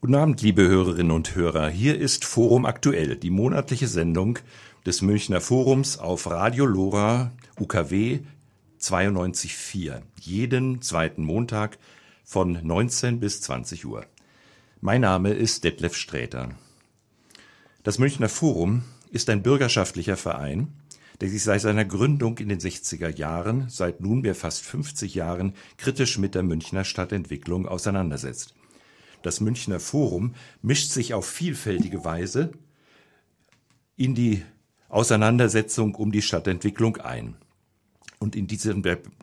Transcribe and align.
Guten 0.00 0.14
Abend, 0.14 0.42
liebe 0.42 0.62
Hörerinnen 0.62 1.10
und 1.10 1.34
Hörer. 1.34 1.68
Hier 1.70 1.98
ist 1.98 2.24
Forum 2.24 2.66
Aktuell, 2.66 3.16
die 3.16 3.30
monatliche 3.30 3.88
Sendung 3.88 4.38
des 4.86 5.02
Münchner 5.02 5.40
Forums 5.40 5.98
auf 5.98 6.30
Radio 6.30 6.66
Lora 6.66 7.32
UKW 7.58 8.20
92.4. 8.80 10.02
Jeden 10.20 10.82
zweiten 10.82 11.24
Montag 11.24 11.78
von 12.22 12.60
19 12.62 13.18
bis 13.18 13.40
20 13.40 13.86
Uhr. 13.86 14.06
Mein 14.80 15.00
Name 15.00 15.32
ist 15.32 15.64
Detlef 15.64 15.96
Sträter. 15.96 16.50
Das 17.82 17.98
Münchner 17.98 18.28
Forum 18.28 18.84
ist 19.10 19.28
ein 19.30 19.42
bürgerschaftlicher 19.42 20.16
Verein, 20.16 20.68
der 21.20 21.28
sich 21.28 21.42
seit 21.42 21.62
seiner 21.62 21.84
Gründung 21.84 22.38
in 22.38 22.50
den 22.50 22.60
60er 22.60 23.16
Jahren, 23.16 23.68
seit 23.68 24.00
nunmehr 24.00 24.36
fast 24.36 24.62
50 24.64 25.16
Jahren, 25.16 25.54
kritisch 25.76 26.18
mit 26.18 26.36
der 26.36 26.44
Münchner 26.44 26.84
Stadtentwicklung 26.84 27.66
auseinandersetzt. 27.66 28.54
Das 29.28 29.42
Münchner 29.42 29.78
Forum 29.78 30.34
mischt 30.62 30.90
sich 30.90 31.12
auf 31.12 31.26
vielfältige 31.26 32.02
Weise 32.02 32.50
in 33.94 34.14
die 34.14 34.42
Auseinandersetzung 34.88 35.94
um 35.96 36.12
die 36.12 36.22
Stadtentwicklung 36.22 36.96
ein. 36.96 37.36
Und 38.18 38.34
in 38.36 38.46
dieser 38.46 38.72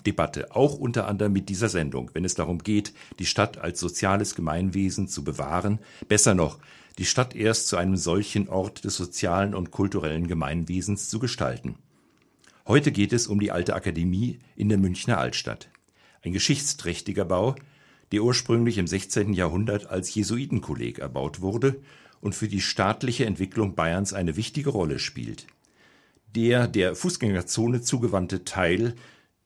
Debatte, 0.06 0.56
auch 0.56 0.78
unter 0.78 1.08
anderem 1.08 1.34
mit 1.34 1.50
dieser 1.50 1.70
Sendung, 1.70 2.12
wenn 2.14 2.24
es 2.24 2.36
darum 2.36 2.60
geht, 2.60 2.94
die 3.18 3.26
Stadt 3.26 3.58
als 3.58 3.80
soziales 3.80 4.36
Gemeinwesen 4.36 5.08
zu 5.08 5.24
bewahren, 5.24 5.80
besser 6.08 6.36
noch, 6.36 6.60
die 7.00 7.06
Stadt 7.06 7.36
erst 7.36 7.68
zu 7.68 7.76
einem 7.76 7.98
solchen 7.98 8.48
Ort 8.48 8.84
des 8.84 8.96
sozialen 8.98 9.56
und 9.56 9.72
kulturellen 9.72 10.28
Gemeinwesens 10.28 11.10
zu 11.10 11.18
gestalten. 11.18 11.80
Heute 12.68 12.92
geht 12.92 13.12
es 13.12 13.26
um 13.26 13.40
die 13.40 13.52
alte 13.52 13.74
Akademie 13.74 14.38
in 14.56 14.70
der 14.70 14.78
Münchner 14.78 15.18
Altstadt. 15.18 15.68
Ein 16.22 16.32
geschichtsträchtiger 16.32 17.26
Bau, 17.26 17.56
der 18.12 18.24
ursprünglich 18.24 18.78
im 18.78 18.88
16. 18.88 19.34
Jahrhundert 19.34 19.88
als 19.88 20.14
Jesuitenkolleg 20.14 21.00
erbaut 21.00 21.42
wurde 21.42 21.82
und 22.22 22.36
für 22.36 22.48
die 22.48 22.62
staatliche 22.62 23.26
Entwicklung 23.26 23.76
Bayerns 23.76 24.14
eine 24.14 24.36
wichtige 24.36 24.70
Rolle 24.70 25.00
spielt. 25.00 25.48
Der 26.36 26.68
der 26.68 26.96
Fußgängerzone 26.96 27.82
zugewandte 27.82 28.44
Teil 28.44 28.96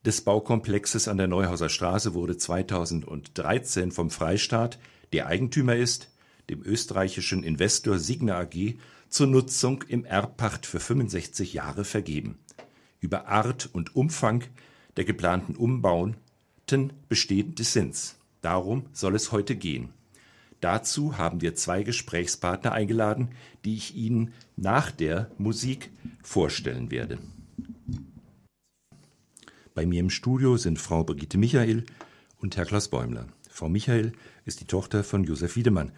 des 0.05 0.21
Baukomplexes 0.21 1.07
an 1.07 1.17
der 1.17 1.27
Neuhauser 1.27 1.69
Straße 1.69 2.13
wurde 2.13 2.37
2013 2.37 3.91
vom 3.91 4.09
Freistaat, 4.09 4.79
der 5.13 5.27
Eigentümer 5.27 5.75
ist, 5.75 6.09
dem 6.49 6.63
österreichischen 6.63 7.43
Investor 7.43 7.99
Signa 7.99 8.39
AG, 8.39 8.75
zur 9.09 9.27
Nutzung 9.27 9.83
im 9.87 10.05
Erbpacht 10.05 10.65
für 10.65 10.79
65 10.79 11.53
Jahre 11.53 11.83
vergeben. 11.83 12.39
Über 13.01 13.27
Art 13.27 13.69
und 13.71 13.95
Umfang 13.95 14.43
der 14.97 15.05
geplanten 15.05 15.55
Umbauten 15.55 16.93
besteht 17.07 17.59
Dissens. 17.59 18.18
Darum 18.41 18.85
soll 18.93 19.15
es 19.15 19.31
heute 19.31 19.55
gehen. 19.55 19.89
Dazu 20.61 21.17
haben 21.17 21.41
wir 21.41 21.55
zwei 21.55 21.83
Gesprächspartner 21.83 22.73
eingeladen, 22.73 23.29
die 23.63 23.75
ich 23.75 23.95
Ihnen 23.95 24.33
nach 24.57 24.91
der 24.91 25.31
Musik 25.37 25.91
vorstellen 26.21 26.91
werde. 26.91 27.19
Bei 29.73 29.85
mir 29.85 30.01
im 30.01 30.09
Studio 30.09 30.57
sind 30.57 30.79
Frau 30.79 31.03
Brigitte 31.03 31.37
Michael 31.37 31.85
und 32.39 32.57
Herr 32.57 32.65
Klaus 32.65 32.89
Bäumler. 32.89 33.27
Frau 33.49 33.69
Michael 33.69 34.11
ist 34.45 34.59
die 34.59 34.65
Tochter 34.65 35.03
von 35.03 35.23
Josef 35.23 35.55
Wiedemann, 35.55 35.91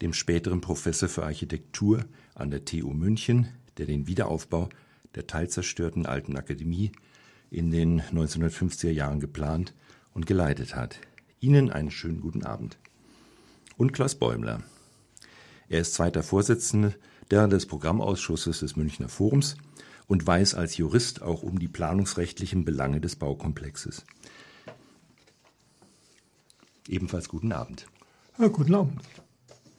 dem 0.00 0.12
späteren 0.12 0.60
Professor 0.60 1.08
für 1.08 1.24
Architektur 1.24 2.04
an 2.34 2.50
der 2.50 2.64
TU 2.64 2.92
München, 2.92 3.48
der 3.76 3.86
den 3.86 4.06
Wiederaufbau 4.06 4.68
der 5.14 5.26
teilzerstörten 5.26 6.06
Alten 6.06 6.36
Akademie 6.36 6.92
in 7.50 7.70
den 7.70 8.00
1950er 8.00 8.90
Jahren 8.90 9.20
geplant 9.20 9.74
und 10.12 10.26
geleitet 10.26 10.74
hat. 10.74 11.00
Ihnen 11.40 11.70
einen 11.70 11.90
schönen 11.90 12.20
guten 12.20 12.44
Abend. 12.44 12.78
Und 13.76 13.92
Klaus 13.92 14.14
Bäumler. 14.14 14.62
Er 15.68 15.80
ist 15.80 15.94
zweiter 15.94 16.22
Vorsitzender 16.22 16.94
des 17.30 17.66
Programmausschusses 17.66 18.60
des 18.60 18.76
Münchner 18.76 19.08
Forums 19.08 19.56
und 20.06 20.26
weiß 20.26 20.54
als 20.54 20.76
Jurist 20.76 21.22
auch 21.22 21.42
um 21.42 21.58
die 21.58 21.68
planungsrechtlichen 21.68 22.64
Belange 22.64 23.00
des 23.00 23.16
Baukomplexes. 23.16 24.04
Ebenfalls 26.88 27.28
guten 27.28 27.52
Abend. 27.52 27.86
Ja, 28.38 28.48
guten 28.48 28.74
Abend. 28.74 29.02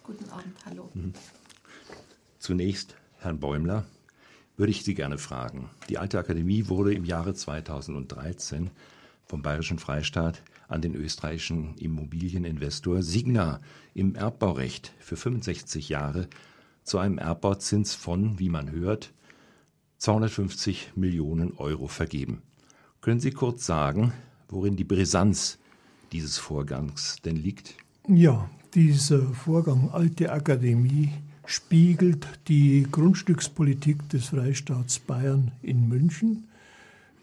Guten 0.03 0.29
Abend, 0.29 0.65
hallo. 0.65 0.89
Mhm. 0.93 1.13
Zunächst, 2.39 2.95
Herrn 3.19 3.39
Bäumler, 3.39 3.85
würde 4.57 4.71
ich 4.71 4.83
Sie 4.83 4.93
gerne 4.93 5.17
fragen. 5.17 5.69
Die 5.89 5.97
Alte 5.97 6.19
Akademie 6.19 6.67
wurde 6.67 6.93
im 6.93 7.05
Jahre 7.05 7.33
2013 7.33 8.69
vom 9.25 9.41
Bayerischen 9.41 9.79
Freistaat 9.79 10.41
an 10.67 10.81
den 10.81 10.95
österreichischen 10.95 11.75
Immobilieninvestor 11.77 13.01
Signa 13.01 13.61
im 13.93 14.15
Erbbaurecht 14.15 14.93
für 14.99 15.15
65 15.15 15.89
Jahre 15.89 16.27
zu 16.83 16.97
einem 16.97 17.17
Erbbauzins 17.17 17.95
von, 17.95 18.39
wie 18.39 18.49
man 18.49 18.71
hört, 18.71 19.13
250 19.97 20.93
Millionen 20.95 21.53
Euro 21.57 21.87
vergeben. 21.87 22.41
Können 23.01 23.19
Sie 23.19 23.31
kurz 23.31 23.65
sagen, 23.65 24.13
worin 24.47 24.75
die 24.75 24.83
Brisanz 24.83 25.57
dieses 26.11 26.37
Vorgangs 26.37 27.17
denn 27.23 27.35
liegt? 27.35 27.75
Ja, 28.07 28.49
dieser 28.73 29.21
Vorgang 29.33 29.89
Alte 29.91 30.31
Akademie 30.31 31.11
spiegelt 31.45 32.27
die 32.47 32.85
Grundstückspolitik 32.89 34.07
des 34.09 34.27
Freistaats 34.27 34.99
Bayern 34.99 35.51
in 35.61 35.87
München. 35.87 36.47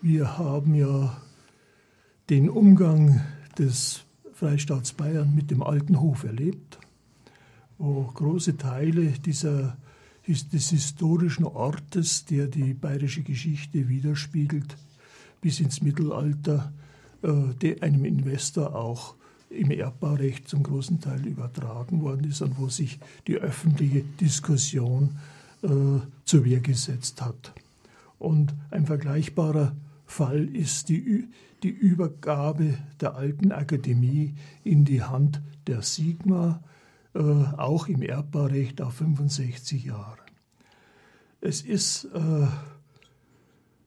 Wir 0.02 0.38
haben 0.38 0.74
ja 0.74 1.16
den 2.30 2.48
Umgang 2.48 3.20
des 3.58 4.04
Freistaats 4.32 4.92
Bayern 4.92 5.34
mit 5.34 5.50
dem 5.50 5.62
alten 5.62 6.00
Hof 6.00 6.24
erlebt, 6.24 6.78
wo 7.78 8.04
große 8.04 8.56
Teile 8.56 9.12
dieser, 9.12 9.76
des 10.26 10.70
historischen 10.70 11.44
Ortes, 11.44 12.24
der 12.24 12.46
die 12.46 12.74
bayerische 12.74 13.22
Geschichte 13.22 13.88
widerspiegelt, 13.88 14.76
bis 15.40 15.60
ins 15.60 15.82
Mittelalter 15.82 16.72
äh, 17.22 17.80
einem 17.80 18.04
Investor 18.04 18.74
auch 18.74 19.14
im 19.50 19.70
Erbbaurecht 19.70 20.48
zum 20.48 20.62
großen 20.62 21.00
Teil 21.00 21.26
übertragen 21.26 22.00
worden 22.00 22.24
ist 22.28 22.40
und 22.40 22.58
wo 22.58 22.68
sich 22.68 22.98
die 23.26 23.36
öffentliche 23.36 24.02
Diskussion 24.20 25.16
äh, 25.62 25.68
zur 26.24 26.44
Wehr 26.44 26.60
gesetzt 26.60 27.22
hat. 27.22 27.52
Und 28.18 28.54
ein 28.70 28.86
vergleichbarer 28.86 29.76
Fall 30.06 30.54
ist 30.54 30.88
die, 30.88 31.28
die 31.62 31.70
Übergabe 31.70 32.78
der 33.00 33.14
alten 33.14 33.52
Akademie 33.52 34.34
in 34.62 34.84
die 34.84 35.02
Hand 35.02 35.42
der 35.66 35.82
Sigma, 35.82 36.62
äh, 37.14 37.20
auch 37.20 37.88
im 37.88 38.02
Erbbaurecht 38.02 38.82
auf 38.82 38.94
65 38.94 39.84
Jahre. 39.84 40.18
Es 41.40 41.62
ist 41.62 42.06
äh, 42.06 42.46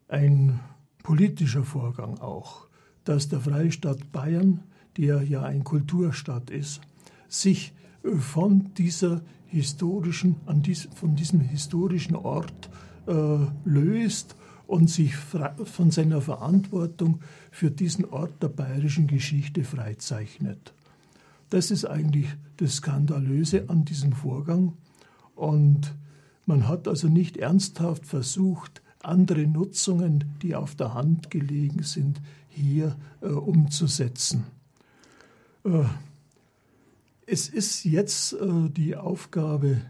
ein 0.07 0.59
politischer 1.03 1.63
Vorgang 1.63 2.19
auch, 2.19 2.67
dass 3.03 3.29
der 3.29 3.39
Freistaat 3.39 4.11
Bayern, 4.11 4.63
der 4.97 5.21
ja 5.23 5.43
ein 5.43 5.63
Kulturstaat 5.63 6.49
ist, 6.49 6.81
sich 7.27 7.73
äh, 8.03 8.15
von 8.15 8.73
dieser 8.73 9.21
historischen, 9.47 10.35
dies, 10.65 10.89
von 10.93 11.15
diesem 11.15 11.39
historischen 11.39 12.15
Ort 12.15 12.69
äh, 13.07 13.37
löst 13.65 14.35
und 14.67 14.89
sich 14.89 15.15
von 15.15 15.91
seiner 15.91 16.21
Verantwortung 16.21 17.21
für 17.51 17.71
diesen 17.71 18.05
Ort 18.05 18.43
der 18.43 18.49
bayerischen 18.49 19.07
Geschichte 19.07 19.63
freizeichnet. 19.63 20.73
Das 21.49 21.71
ist 21.71 21.85
eigentlich 21.85 22.27
das 22.57 22.75
Skandalöse 22.75 23.69
an 23.69 23.85
diesem 23.85 24.11
Vorgang. 24.11 24.73
Und 25.35 25.95
man 26.45 26.67
hat 26.67 26.87
also 26.87 27.07
nicht 27.07 27.37
ernsthaft 27.37 28.05
versucht, 28.05 28.81
andere 29.01 29.47
Nutzungen, 29.47 30.25
die 30.41 30.55
auf 30.55 30.75
der 30.75 30.93
Hand 30.93 31.31
gelegen 31.31 31.83
sind, 31.83 32.19
hier 32.49 32.97
äh, 33.21 33.27
umzusetzen. 33.27 34.45
Äh, 35.63 35.83
es 37.25 37.47
ist 37.47 37.85
jetzt 37.85 38.33
äh, 38.33 38.69
die 38.69 38.95
Aufgabe 38.95 39.81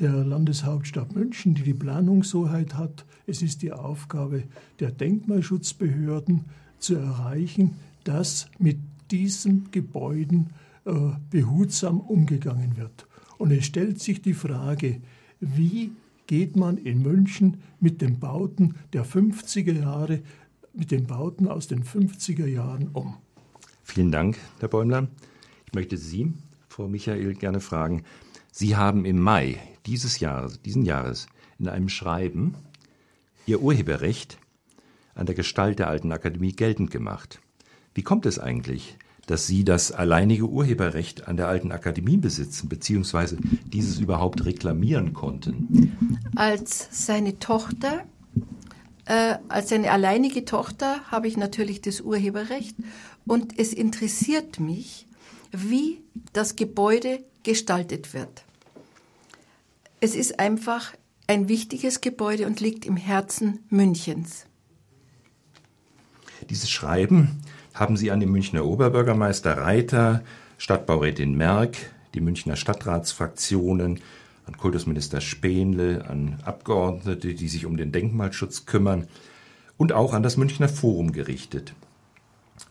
der 0.00 0.24
Landeshauptstadt 0.24 1.14
München, 1.14 1.54
die 1.54 1.62
die 1.62 1.74
Planungshoheit 1.74 2.74
hat. 2.74 3.04
Es 3.26 3.42
ist 3.42 3.62
die 3.62 3.72
Aufgabe 3.72 4.44
der 4.80 4.90
Denkmalschutzbehörden 4.90 6.44
zu 6.78 6.96
erreichen, 6.96 7.76
dass 8.04 8.48
mit 8.58 8.78
diesen 9.10 9.70
Gebäuden 9.70 10.50
äh, 10.84 10.92
behutsam 11.30 12.00
umgegangen 12.00 12.76
wird. 12.76 13.06
Und 13.38 13.50
es 13.50 13.66
stellt 13.66 14.00
sich 14.00 14.22
die 14.22 14.34
Frage, 14.34 15.00
wie 15.40 15.92
geht 16.26 16.56
man 16.56 16.78
in 16.78 17.02
München 17.02 17.58
mit 17.80 18.00
den 18.00 18.18
Bauten 18.18 18.74
der 18.92 19.04
50er 19.04 19.72
Jahre, 19.72 20.22
mit 20.72 20.90
den 20.90 21.06
Bauten 21.06 21.48
aus 21.48 21.68
den 21.68 21.84
50er 21.84 22.46
Jahren 22.46 22.88
um? 22.88 23.14
Vielen 23.82 24.10
Dank, 24.10 24.38
Herr 24.60 24.68
Bäumler. 24.68 25.08
Ich 25.66 25.74
möchte 25.74 25.96
Sie, 25.96 26.32
Frau 26.68 26.88
Michael, 26.88 27.34
gerne 27.34 27.60
fragen. 27.60 28.02
Sie 28.56 28.76
haben 28.76 29.04
im 29.04 29.18
Mai 29.18 29.58
dieses 29.84 30.20
Jahres, 30.20 30.62
diesen 30.62 30.84
Jahres 30.84 31.26
in 31.58 31.66
einem 31.66 31.88
Schreiben 31.88 32.54
ihr 33.46 33.60
Urheberrecht 33.60 34.38
an 35.16 35.26
der 35.26 35.34
Gestalt 35.34 35.80
der 35.80 35.88
Alten 35.88 36.12
Akademie 36.12 36.52
geltend 36.52 36.92
gemacht. 36.92 37.40
Wie 37.94 38.04
kommt 38.04 38.26
es 38.26 38.38
eigentlich, 38.38 38.96
dass 39.26 39.48
Sie 39.48 39.64
das 39.64 39.90
alleinige 39.90 40.48
Urheberrecht 40.48 41.26
an 41.26 41.36
der 41.36 41.48
Alten 41.48 41.72
Akademie 41.72 42.16
besitzen, 42.16 42.68
beziehungsweise 42.68 43.38
dieses 43.64 43.98
überhaupt 43.98 44.44
reklamieren 44.44 45.14
konnten? 45.14 46.20
Als 46.36 46.86
seine 46.92 47.40
Tochter, 47.40 48.04
äh, 49.06 49.34
als 49.48 49.70
seine 49.70 49.90
alleinige 49.90 50.44
Tochter 50.44 51.00
habe 51.10 51.26
ich 51.26 51.36
natürlich 51.36 51.80
das 51.80 52.02
Urheberrecht 52.02 52.76
und 53.26 53.58
es 53.58 53.72
interessiert 53.72 54.60
mich, 54.60 55.08
wie 55.54 56.02
das 56.32 56.56
Gebäude 56.56 57.20
gestaltet 57.42 58.12
wird. 58.12 58.44
Es 60.00 60.14
ist 60.14 60.38
einfach 60.38 60.92
ein 61.26 61.48
wichtiges 61.48 62.00
Gebäude 62.00 62.46
und 62.46 62.60
liegt 62.60 62.84
im 62.84 62.96
Herzen 62.96 63.60
Münchens. 63.70 64.46
Dieses 66.50 66.68
Schreiben 66.68 67.40
haben 67.72 67.96
Sie 67.96 68.10
an 68.10 68.20
den 68.20 68.30
Münchner 68.30 68.64
Oberbürgermeister 68.64 69.56
Reiter, 69.56 70.22
Stadtbaurätin 70.58 71.34
Merck, 71.36 71.76
die 72.12 72.20
Münchner 72.20 72.56
Stadtratsfraktionen, 72.56 74.00
an 74.46 74.56
Kultusminister 74.58 75.20
Spähnle, 75.20 76.04
an 76.06 76.38
Abgeordnete, 76.44 77.34
die 77.34 77.48
sich 77.48 77.64
um 77.64 77.76
den 77.76 77.92
Denkmalschutz 77.92 78.66
kümmern 78.66 79.08
und 79.76 79.92
auch 79.92 80.12
an 80.12 80.22
das 80.22 80.36
Münchner 80.36 80.68
Forum 80.68 81.12
gerichtet. 81.12 81.74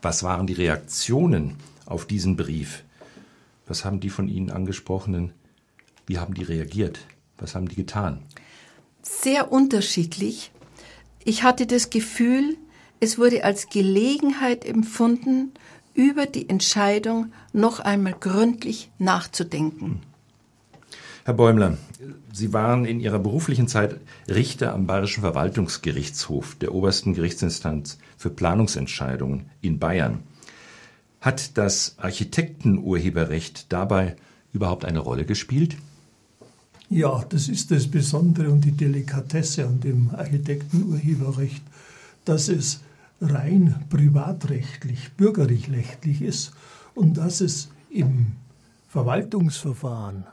Was 0.01 0.23
waren 0.23 0.47
die 0.47 0.53
Reaktionen 0.53 1.55
auf 1.85 2.05
diesen 2.05 2.35
Brief? 2.35 2.83
Was 3.67 3.85
haben 3.85 3.99
die 3.99 4.09
von 4.09 4.27
Ihnen 4.27 4.51
angesprochenen, 4.51 5.31
wie 6.05 6.19
haben 6.19 6.33
die 6.33 6.43
reagiert? 6.43 6.99
Was 7.37 7.55
haben 7.55 7.67
die 7.67 7.75
getan? 7.75 8.21
Sehr 9.01 9.51
unterschiedlich. 9.51 10.51
Ich 11.23 11.43
hatte 11.43 11.65
das 11.65 11.89
Gefühl, 11.89 12.57
es 12.99 13.17
wurde 13.17 13.43
als 13.43 13.69
Gelegenheit 13.69 14.65
empfunden, 14.65 15.51
über 15.93 16.25
die 16.25 16.49
Entscheidung 16.49 17.31
noch 17.51 17.79
einmal 17.79 18.13
gründlich 18.19 18.91
nachzudenken. 18.97 20.01
Herr 21.25 21.35
Bäumler, 21.35 21.77
Sie 22.33 22.51
waren 22.51 22.83
in 22.83 22.99
Ihrer 22.99 23.19
beruflichen 23.19 23.69
Zeit 23.69 24.01
Richter 24.27 24.73
am 24.73 24.87
Bayerischen 24.87 25.21
Verwaltungsgerichtshof, 25.21 26.55
der 26.55 26.73
obersten 26.73 27.13
Gerichtsinstanz 27.13 27.97
für 28.17 28.29
Planungsentscheidungen 28.29 29.49
in 29.61 29.79
Bayern. 29.79 30.23
Hat 31.23 31.57
das 31.57 31.95
Architektenurheberrecht 31.99 33.71
dabei 33.71 34.17
überhaupt 34.51 34.83
eine 34.83 34.99
Rolle 34.99 35.23
gespielt? 35.23 35.77
Ja, 36.89 37.23
das 37.29 37.47
ist 37.47 37.71
das 37.71 37.87
Besondere 37.87 38.51
und 38.51 38.65
die 38.65 38.73
Delikatesse 38.73 39.65
an 39.65 39.79
dem 39.79 40.09
Architektenurheberrecht, 40.13 41.63
dass 42.25 42.49
es 42.49 42.81
rein 43.21 43.85
privatrechtlich, 43.89 45.13
bürgerrechtlich 45.13 46.21
ist 46.21 46.51
und 46.93 47.15
dass 47.15 47.39
es 47.39 47.69
im 47.89 48.33
Verwaltungsverfahren 48.89 50.25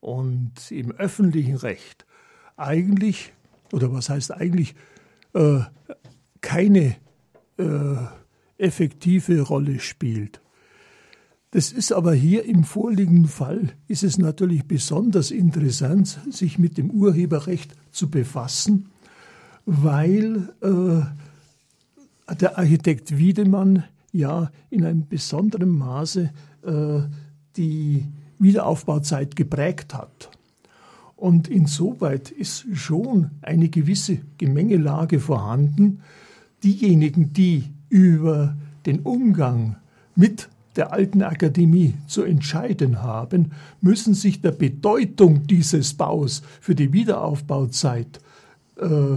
und 0.00 0.70
im 0.70 0.92
öffentlichen 0.92 1.56
Recht 1.56 2.04
eigentlich, 2.58 3.32
oder 3.72 3.90
was 3.90 4.10
heißt 4.10 4.32
eigentlich, 4.32 4.74
äh, 5.32 5.60
keine 6.42 6.96
äh, 7.56 7.96
effektive 8.58 9.40
Rolle 9.42 9.80
spielt. 9.80 10.40
Das 11.52 11.72
ist 11.72 11.92
aber 11.92 12.12
hier 12.12 12.44
im 12.44 12.64
vorliegenden 12.64 13.28
Fall, 13.28 13.72
ist 13.88 14.02
es 14.02 14.18
natürlich 14.18 14.66
besonders 14.66 15.30
interessant, 15.30 16.20
sich 16.30 16.58
mit 16.58 16.76
dem 16.76 16.90
Urheberrecht 16.90 17.74
zu 17.92 18.10
befassen, 18.10 18.90
weil 19.64 20.52
äh, 20.60 22.34
der 22.34 22.58
Architekt 22.58 23.16
Wiedemann 23.16 23.84
ja 24.12 24.50
in 24.70 24.84
einem 24.84 25.06
besonderen 25.06 25.70
Maße 25.70 26.30
äh, 26.62 27.00
die 27.56 28.04
Wiederaufbauzeit 28.38 29.36
geprägt 29.36 29.94
hat. 29.94 30.30
Und 31.16 31.48
insoweit 31.48 32.30
ist 32.30 32.66
schon 32.74 33.30
eine 33.40 33.70
gewisse 33.70 34.18
Gemengelage 34.36 35.20
vorhanden. 35.20 36.02
Diejenigen, 36.62 37.32
die 37.32 37.64
über 37.96 38.54
den 38.84 39.00
Umgang 39.00 39.76
mit 40.14 40.50
der 40.76 40.92
alten 40.92 41.22
Akademie 41.22 41.94
zu 42.06 42.24
entscheiden 42.24 43.02
haben, 43.02 43.52
müssen 43.80 44.12
sich 44.12 44.42
der 44.42 44.52
Bedeutung 44.52 45.46
dieses 45.46 45.94
Baus 45.94 46.42
für 46.60 46.74
die 46.74 46.92
Wiederaufbauzeit 46.92 48.20
äh, 48.76 49.16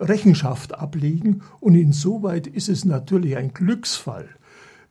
Rechenschaft 0.00 0.74
ablegen. 0.74 1.42
Und 1.60 1.74
insoweit 1.74 2.46
ist 2.46 2.70
es 2.70 2.86
natürlich 2.86 3.36
ein 3.36 3.52
Glücksfall, 3.52 4.26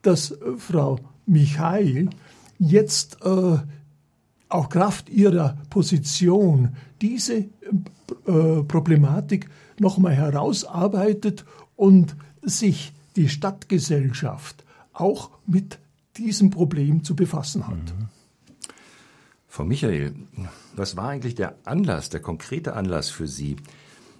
dass 0.03 0.29
äh, 0.29 0.35
Frau 0.57 0.99
Michael 1.25 2.11
jetzt 2.59 3.17
äh, 3.23 3.57
auch 4.49 4.69
Kraft 4.69 5.09
ihrer 5.09 5.57
Position 5.71 6.75
diese 7.01 7.37
äh, 7.37 7.47
Problematik 8.67 9.49
nochmal 9.79 10.13
herausarbeitet 10.13 11.43
und 11.75 12.15
sich 12.43 12.93
die 13.15 13.29
Stadtgesellschaft 13.29 14.63
auch 14.93 15.31
mit 15.45 15.79
diesem 16.17 16.49
Problem 16.49 17.03
zu 17.03 17.15
befassen 17.15 17.67
hat. 17.67 17.75
Mhm. 17.75 18.09
Frau 19.47 19.63
Michael, 19.63 20.13
was 20.75 20.97
war 20.97 21.09
eigentlich 21.09 21.35
der 21.35 21.55
Anlass, 21.63 22.09
der 22.09 22.19
konkrete 22.19 22.73
Anlass 22.73 23.09
für 23.09 23.27
Sie, 23.27 23.55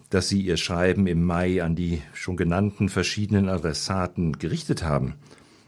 dass 0.10 0.30
Sie 0.30 0.42
Ihr 0.42 0.56
Schreiben 0.56 1.08
im 1.08 1.26
Mai 1.26 1.62
an 1.62 1.76
die 1.76 2.02
schon 2.14 2.38
genannten 2.38 2.88
verschiedenen 2.88 3.50
Adressaten 3.50 4.40
gerichtet 4.40 4.84
haben. 4.84 5.16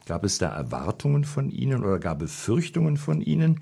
Gab 0.06 0.24
es 0.24 0.38
da 0.38 0.47
Erwartungen 0.47 1.25
von 1.25 1.50
Ihnen 1.50 1.83
oder 1.83 2.00
gar 2.00 2.15
Befürchtungen 2.15 2.95
von 2.95 3.19
Ihnen, 3.19 3.59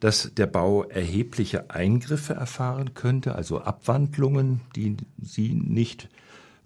dass 0.00 0.34
der 0.34 0.46
Bau 0.46 0.82
erhebliche 0.82 1.70
Eingriffe 1.70 2.34
erfahren 2.34 2.94
könnte, 2.94 3.36
also 3.36 3.60
Abwandlungen, 3.60 4.62
die 4.74 4.96
Sie 5.22 5.54
nicht 5.54 6.08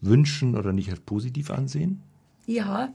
wünschen 0.00 0.56
oder 0.56 0.72
nicht 0.72 0.90
als 0.90 1.00
positiv 1.00 1.50
ansehen? 1.50 2.02
Ja, 2.50 2.92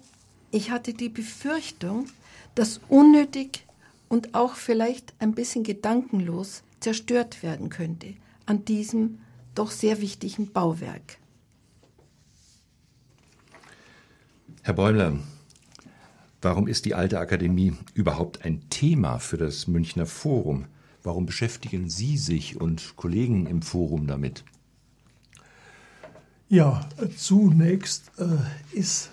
ich 0.52 0.70
hatte 0.70 0.94
die 0.94 1.08
Befürchtung, 1.08 2.08
dass 2.56 2.82
unnötig 2.90 3.66
und 4.10 4.36
auch 4.36 4.56
vielleicht 4.56 5.14
ein 5.20 5.34
bisschen 5.34 5.64
gedankenlos 5.64 6.62
zerstört 6.82 7.42
werden 7.42 7.70
könnte 7.70 8.16
an 8.46 8.66
diesem 8.66 9.20
doch 9.56 9.72
sehr 9.72 10.02
wichtigen 10.02 10.52
Bauwerk. 10.52 11.20
Herr 14.62 14.74
Bäumler, 14.74 15.20
warum 16.42 16.68
ist 16.68 16.84
die 16.84 16.94
alte 16.94 17.20
Akademie 17.20 17.78
überhaupt 17.94 18.44
ein 18.44 18.70
Thema 18.70 19.20
für 19.20 19.38
das 19.38 19.68
Münchner 19.68 20.06
Forum? 20.06 20.66
Warum 21.02 21.26
beschäftigen 21.26 21.90
Sie 21.90 22.18
sich 22.18 22.60
und 22.60 22.98
Kollegen 22.98 23.46
im 23.46 23.62
Forum 23.62 24.06
damit? 24.06 24.44
Ja, 26.50 26.90
zunächst 27.16 28.12
äh, 28.20 28.78
ist 28.78 29.12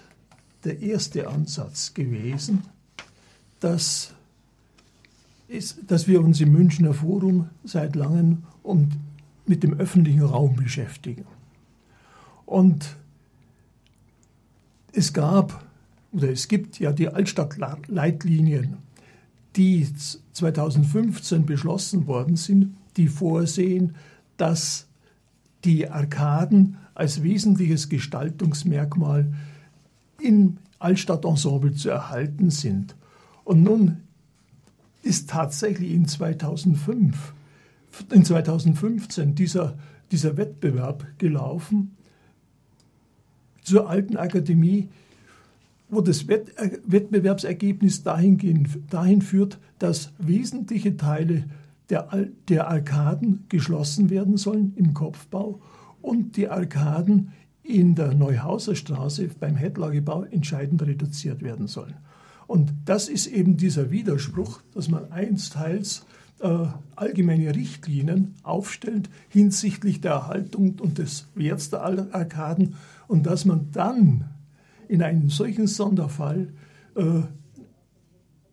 der 0.64 0.80
erste 0.80 1.28
Ansatz 1.28 1.94
gewesen, 1.94 2.62
dass, 3.60 4.14
ist, 5.48 5.78
dass 5.86 6.06
wir 6.06 6.22
uns 6.22 6.40
im 6.40 6.52
Münchner 6.52 6.94
Forum 6.94 7.48
seit 7.64 7.96
langem 7.96 8.44
um 8.62 8.90
mit 9.46 9.62
dem 9.62 9.74
öffentlichen 9.74 10.22
Raum 10.22 10.54
beschäftigen. 10.54 11.24
Und 12.46 12.96
es 14.92 15.12
gab 15.12 15.64
oder 16.12 16.30
es 16.30 16.48
gibt 16.48 16.78
ja 16.78 16.92
die 16.92 17.08
Altstadtleitlinien, 17.08 18.76
die 19.56 19.88
2015 20.32 21.46
beschlossen 21.46 22.06
worden 22.06 22.36
sind, 22.36 22.74
die 22.96 23.08
vorsehen, 23.08 23.94
dass 24.36 24.86
die 25.64 25.88
Arkaden 25.88 26.76
als 26.94 27.22
wesentliches 27.22 27.88
Gestaltungsmerkmal 27.88 29.32
im 30.22 30.58
Altstadtensemble 30.78 31.74
zu 31.74 31.90
erhalten 31.90 32.50
sind. 32.50 32.96
Und 33.44 33.62
nun 33.62 33.98
ist 35.02 35.30
tatsächlich 35.30 35.92
in 35.92 36.06
2005 36.06 37.34
in 38.10 38.24
2015 38.24 39.34
dieser, 39.34 39.76
dieser 40.10 40.36
Wettbewerb 40.36 41.06
gelaufen 41.18 41.96
zur 43.62 43.88
alten 43.88 44.16
Akademie, 44.16 44.88
wo 45.88 46.00
das 46.00 46.26
Wett, 46.26 46.54
Wettbewerbsergebnis 46.86 48.02
dahin, 48.02 48.66
dahin 48.88 49.22
führt, 49.22 49.58
dass 49.78 50.12
wesentliche 50.18 50.96
Teile 50.96 51.44
der, 51.90 52.28
der 52.48 52.68
Arkaden 52.68 53.44
geschlossen 53.48 54.08
werden 54.10 54.36
sollen 54.36 54.72
im 54.76 54.94
Kopfbau 54.94 55.60
und 56.00 56.36
die 56.36 56.48
Arkaden 56.48 57.32
in 57.62 57.94
der 57.94 58.14
Neuhauser 58.14 58.74
Straße 58.74 59.28
beim 59.38 59.56
Headlagebau 59.56 60.24
entscheidend 60.24 60.82
reduziert 60.82 61.42
werden 61.42 61.66
sollen. 61.68 61.94
Und 62.46 62.72
das 62.84 63.08
ist 63.08 63.28
eben 63.28 63.56
dieser 63.56 63.90
Widerspruch, 63.90 64.62
dass 64.74 64.88
man 64.88 65.10
einsteils 65.12 66.04
äh, 66.40 66.66
allgemeine 66.96 67.54
Richtlinien 67.54 68.34
aufstellt 68.42 69.08
hinsichtlich 69.28 70.00
der 70.00 70.12
Erhaltung 70.12 70.78
und 70.80 70.98
des 70.98 71.28
Werts 71.34 71.70
der 71.70 71.82
Arkaden 71.82 72.74
und 73.06 73.26
dass 73.26 73.44
man 73.44 73.70
dann 73.70 74.28
in 74.88 75.02
einem 75.02 75.30
solchen 75.30 75.66
Sonderfall 75.66 76.52
äh, 76.96 77.22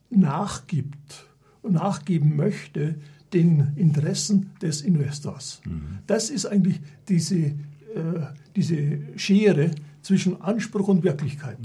nachgibt 0.10 1.26
und 1.62 1.74
nachgeben 1.74 2.36
möchte 2.36 2.96
den 3.34 3.74
Interessen 3.76 4.52
des 4.62 4.82
Investors. 4.82 5.62
Mhm. 5.66 6.00
Das 6.08 6.30
ist 6.30 6.46
eigentlich 6.46 6.80
diese, 7.08 7.38
äh, 7.38 7.54
diese 8.60 9.00
Schere 9.18 9.72
zwischen 10.02 10.42
Anspruch 10.42 10.90
und 10.90 11.04
Wirklichkeit. 11.04 11.58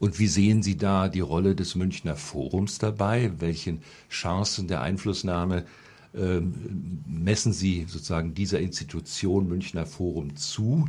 Und 0.00 0.18
wie 0.18 0.26
sehen 0.26 0.62
Sie 0.62 0.76
da 0.76 1.08
die 1.08 1.20
Rolle 1.20 1.54
des 1.54 1.74
Münchner 1.74 2.16
Forums 2.16 2.78
dabei? 2.78 3.32
Welchen 3.38 3.80
Chancen 4.10 4.68
der 4.68 4.80
Einflussnahme 4.80 5.64
äh, 6.14 6.40
messen 7.06 7.52
Sie 7.52 7.84
sozusagen 7.88 8.34
dieser 8.34 8.60
Institution 8.60 9.48
Münchner 9.48 9.86
Forum 9.86 10.36
zu? 10.36 10.86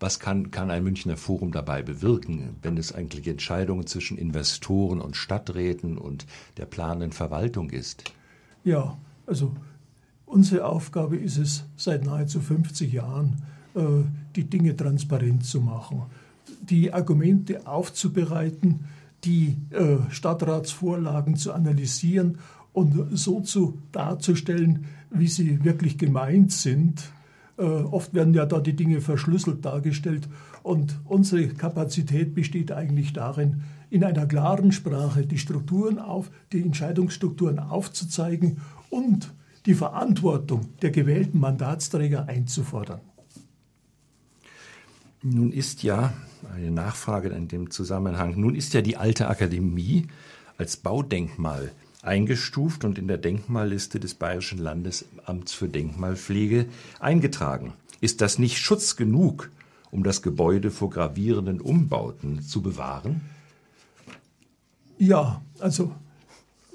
Was 0.00 0.20
kann, 0.20 0.50
kann 0.50 0.70
ein 0.70 0.84
Münchner 0.84 1.16
Forum 1.16 1.52
dabei 1.52 1.80
bewirken, 1.80 2.56
wenn 2.60 2.76
es 2.76 2.94
eigentlich 2.94 3.26
Entscheidungen 3.26 3.86
zwischen 3.86 4.18
Investoren 4.18 5.00
und 5.00 5.16
Stadträten 5.16 5.96
und 5.96 6.26
der 6.58 6.66
planenden 6.66 7.12
Verwaltung 7.12 7.70
ist? 7.70 8.04
Ja, 8.64 8.98
also 9.26 9.54
unsere 10.26 10.66
Aufgabe 10.66 11.16
ist 11.16 11.38
es, 11.38 11.64
seit 11.76 12.04
nahezu 12.04 12.40
50 12.40 12.92
Jahren 12.92 13.42
äh, 13.74 13.80
die 14.36 14.44
Dinge 14.44 14.76
transparent 14.76 15.44
zu 15.44 15.60
machen, 15.60 16.02
die 16.62 16.92
Argumente 16.92 17.66
aufzubereiten, 17.66 18.84
die 19.24 19.56
äh, 19.70 19.96
Stadtratsvorlagen 20.10 21.36
zu 21.36 21.52
analysieren 21.52 22.38
und 22.72 23.16
so 23.16 23.40
zu 23.40 23.78
darzustellen, 23.90 24.84
wie 25.10 25.28
sie 25.28 25.64
wirklich 25.64 25.98
gemeint 25.98 26.52
sind 26.52 27.10
äh, 27.58 27.62
oft 27.62 28.12
werden 28.12 28.34
ja 28.34 28.44
da 28.44 28.60
die 28.60 28.76
Dinge 28.76 29.00
verschlüsselt 29.00 29.64
dargestellt 29.64 30.28
und 30.62 30.98
unsere 31.04 31.48
Kapazität 31.48 32.34
besteht 32.34 32.70
eigentlich 32.72 33.12
darin, 33.12 33.62
in 33.88 34.04
einer 34.04 34.26
klaren 34.26 34.72
Sprache 34.72 35.26
die 35.26 35.38
Strukturen 35.38 35.98
auf, 35.98 36.30
die 36.52 36.60
Entscheidungsstrukturen 36.60 37.58
aufzuzeigen 37.58 38.58
und 38.90 39.32
die 39.64 39.74
Verantwortung 39.74 40.68
der 40.82 40.90
gewählten 40.90 41.38
Mandatsträger 41.38 42.28
einzufordern. 42.28 43.00
Nun 45.28 45.50
ist 45.50 45.82
ja 45.82 46.12
eine 46.54 46.70
Nachfrage 46.70 47.30
in 47.30 47.48
dem 47.48 47.72
Zusammenhang, 47.72 48.38
nun 48.38 48.54
ist 48.54 48.74
ja 48.74 48.80
die 48.80 48.96
alte 48.96 49.26
Akademie 49.26 50.06
als 50.56 50.76
Baudenkmal 50.76 51.72
eingestuft 52.00 52.84
und 52.84 52.96
in 52.96 53.08
der 53.08 53.18
Denkmalliste 53.18 53.98
des 53.98 54.14
Bayerischen 54.14 54.58
Landesamts 54.58 55.52
für 55.52 55.68
Denkmalpflege 55.68 56.66
eingetragen. 57.00 57.72
Ist 58.00 58.20
das 58.20 58.38
nicht 58.38 58.58
Schutz 58.58 58.94
genug, 58.94 59.50
um 59.90 60.04
das 60.04 60.22
Gebäude 60.22 60.70
vor 60.70 60.90
gravierenden 60.90 61.60
Umbauten 61.60 62.42
zu 62.42 62.62
bewahren? 62.62 63.22
Ja, 64.96 65.42
also 65.58 65.90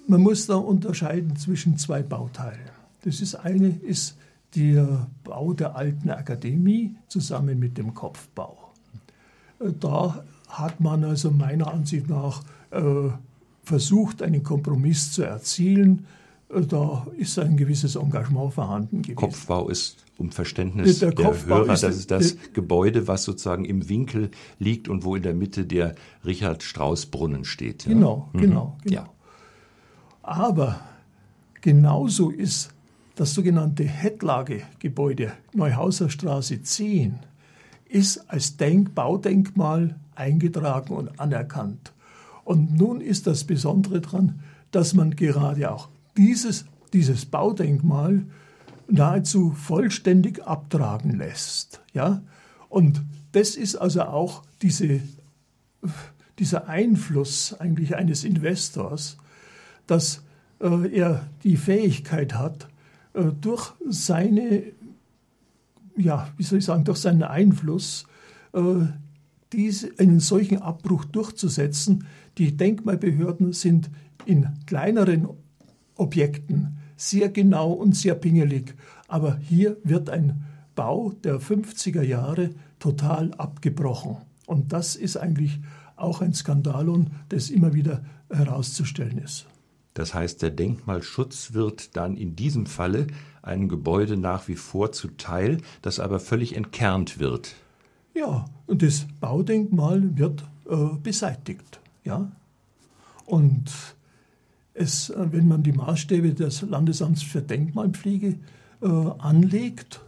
man 0.10 0.20
muss 0.20 0.48
da 0.48 0.56
unterscheiden 0.56 1.38
zwischen 1.38 1.78
zwei 1.78 2.04
Bauteilen. 2.04 2.70
Das 3.06 3.22
ist 3.22 3.36
eine 3.36 3.70
ist 3.82 4.18
der 4.56 5.08
Bau 5.24 5.54
der 5.54 5.76
alten 5.76 6.10
Akademie 6.10 6.96
zusammen 7.08 7.60
mit 7.60 7.78
dem 7.78 7.94
Kopfbau. 7.94 8.72
Äh, 9.60 9.72
da 9.80 10.24
hat 10.48 10.80
man 10.80 11.04
also 11.04 11.32
meiner 11.32 11.72
Ansicht 11.72 12.10
nach 12.10 12.44
äh, 12.72 13.10
versucht, 13.64 14.22
einen 14.22 14.44
Kompromiss 14.44 15.14
zu 15.14 15.24
erzielen. 15.24 16.06
Da 16.50 17.08
ist 17.18 17.40
ein 17.40 17.56
gewisses 17.56 17.96
Engagement 17.96 18.54
vorhanden 18.54 19.02
gewesen. 19.02 19.16
Kopfbau 19.16 19.70
ist 19.70 20.04
um 20.18 20.32
Verständnis 20.32 21.00
der, 21.00 21.12
der 21.12 21.46
Hörer, 21.46 21.66
das 21.66 21.84
ist 21.84 22.12
das 22.12 22.36
Gebäude, 22.54 23.08
was 23.08 23.24
sozusagen 23.24 23.64
im 23.64 23.88
Winkel 23.88 24.30
liegt 24.60 24.90
und 24.90 25.06
wo 25.06 25.16
in 25.16 25.24
der 25.24 25.34
Mitte 25.34 25.66
der 25.66 25.96
Richard 26.26 26.62
Strauss 26.62 27.06
Brunnen 27.06 27.46
steht. 27.46 27.86
Ja? 27.86 27.94
Genau, 27.94 28.30
mhm. 28.34 28.42
genau, 28.42 28.78
genau. 28.84 28.96
Ja. 28.96 29.10
Aber 30.22 30.82
genauso 31.62 32.30
ist 32.30 32.72
das 33.16 33.34
sogenannte 33.34 33.84
Hettlage-Gebäude 33.84 35.34
Neuhauser 35.54 36.10
Straße 36.10 36.62
10 36.62 37.20
ist 37.90 38.30
als 38.30 38.58
Denk 38.58 38.96
Baudenkmal 38.96 40.00
eingetragen 40.16 40.94
und 40.94 41.20
anerkannt. 41.20 41.94
Und 42.44 42.78
nun 42.78 43.02
ist 43.02 43.28
das 43.28 43.44
Besondere 43.44 44.02
daran, 44.02 44.40
dass 44.72 44.94
man 44.94 45.16
gerade 45.16 45.72
auch 45.72 45.90
dieses, 46.18 46.66
dieses 46.94 47.26
Baudenkmal 47.26 48.26
nahezu 48.88 49.52
vollständig 49.52 50.44
abtragen 50.46 51.18
lässt. 51.18 51.82
Ja? 51.94 52.22
Und 52.70 53.02
das 53.32 53.56
ist 53.56 53.76
also 53.76 54.04
auch 54.04 54.44
diese, 54.62 55.02
dieser 56.40 56.68
Einfluss 56.68 57.56
eigentlich 57.60 57.96
eines 57.96 58.24
Investors, 58.24 59.18
dass 59.88 60.24
äh, 60.60 60.98
er 60.98 61.28
die 61.44 61.58
Fähigkeit 61.58 62.36
hat, 62.36 62.68
durch 63.14 63.74
seine, 63.88 64.64
ja, 65.98 66.30
wie 66.38 66.44
soll 66.44 66.60
ich 66.60 66.66
sagen, 66.66 66.84
durch 66.84 67.00
seinen 67.00 67.24
Einfluss 67.24 68.06
äh, 68.54 68.86
diese, 69.52 69.92
einen 70.00 70.20
solchen 70.20 70.62
Abbruch 70.62 71.06
durchzusetzen, 71.06 72.06
die 72.38 72.56
Denkmalbehörden 72.56 73.54
sind 73.54 73.90
in 74.26 74.48
kleineren 74.66 75.28
Objekten 75.96 76.78
sehr 76.96 77.30
genau 77.30 77.72
und 77.72 77.96
sehr 77.96 78.16
pingelig. 78.16 78.76
Aber 79.08 79.38
hier 79.38 79.78
wird 79.84 80.10
ein 80.10 80.46
Bau 80.76 81.12
der 81.24 81.40
50er 81.42 82.04
Jahre 82.04 82.52
total 82.80 83.34
abgebrochen. 83.34 84.18
Und 84.46 84.72
das 84.72 84.96
ist 84.96 85.18
eigentlich 85.18 85.60
auch 85.96 86.22
ein 86.22 86.34
Skandalon, 86.34 87.10
das 87.30 87.50
immer 87.50 87.74
wieder 87.74 88.04
herauszustellen 88.30 89.18
ist. 89.18 89.48
Das 89.94 90.14
heißt, 90.14 90.42
der 90.42 90.52
Denkmalschutz 90.52 91.54
wird 91.54 91.98
dann 91.98 92.16
in 92.16 92.36
diesem 92.36 92.66
Falle 92.66 93.08
einem 93.42 93.68
Gebäude 93.68 94.18
nach 94.18 94.48
wie 94.48 94.56
vor 94.56 94.92
zuteil, 94.92 95.58
das 95.82 96.00
aber 96.00 96.20
völlig 96.20 96.56
entkernt 96.56 97.20
wird. 97.20 97.56
Ja, 98.14 98.46
und 98.68 98.82
das 98.82 99.08
Baudenkmal 99.20 100.18
wird 100.18 100.44
äh, 100.70 100.98
beseitigt. 101.02 101.80
Ja? 102.04 102.32
Und 103.26 103.72
es, 104.74 105.10
äh, 105.10 105.32
wenn 105.32 105.48
man 105.48 105.64
die 105.64 105.72
Maßstäbe 105.72 106.34
des 106.34 106.62
Landesamts 106.62 107.24
für 107.24 107.42
Denkmalpflege 107.42 108.40
äh, 108.82 108.88
anlegt, 108.88 110.02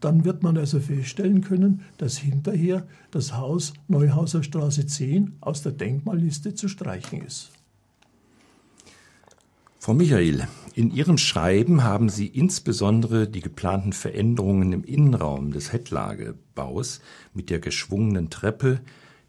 dann 0.00 0.24
wird 0.24 0.42
man 0.42 0.58
also 0.58 0.80
feststellen 0.80 1.40
können, 1.40 1.82
dass 1.96 2.18
hinterher 2.18 2.86
das 3.10 3.36
Haus 3.36 3.72
Neuhauser 3.88 4.42
Straße 4.42 4.86
10 4.86 5.36
aus 5.40 5.62
der 5.62 5.72
Denkmalliste 5.72 6.54
zu 6.54 6.68
streichen 6.68 7.22
ist. 7.22 7.50
Frau 9.84 9.92
Michael, 9.92 10.48
in 10.74 10.90
Ihrem 10.94 11.18
Schreiben 11.18 11.84
haben 11.84 12.08
Sie 12.08 12.26
insbesondere 12.26 13.28
die 13.28 13.42
geplanten 13.42 13.92
Veränderungen 13.92 14.72
im 14.72 14.82
Innenraum 14.82 15.52
des 15.52 15.74
Hettlagebaus 15.74 17.02
mit 17.34 17.50
der 17.50 17.58
geschwungenen 17.58 18.30
Treppe, 18.30 18.80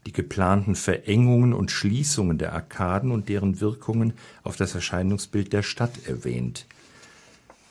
die 0.06 0.12
geplanten 0.12 0.74
Verengungen 0.74 1.52
und 1.52 1.70
Schließungen 1.70 2.38
der 2.38 2.54
Arkaden 2.54 3.10
und 3.10 3.28
deren 3.28 3.60
Wirkungen 3.60 4.14
auf 4.44 4.56
das 4.56 4.74
Erscheinungsbild 4.74 5.52
der 5.52 5.62
Stadt 5.62 6.06
erwähnt. 6.06 6.64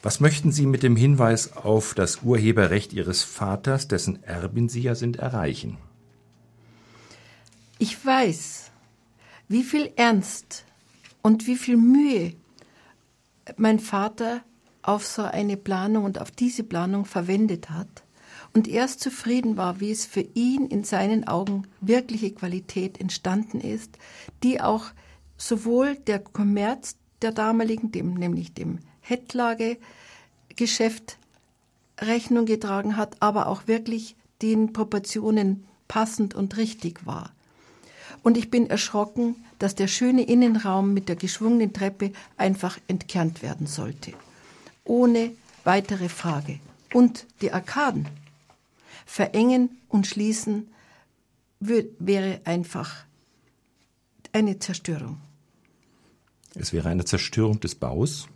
Was 0.04 0.20
möchten 0.20 0.52
Sie 0.52 0.68
mit 0.68 0.84
dem 0.84 0.96
Hinweis 0.96 1.58
auf 1.58 1.96
das 1.96 2.22
Urheberrecht 2.22 2.94
Ihres 2.94 3.24
Vaters, 3.24 3.88
dessen 3.88 4.22
Erbin 4.22 4.70
Sie 4.70 4.82
ja 4.82 4.94
sind, 4.94 5.16
erreichen? 5.16 5.80
Ich 7.80 8.06
weiß, 8.06 8.70
wie 9.48 9.64
viel 9.64 9.90
Ernst 9.96 10.66
und 11.24 11.48
wie 11.48 11.56
viel 11.56 11.78
Mühe 11.78 12.34
mein 13.58 13.80
Vater 13.80 14.42
auf 14.82 15.06
so 15.06 15.24
eine 15.24 15.58
Planung 15.58 16.06
und 16.06 16.22
auf 16.22 16.32
diese 16.32 16.64
Planung 16.64 17.04
verwendet 17.06 17.70
hat 17.70 18.06
und 18.54 18.68
erst 18.68 19.00
zufrieden 19.02 19.58
war, 19.58 19.80
wie 19.80 19.90
es 19.92 20.06
für 20.06 20.26
ihn 20.34 20.68
in 20.68 20.84
seinen 20.84 21.28
Augen 21.28 21.68
wirkliche 21.82 22.32
Qualität 22.32 23.02
entstanden 23.02 23.60
ist, 23.60 23.98
die 24.44 24.62
auch 24.62 24.86
sowohl 25.38 25.96
der 25.96 26.20
Kommerz 26.20 26.96
der 27.22 27.32
damaligen, 27.32 27.92
dem, 27.92 28.14
nämlich 28.14 28.54
dem 28.54 28.80
Hettlage-Geschäft 29.02 31.18
Rechnung 32.00 32.46
getragen 32.46 32.96
hat, 32.98 33.22
aber 33.22 33.48
auch 33.48 33.68
wirklich 33.68 34.16
den 34.42 34.74
Proportionen 34.74 35.66
passend 35.88 36.34
und 36.34 36.58
richtig 36.58 37.06
war. 37.06 37.32
Und 38.26 38.38
ich 38.38 38.50
bin 38.50 38.72
erschrocken, 38.72 39.36
dass 39.60 39.76
der 39.76 39.88
schöne 39.88 40.24
Innenraum 40.24 40.96
mit 40.96 41.10
der 41.10 41.16
geschwungenen 41.16 41.74
Treppe 41.74 42.12
einfach 42.38 42.80
entkernt 42.88 43.44
werden 43.44 43.68
sollte. 43.68 44.14
Ohne 44.84 45.34
weitere 45.64 46.10
Frage. 46.10 46.60
Und 46.92 47.28
die 47.42 47.52
Arkaden 47.52 48.08
verengen 49.06 49.78
und 49.90 50.08
schließen 50.08 50.68
wäre 51.60 52.42
einfach 52.46 53.06
eine 54.32 54.58
Zerstörung. 54.58 55.18
Es 56.56 56.74
wäre 56.74 56.90
eine 56.90 57.06
Zerstörung 57.06 57.60
des 57.60 57.76
Baus? 57.76 58.28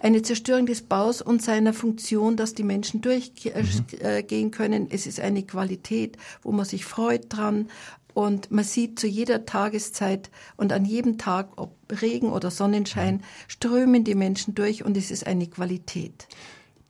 Eine 0.00 0.22
Zerstörung 0.22 0.66
des 0.66 0.82
Baus 0.82 1.22
und 1.22 1.40
seiner 1.40 1.72
Funktion, 1.72 2.36
dass 2.36 2.54
die 2.54 2.64
Menschen 2.64 3.00
durchgehen 3.00 3.52
mhm. 3.52 4.50
können. 4.50 4.88
Es 4.90 5.06
ist 5.06 5.20
eine 5.20 5.44
Qualität, 5.44 6.16
wo 6.42 6.50
man 6.50 6.64
sich 6.64 6.84
freut 6.84 7.26
dran, 7.28 7.68
Und 8.16 8.50
man 8.50 8.64
sieht 8.64 8.98
zu 8.98 9.06
jeder 9.06 9.44
Tageszeit 9.44 10.30
und 10.56 10.72
an 10.72 10.86
jedem 10.86 11.18
Tag, 11.18 11.50
ob 11.56 11.76
Regen 12.00 12.30
oder 12.30 12.50
Sonnenschein, 12.50 13.22
strömen 13.46 14.04
die 14.04 14.14
Menschen 14.14 14.54
durch 14.54 14.86
und 14.86 14.96
es 14.96 15.10
ist 15.10 15.26
eine 15.26 15.46
Qualität. 15.48 16.26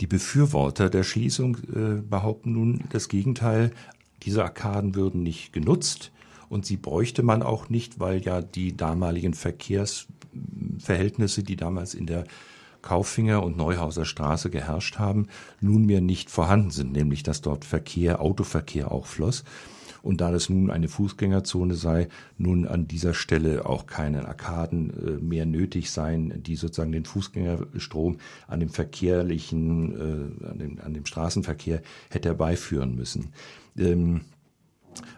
Die 0.01 0.07
Befürworter 0.07 0.89
der 0.89 1.03
Schließung 1.03 1.57
äh, 1.75 2.01
behaupten 2.01 2.53
nun 2.53 2.85
das 2.91 3.09
Gegenteil. 3.09 3.73
Diese 4.23 4.45
Arkaden 4.45 4.95
würden 4.95 5.25
nicht 5.25 5.53
genutzt 5.53 6.13
und 6.49 6.65
sie 6.65 6.77
bräuchte 6.77 7.25
man 7.25 7.43
auch 7.43 7.71
nicht, 7.71 7.99
weil 7.99 8.23
ja 8.23 8.41
die 8.41 8.77
damaligen 8.77 9.35
Verkehrsverhältnisse, 9.35 11.43
die 11.43 11.57
damals 11.57 11.95
in 11.95 12.07
der 12.07 12.23
Kauffinger 12.83 13.43
und 13.43 13.57
Neuhauser 13.57 14.05
Straße 14.05 14.49
geherrscht 14.49 15.01
haben, 15.01 15.27
nunmehr 15.61 16.01
nicht 16.01 16.31
vorhanden 16.31 16.71
sind, 16.71 16.93
nämlich 16.93 17.25
dass 17.25 17.41
dort 17.41 17.65
Verkehr, 17.65 18.21
Autoverkehr 18.21 18.93
auch 18.93 19.07
floss. 19.07 19.43
Und 20.07 20.21
da 20.21 20.31
das 20.31 20.49
nun 20.49 20.71
eine 20.71 20.87
Fußgängerzone 20.89 21.75
sei, 21.75 22.07
nun 22.39 22.69
an 22.69 22.87
dieser 22.87 23.13
Stelle 23.13 23.67
auch 23.67 23.87
keine 23.87 24.29
Arkaden 24.29 24.91
äh, 24.91 25.11
mehr 25.21 25.47
nötig 25.47 25.91
seien, 25.91 26.45
die 26.45 26.55
sozusagen 26.55 26.93
den 26.93 27.05
Fußgängerstrom 27.05 28.19
an 28.47 28.61
dem 28.61 28.69
verkehrlichen, 28.69 29.97
äh, 29.97 30.45
an, 30.47 30.59
dem, 30.59 30.79
an 30.81 30.95
dem 30.95 31.07
Straßenverkehr 31.07 31.83
hätte 32.09 32.29
herbeiführen 32.29 32.95
müssen. 32.95 33.33
Ähm, 33.77 34.21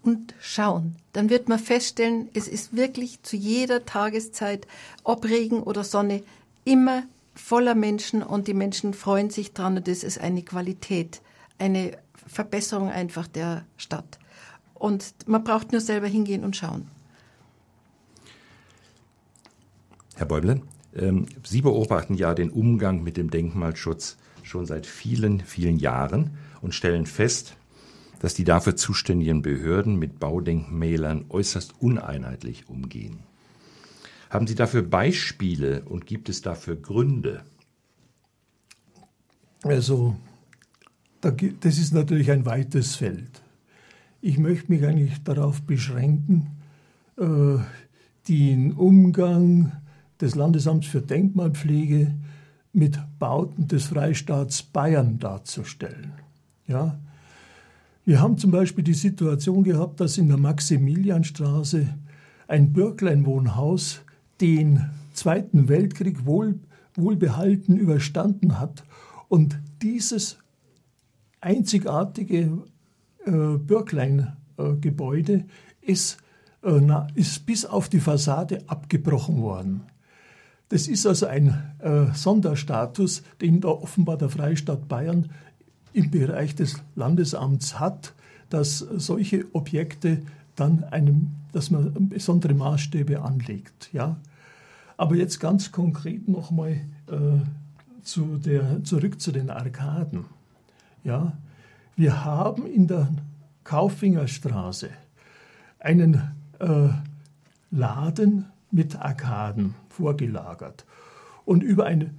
und 0.02 0.34
schauen. 0.40 0.96
Dann 1.12 1.30
wird 1.30 1.48
man 1.48 1.58
feststellen, 1.58 2.28
es 2.34 2.48
ist 2.48 2.76
wirklich 2.76 3.22
zu 3.22 3.36
jeder 3.36 3.84
Tageszeit, 3.84 4.66
ob 5.04 5.24
Regen 5.24 5.62
oder 5.62 5.84
Sonne, 5.84 6.22
immer 6.64 7.04
voller 7.34 7.74
Menschen 7.74 8.22
und 8.22 8.48
die 8.48 8.54
Menschen 8.54 8.94
freuen 8.94 9.30
sich 9.30 9.52
dran 9.52 9.76
und 9.76 9.88
das 9.88 10.04
ist 10.04 10.20
eine 10.20 10.42
Qualität, 10.42 11.22
eine 11.58 11.98
Verbesserung 12.26 12.90
einfach 12.90 13.26
der 13.26 13.64
Stadt. 13.76 14.18
Und 14.74 15.14
man 15.26 15.44
braucht 15.44 15.72
nur 15.72 15.80
selber 15.80 16.08
hingehen 16.08 16.44
und 16.44 16.56
schauen. 16.56 16.88
Herr 20.16 20.26
Bäumle, 20.26 20.60
ähm, 20.94 21.26
Sie 21.44 21.62
beobachten 21.62 22.14
ja 22.14 22.34
den 22.34 22.50
Umgang 22.50 23.02
mit 23.02 23.16
dem 23.16 23.30
Denkmalschutz 23.30 24.16
schon 24.42 24.66
seit 24.66 24.86
vielen, 24.86 25.40
vielen 25.40 25.78
Jahren 25.78 26.30
und 26.60 26.74
stellen 26.74 27.06
fest, 27.06 27.54
dass 28.22 28.34
die 28.34 28.44
dafür 28.44 28.76
zuständigen 28.76 29.42
Behörden 29.42 29.98
mit 29.98 30.20
Baudenkmälern 30.20 31.24
äußerst 31.28 31.74
uneinheitlich 31.80 32.68
umgehen. 32.68 33.18
Haben 34.30 34.46
Sie 34.46 34.54
dafür 34.54 34.82
Beispiele 34.82 35.82
und 35.82 36.06
gibt 36.06 36.28
es 36.28 36.40
dafür 36.40 36.76
Gründe? 36.76 37.42
Also, 39.64 40.16
das 41.20 41.78
ist 41.78 41.92
natürlich 41.92 42.30
ein 42.30 42.46
weites 42.46 42.94
Feld. 42.94 43.42
Ich 44.20 44.38
möchte 44.38 44.70
mich 44.70 44.86
eigentlich 44.86 45.20
darauf 45.24 45.60
beschränken, 45.62 46.46
äh, 47.18 47.58
den 48.28 48.72
Umgang 48.74 49.72
des 50.20 50.36
Landesamts 50.36 50.86
für 50.86 51.02
Denkmalpflege 51.02 52.14
mit 52.72 53.00
Bauten 53.18 53.66
des 53.66 53.86
Freistaats 53.86 54.62
Bayern 54.62 55.18
darzustellen. 55.18 56.12
Ja, 56.68 57.00
wir 58.04 58.20
haben 58.20 58.36
zum 58.36 58.50
Beispiel 58.50 58.82
die 58.82 58.94
Situation 58.94 59.62
gehabt, 59.62 60.00
dass 60.00 60.18
in 60.18 60.26
der 60.28 60.38
Maximilianstraße 60.38 61.86
ein 62.48 62.72
Bürkleinwohnhaus 62.72 64.00
den 64.40 64.90
Zweiten 65.12 65.68
Weltkrieg 65.68 66.26
wohl, 66.26 66.58
wohlbehalten 66.94 67.76
überstanden 67.76 68.58
hat 68.58 68.82
und 69.28 69.60
dieses 69.82 70.38
einzigartige 71.40 72.50
äh, 73.24 73.30
Bürkleingebäude 73.30 75.32
äh, 75.32 75.44
ist, 75.82 76.18
äh, 76.62 76.80
ist 77.14 77.46
bis 77.46 77.64
auf 77.64 77.88
die 77.88 78.00
Fassade 78.00 78.64
abgebrochen 78.66 79.42
worden. 79.42 79.82
Das 80.68 80.88
ist 80.88 81.06
also 81.06 81.26
ein 81.26 81.74
äh, 81.80 82.06
Sonderstatus, 82.14 83.22
den 83.40 83.60
da 83.60 83.68
offenbar 83.68 84.16
der 84.16 84.30
Freistaat 84.30 84.88
Bayern 84.88 85.30
im 85.92 86.10
Bereich 86.10 86.54
des 86.54 86.82
Landesamts 86.94 87.78
hat, 87.78 88.14
dass 88.50 88.78
solche 88.78 89.46
Objekte 89.54 90.22
dann 90.56 90.84
einem, 90.84 91.32
dass 91.52 91.70
man 91.70 92.08
besondere 92.08 92.54
Maßstäbe 92.54 93.22
anlegt. 93.22 93.90
Ja? 93.92 94.16
Aber 94.96 95.16
jetzt 95.16 95.40
ganz 95.40 95.72
konkret 95.72 96.28
nochmal 96.28 96.80
äh, 97.08 98.02
zu 98.02 98.40
zurück 98.82 99.20
zu 99.20 99.32
den 99.32 99.50
Arkaden. 99.50 100.26
Ja? 101.04 101.32
Wir 101.96 102.24
haben 102.24 102.66
in 102.66 102.86
der 102.86 103.08
Kaufingerstraße 103.64 104.90
einen 105.78 106.22
äh, 106.58 106.88
Laden 107.70 108.46
mit 108.70 108.96
Arkaden 108.96 109.74
vorgelagert. 109.88 110.84
Und 111.44 111.62
über 111.62 111.86
eine 111.86 112.10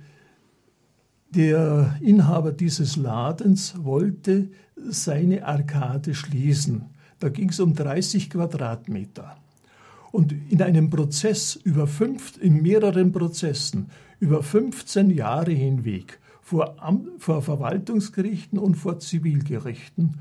der 1.36 1.98
Inhaber 2.02 2.52
dieses 2.52 2.96
Ladens 2.96 3.74
wollte 3.84 4.50
seine 4.76 5.46
Arkade 5.46 6.14
schließen. 6.14 6.86
Da 7.20 7.30
ging 7.30 7.50
es 7.50 7.60
um 7.60 7.74
30 7.74 8.30
Quadratmeter. 8.30 9.38
Und 10.12 10.36
in 10.50 10.62
einem 10.62 10.90
Prozess 10.90 11.56
über 11.56 11.88
fünf, 11.88 12.38
in 12.40 12.62
mehreren 12.62 13.12
Prozessen 13.12 13.88
über 14.20 14.44
15 14.44 15.10
Jahre 15.10 15.52
hinweg 15.52 16.20
vor, 16.42 16.76
vor 17.18 17.42
Verwaltungsgerichten 17.42 18.60
und 18.60 18.76
vor 18.76 19.00
Zivilgerichten 19.00 20.20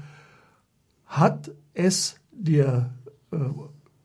hat 1.07 1.51
es 1.75 2.16
der 2.31 2.94
äh, 3.33 3.37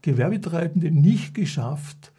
Gewerbetreibende 0.01 0.91
nicht 0.91 1.33
geschafft, 1.33 2.11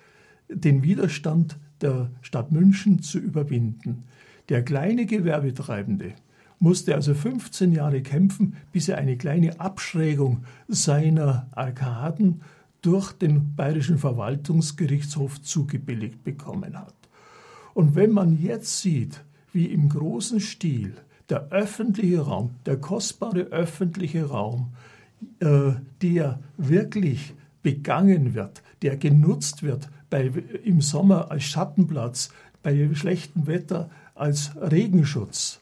den 0.48 0.82
Widerstand 0.82 1.58
der 1.80 2.10
Stadt 2.22 2.52
München 2.52 3.02
zu 3.02 3.18
überwinden. 3.18 4.04
Der 4.48 4.64
kleine 4.64 5.04
Gewerbetreibende 5.04 6.14
musste 6.58 6.94
also 6.94 7.14
15 7.14 7.72
Jahre 7.72 8.02
kämpfen, 8.02 8.56
bis 8.72 8.88
er 8.88 8.98
eine 8.98 9.16
kleine 9.16 9.60
Abschrägung 9.60 10.44
seiner 10.66 11.48
Arkaden 11.52 12.40
durch 12.82 13.12
den 13.12 13.54
Bayerischen 13.54 13.98
Verwaltungsgerichtshof 13.98 15.42
zugebilligt 15.42 16.24
bekommen 16.24 16.78
hat. 16.78 16.94
Und 17.74 17.94
wenn 17.94 18.10
man 18.10 18.40
jetzt 18.40 18.80
sieht, 18.80 19.22
wie 19.52 19.66
im 19.66 19.88
großen 19.88 20.40
Stil 20.40 20.94
der 21.28 21.48
öffentliche 21.50 22.20
Raum, 22.20 22.54
der 22.66 22.78
kostbare 22.78 23.40
öffentliche 23.40 24.24
Raum, 24.24 24.72
äh, 25.40 25.72
der 26.00 26.40
wirklich 26.56 27.34
begangen 27.62 28.34
wird, 28.34 28.62
der 28.82 28.96
genutzt 28.96 29.62
wird 29.62 29.88
bei, 30.10 30.30
im 30.64 30.80
Sommer 30.80 31.30
als 31.30 31.44
Schattenplatz, 31.44 32.30
bei 32.62 32.88
schlechtem 32.94 33.46
Wetter 33.46 33.90
als 34.18 34.52
Regenschutz, 34.56 35.60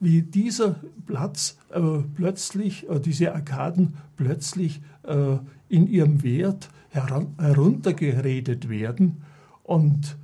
wie 0.00 0.22
dieser 0.22 0.76
Platz 1.06 1.58
äh, 1.70 1.80
plötzlich, 2.14 2.88
äh, 2.88 2.98
diese 3.00 3.34
Arkaden 3.34 3.94
plötzlich 4.16 4.80
äh, 5.04 5.36
in 5.68 5.86
ihrem 5.86 6.22
Wert 6.22 6.68
heruntergeredet 6.90 8.68
werden. 8.68 9.22
Und 9.62 10.16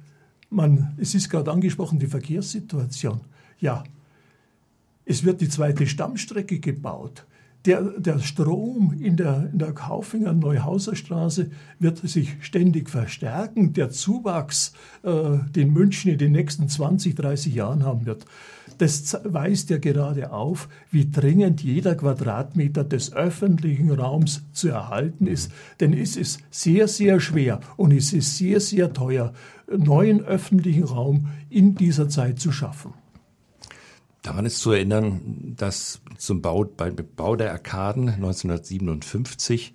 man, 0.51 0.95
es 0.99 1.15
ist 1.15 1.31
gerade 1.31 1.51
angesprochen, 1.51 1.99
die 1.99 2.07
Verkehrssituation. 2.07 3.21
Ja, 3.61 3.85
es 5.05 5.25
wird 5.25 5.41
die 5.41 5.49
zweite 5.49 5.87
Stammstrecke 5.87 6.59
gebaut. 6.59 7.25
Der, 7.64 7.83
der 7.83 8.21
Strom 8.21 8.94
in 8.99 9.16
der, 9.16 9.51
in 9.53 9.59
der 9.59 9.73
Kaufinger 9.73 10.33
Neuhauser 10.33 10.94
Straße 10.94 11.51
wird 11.79 11.99
sich 11.99 12.37
ständig 12.40 12.88
verstärken. 12.88 13.73
Der 13.73 13.90
Zuwachs, 13.90 14.73
äh, 15.03 15.38
den 15.55 15.73
München 15.73 16.12
in 16.12 16.18
den 16.18 16.33
nächsten 16.33 16.68
20, 16.68 17.16
30 17.16 17.55
Jahren 17.55 17.85
haben 17.85 18.07
wird, 18.07 18.25
das 18.79 19.18
weist 19.25 19.71
ja 19.71 19.79
gerade 19.79 20.33
auf, 20.33 20.68
wie 20.90 21.11
dringend 21.11 21.62
jeder 21.62 21.97
Quadratmeter 21.97 22.85
des 22.85 23.12
öffentlichen 23.12 23.90
Raums 23.90 24.44
zu 24.53 24.68
erhalten 24.68 25.27
ist. 25.27 25.51
Denn 25.81 25.92
es 25.92 26.16
ist 26.16 26.40
sehr, 26.51 26.87
sehr 26.87 27.18
schwer 27.18 27.61
und 27.77 27.92
es 27.92 28.12
ist 28.12 28.38
sehr, 28.38 28.61
sehr 28.61 28.92
teuer, 28.92 29.33
neuen 29.77 30.25
öffentlichen 30.25 30.85
Raum 30.85 31.29
in 31.51 31.75
dieser 31.75 32.09
Zeit 32.09 32.38
zu 32.38 32.53
schaffen. 32.53 32.94
Daran 34.23 34.47
ist 34.47 34.61
zu 34.61 34.73
erinnern, 34.73 35.55
dass 35.57 36.01
zum 36.17 36.43
Bau, 36.43 36.65
beim 36.65 36.97
Bau 37.17 37.37
der 37.37 37.53
Arkaden 37.53 38.09
1957 38.09 39.75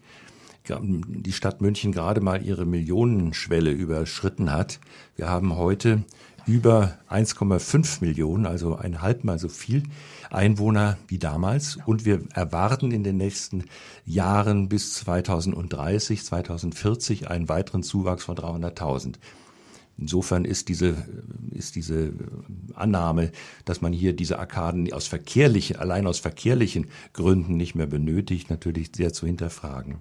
die 0.68 1.34
Stadt 1.34 1.62
München 1.62 1.92
gerade 1.92 2.22
mal 2.22 2.46
ihre 2.46 2.66
Millionenschwelle 2.66 3.72
überschritten 3.72 4.52
hat. 4.52 4.80
Wir 5.16 5.30
haben 5.30 5.58
heute 5.58 6.04
über 6.46 6.98
1,5 7.10 8.02
Millionen, 8.02 8.46
also 8.46 8.76
ein 8.76 9.02
halbmal 9.02 9.40
so 9.40 9.50
viel 9.50 9.84
Einwohner 10.30 10.98
wie 11.08 11.20
damals. 11.20 11.78
Und 11.86 12.06
wir 12.06 12.22
erwarten 12.34 12.92
in 12.92 13.04
den 13.04 13.18
nächsten 13.18 13.66
Jahren 14.06 14.70
bis 14.70 14.94
2030, 14.96 16.24
2040 16.24 17.30
einen 17.30 17.50
weiteren 17.50 17.84
Zuwachs 17.84 18.24
von 18.24 18.36
300.000. 18.36 19.16
Insofern 19.98 20.44
ist 20.44 20.70
diese, 20.70 20.96
ist 21.52 21.76
diese 21.76 22.14
Annahme, 22.74 23.32
dass 23.66 23.82
man 23.82 23.94
hier 23.94 24.14
diese 24.14 24.40
Arkaden 24.40 24.92
aus 24.92 25.08
verkehrlichen, 25.08 25.76
allein 25.76 26.08
aus 26.08 26.20
verkehrlichen 26.20 26.88
Gründen 27.14 27.58
nicht 27.58 27.76
mehr 27.76 27.86
benötigt, 27.86 28.50
natürlich 28.50 28.92
sehr 28.96 29.14
zu 29.14 29.28
hinterfragen. 29.28 29.98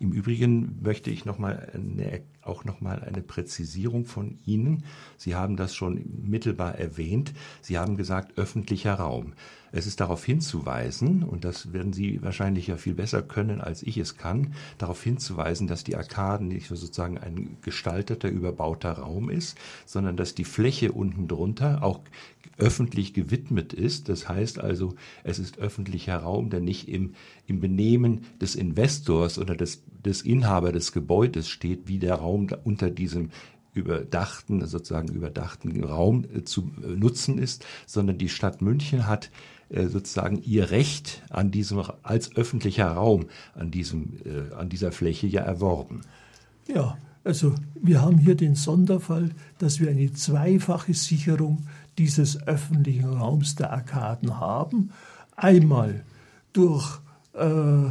Im 0.00 0.12
Übrigen 0.12 0.78
möchte 0.82 1.10
ich 1.10 1.24
noch 1.24 1.38
mal 1.38 1.70
eine, 1.74 2.22
auch 2.42 2.64
noch 2.64 2.80
mal 2.80 3.02
eine 3.02 3.22
Präzisierung 3.22 4.04
von 4.04 4.38
Ihnen. 4.46 4.84
Sie 5.16 5.34
haben 5.34 5.56
das 5.56 5.74
schon 5.74 6.04
mittelbar 6.24 6.76
erwähnt. 6.76 7.32
Sie 7.62 7.78
haben 7.78 7.96
gesagt 7.96 8.38
öffentlicher 8.38 8.94
Raum. 8.94 9.32
Es 9.72 9.86
ist 9.86 10.00
darauf 10.00 10.24
hinzuweisen, 10.24 11.22
und 11.22 11.44
das 11.44 11.72
werden 11.72 11.92
Sie 11.92 12.22
wahrscheinlich 12.22 12.66
ja 12.68 12.76
viel 12.76 12.94
besser 12.94 13.22
können, 13.22 13.60
als 13.60 13.82
ich 13.82 13.98
es 13.98 14.16
kann, 14.16 14.54
darauf 14.78 15.02
hinzuweisen, 15.02 15.66
dass 15.66 15.84
die 15.84 15.96
Arkaden 15.96 16.48
nicht 16.48 16.68
sozusagen 16.68 17.18
ein 17.18 17.56
gestalteter, 17.62 18.28
überbauter 18.28 18.92
Raum 18.92 19.30
ist, 19.30 19.58
sondern 19.86 20.16
dass 20.16 20.34
die 20.34 20.44
Fläche 20.44 20.92
unten 20.92 21.28
drunter 21.28 21.82
auch 21.82 22.00
öffentlich 22.56 23.14
gewidmet 23.14 23.72
ist. 23.72 24.08
Das 24.08 24.28
heißt 24.28 24.58
also, 24.58 24.94
es 25.22 25.38
ist 25.38 25.58
öffentlicher 25.58 26.16
Raum, 26.16 26.50
der 26.50 26.60
nicht 26.60 26.88
im, 26.88 27.14
im 27.46 27.60
Benehmen 27.60 28.22
des 28.40 28.54
Investors 28.56 29.38
oder 29.38 29.54
des, 29.54 29.82
des 30.04 30.22
Inhaber 30.22 30.72
des 30.72 30.92
Gebäudes 30.92 31.48
steht, 31.48 31.88
wie 31.88 31.98
der 31.98 32.16
Raum 32.16 32.48
unter 32.64 32.90
diesem 32.90 33.30
überdachten, 33.74 34.66
sozusagen 34.66 35.08
überdachten 35.08 35.84
Raum 35.84 36.24
äh, 36.34 36.42
zu 36.42 36.70
äh, 36.82 36.88
nutzen 36.88 37.38
ist, 37.38 37.64
sondern 37.86 38.18
die 38.18 38.28
Stadt 38.28 38.60
München 38.60 39.06
hat 39.06 39.30
sozusagen 39.70 40.42
ihr 40.42 40.70
Recht 40.70 41.22
an 41.30 41.50
diesem 41.50 41.82
als 42.02 42.34
öffentlicher 42.36 42.88
Raum 42.88 43.26
an 43.54 43.70
diesem 43.70 44.14
äh, 44.24 44.54
an 44.54 44.68
dieser 44.68 44.92
Fläche 44.92 45.26
ja 45.26 45.42
erworben. 45.42 46.00
Ja, 46.66 46.96
also 47.24 47.54
wir 47.74 48.00
haben 48.00 48.18
hier 48.18 48.34
den 48.34 48.54
Sonderfall, 48.54 49.30
dass 49.58 49.80
wir 49.80 49.90
eine 49.90 50.12
zweifache 50.12 50.94
Sicherung 50.94 51.66
dieses 51.98 52.46
öffentlichen 52.46 53.10
Raums 53.10 53.56
der 53.56 53.72
Arkaden 53.72 54.38
haben. 54.40 54.90
Einmal 55.36 56.04
durch, 56.52 57.00
äh, 57.34 57.90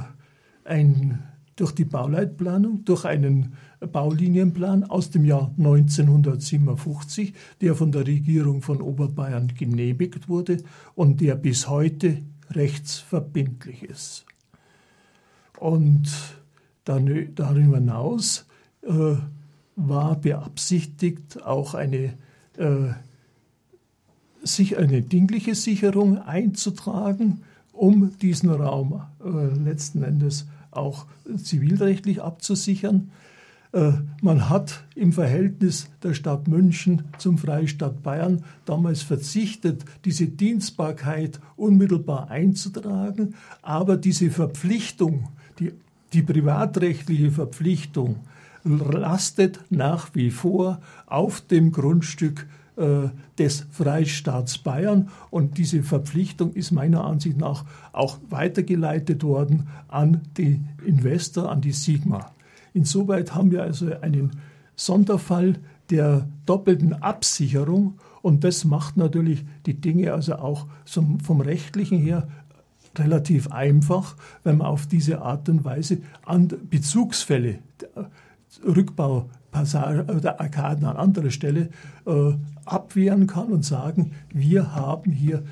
ein, 0.65 1.23
durch 1.55 1.73
die 1.73 1.85
Bauleitplanung, 1.85 2.85
durch 2.85 3.05
einen 3.05 3.53
Baulinienplan 3.79 4.83
aus 4.85 5.11
dem 5.11 5.25
Jahr 5.25 5.51
1957, 5.57 7.33
der 7.61 7.75
von 7.75 7.91
der 7.91 8.07
Regierung 8.07 8.61
von 8.61 8.81
Oberbayern 8.81 9.53
genehmigt 9.57 10.29
wurde 10.29 10.57
und 10.95 11.21
der 11.21 11.35
bis 11.35 11.67
heute 11.67 12.23
rechtsverbindlich 12.51 13.83
ist. 13.83 14.25
Und 15.59 16.09
darüber 16.85 17.77
hinaus 17.77 18.45
äh, 18.83 19.15
war 19.75 20.15
beabsichtigt 20.15 21.43
auch 21.43 21.73
eine, 21.73 22.13
äh, 22.57 22.93
sich 24.43 24.77
eine 24.77 25.01
dingliche 25.01 25.55
Sicherung 25.55 26.19
einzutragen, 26.19 27.43
um 27.73 28.17
diesen 28.19 28.49
Raum 28.49 29.01
äh, 29.23 29.55
letzten 29.55 30.03
Endes 30.03 30.47
auch 30.71 31.05
zivilrechtlich 31.37 32.21
abzusichern. 32.21 33.11
Äh, 33.77 33.93
man 34.23 34.49
hat 34.49 34.83
im 34.95 35.13
Verhältnis 35.13 35.89
der 36.01 36.15
Stadt 36.15 36.47
München 36.47 37.03
zum 37.19 37.37
Freistaat 37.37 38.01
Bayern 38.01 38.43
damals 38.65 39.03
verzichtet, 39.03 39.85
diese 40.03 40.25
Dienstbarkeit 40.25 41.39
unmittelbar 41.55 42.31
einzutragen, 42.31 43.35
aber 43.61 43.95
diese 43.97 44.31
Verpflichtung, 44.31 45.29
die, 45.59 45.73
die 46.13 46.23
privatrechtliche 46.23 47.29
Verpflichtung, 47.29 48.15
lastet 48.63 49.59
nach 49.69 50.09
wie 50.15 50.31
vor 50.31 50.81
auf 51.05 51.41
dem 51.41 51.71
Grundstück 51.71 52.47
äh, 52.77 53.09
des 53.37 53.67
Freistaats 53.69 54.57
Bayern 54.57 55.09
und 55.29 55.59
diese 55.59 55.83
Verpflichtung 55.83 56.53
ist 56.53 56.71
meiner 56.71 57.05
Ansicht 57.05 57.37
nach 57.37 57.63
auch 57.93 58.17
weitergeleitet 58.29 59.23
worden 59.23 59.67
an 59.87 60.21
die 60.35 60.61
Investor, 60.83 61.51
an 61.51 61.61
die 61.61 61.71
Sigma. 61.73 62.31
Insoweit 62.73 63.33
haben 63.33 63.51
wir 63.51 63.63
also 63.63 63.91
einen 64.01 64.31
Sonderfall 64.75 65.55
der 65.89 66.27
doppelten 66.45 66.93
Absicherung 66.93 67.99
und 68.21 68.43
das 68.43 68.65
macht 68.65 68.97
natürlich 68.97 69.45
die 69.65 69.79
Dinge 69.79 70.13
also 70.13 70.35
auch 70.35 70.67
vom 70.85 71.41
rechtlichen 71.41 71.99
her 71.99 72.27
relativ 72.95 73.51
einfach, 73.51 74.15
wenn 74.43 74.57
man 74.57 74.67
auf 74.67 74.87
diese 74.87 75.21
Art 75.21 75.49
und 75.49 75.63
Weise 75.63 75.99
an 76.25 76.47
Bezugsfälle, 76.69 77.59
Rückbau 78.65 79.29
oder 79.53 80.39
Arkaden 80.39 80.85
an 80.85 80.97
anderer 80.97 81.31
Stelle 81.31 81.69
äh, 82.05 82.33
abwehren 82.65 83.27
kann 83.27 83.47
und 83.47 83.65
sagen, 83.65 84.11
wir 84.29 84.75
haben 84.75 85.11
hier 85.11 85.43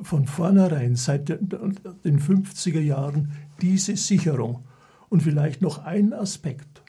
von 0.00 0.26
vornherein 0.26 0.96
seit 0.96 1.28
den 1.28 2.18
50er 2.20 2.80
Jahren 2.80 3.32
diese 3.60 3.96
Sicherung. 3.96 4.64
Und 5.12 5.22
vielleicht 5.22 5.60
noch 5.60 5.84
ein 5.84 6.14
Aspekt. 6.14 6.80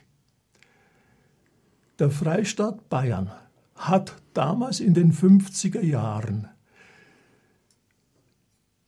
Der 1.98 2.08
Freistaat 2.08 2.88
Bayern 2.88 3.30
hat 3.74 4.16
damals 4.32 4.80
in 4.80 4.94
den 4.94 5.12
50er 5.12 5.82
Jahren 5.82 6.48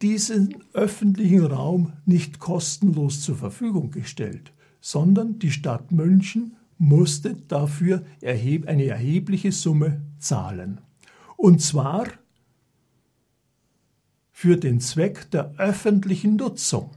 diesen 0.00 0.64
öffentlichen 0.72 1.44
Raum 1.44 1.92
nicht 2.06 2.38
kostenlos 2.38 3.20
zur 3.20 3.36
Verfügung 3.36 3.90
gestellt, 3.90 4.54
sondern 4.80 5.38
die 5.38 5.50
Stadt 5.50 5.92
München 5.92 6.56
musste 6.78 7.36
dafür 7.36 8.06
eine 8.22 8.86
erhebliche 8.86 9.52
Summe 9.52 10.00
zahlen. 10.18 10.80
Und 11.36 11.60
zwar 11.60 12.06
für 14.32 14.56
den 14.56 14.80
Zweck 14.80 15.30
der 15.30 15.54
öffentlichen 15.58 16.36
Nutzung 16.36 16.92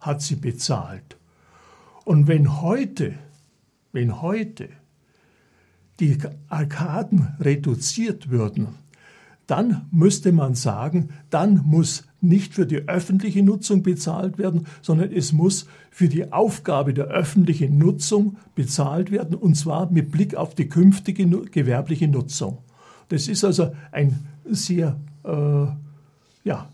hat 0.00 0.22
sie 0.22 0.36
bezahlt. 0.36 1.18
Und 2.06 2.28
wenn 2.28 2.62
heute, 2.62 3.14
wenn 3.90 4.22
heute 4.22 4.68
die 5.98 6.16
Arkaden 6.46 7.34
reduziert 7.40 8.30
würden, 8.30 8.68
dann 9.48 9.88
müsste 9.90 10.30
man 10.30 10.54
sagen, 10.54 11.08
dann 11.30 11.62
muss 11.64 12.06
nicht 12.20 12.54
für 12.54 12.64
die 12.64 12.88
öffentliche 12.88 13.42
Nutzung 13.42 13.82
bezahlt 13.82 14.38
werden, 14.38 14.68
sondern 14.82 15.10
es 15.10 15.32
muss 15.32 15.66
für 15.90 16.08
die 16.08 16.32
Aufgabe 16.32 16.94
der 16.94 17.06
öffentlichen 17.06 17.76
Nutzung 17.76 18.36
bezahlt 18.54 19.10
werden, 19.10 19.34
und 19.34 19.56
zwar 19.56 19.90
mit 19.90 20.12
Blick 20.12 20.36
auf 20.36 20.54
die 20.54 20.68
künftige 20.68 21.26
gewerbliche 21.26 22.06
Nutzung. 22.06 22.58
Das 23.08 23.26
ist 23.26 23.44
also 23.44 23.74
ein 23.90 24.28
sehr 24.48 24.96
äh, 25.24 25.66
ja, 26.44 26.68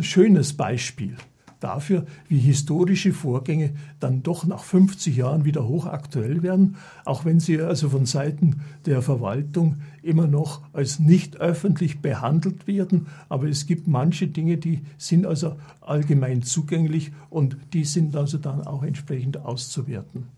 schönes 0.00 0.54
Beispiel 0.54 1.14
dafür, 1.60 2.06
wie 2.28 2.38
historische 2.38 3.12
Vorgänge 3.12 3.70
dann 4.00 4.22
doch 4.22 4.46
nach 4.46 4.62
50 4.62 5.16
Jahren 5.16 5.44
wieder 5.44 5.66
hochaktuell 5.66 6.42
werden, 6.42 6.76
auch 7.04 7.24
wenn 7.24 7.40
sie 7.40 7.60
also 7.60 7.90
von 7.90 8.06
Seiten 8.06 8.60
der 8.86 9.02
Verwaltung 9.02 9.76
immer 10.02 10.26
noch 10.26 10.62
als 10.72 10.98
nicht 10.98 11.36
öffentlich 11.36 12.00
behandelt 12.00 12.66
werden. 12.66 13.06
Aber 13.28 13.48
es 13.48 13.66
gibt 13.66 13.88
manche 13.88 14.28
Dinge, 14.28 14.56
die 14.56 14.82
sind 14.96 15.26
also 15.26 15.56
allgemein 15.80 16.42
zugänglich 16.42 17.12
und 17.30 17.56
die 17.72 17.84
sind 17.84 18.16
also 18.16 18.38
dann 18.38 18.66
auch 18.66 18.82
entsprechend 18.82 19.38
auszuwerten. 19.38 20.37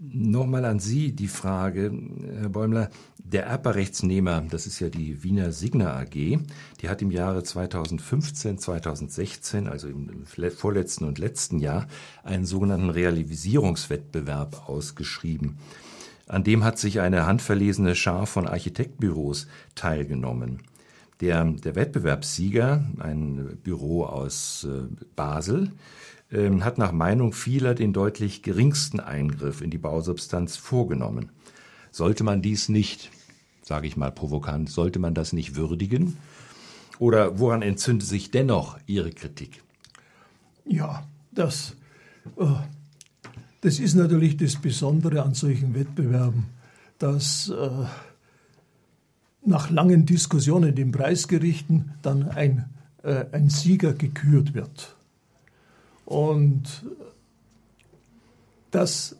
Nochmal 0.00 0.64
an 0.64 0.78
Sie 0.78 1.10
die 1.10 1.26
Frage, 1.26 1.92
Herr 2.40 2.48
Bäumler. 2.48 2.88
Der 3.18 3.46
Erbrechtsnehmer, 3.46 4.44
das 4.48 4.68
ist 4.68 4.78
ja 4.78 4.88
die 4.90 5.24
Wiener 5.24 5.50
Signa 5.50 5.98
AG, 5.98 6.38
die 6.80 6.88
hat 6.88 7.02
im 7.02 7.10
Jahre 7.10 7.42
2015, 7.42 8.58
2016, 8.58 9.66
also 9.66 9.88
im 9.88 10.24
vorletzten 10.24 11.04
und 11.04 11.18
letzten 11.18 11.58
Jahr, 11.58 11.88
einen 12.22 12.46
sogenannten 12.46 12.90
Realisierungswettbewerb 12.90 14.68
ausgeschrieben. 14.68 15.58
An 16.28 16.44
dem 16.44 16.62
hat 16.62 16.78
sich 16.78 17.00
eine 17.00 17.26
handverlesene 17.26 17.96
Schar 17.96 18.26
von 18.26 18.46
Architektbüros 18.46 19.48
teilgenommen. 19.74 20.62
Der, 21.20 21.44
der 21.44 21.74
Wettbewerbssieger, 21.74 22.84
ein 23.00 23.58
Büro 23.64 24.04
aus 24.04 24.64
äh, 24.70 24.84
Basel, 25.16 25.72
ähm, 26.32 26.64
hat 26.64 26.78
nach 26.78 26.92
Meinung 26.92 27.32
vieler 27.32 27.74
den 27.74 27.92
deutlich 27.92 28.42
geringsten 28.42 29.00
Eingriff 29.00 29.60
in 29.60 29.70
die 29.70 29.78
Bausubstanz 29.78 30.56
vorgenommen. 30.56 31.30
Sollte 31.90 32.24
man 32.24 32.42
dies 32.42 32.68
nicht, 32.68 33.10
sage 33.62 33.86
ich 33.86 33.96
mal 33.96 34.12
provokant, 34.12 34.70
sollte 34.70 34.98
man 34.98 35.14
das 35.14 35.32
nicht 35.32 35.56
würdigen? 35.56 36.16
Oder 36.98 37.38
woran 37.38 37.62
entzündet 37.62 38.08
sich 38.08 38.30
dennoch 38.30 38.78
Ihre 38.86 39.10
Kritik? 39.10 39.62
Ja, 40.64 41.06
das, 41.32 41.76
äh, 42.36 42.44
das 43.60 43.78
ist 43.78 43.94
natürlich 43.94 44.36
das 44.36 44.56
Besondere 44.56 45.22
an 45.22 45.34
solchen 45.34 45.74
Wettbewerben, 45.74 46.46
dass 46.98 47.48
äh, 47.48 47.70
nach 49.46 49.70
langen 49.70 50.04
Diskussionen 50.04 50.70
in 50.70 50.76
den 50.76 50.92
Preisgerichten 50.92 51.92
dann 52.02 52.28
ein, 52.28 52.68
äh, 53.02 53.24
ein 53.32 53.48
Sieger 53.48 53.94
gekürt 53.94 54.52
wird. 54.52 54.97
Und 56.08 56.86
dass 58.70 59.14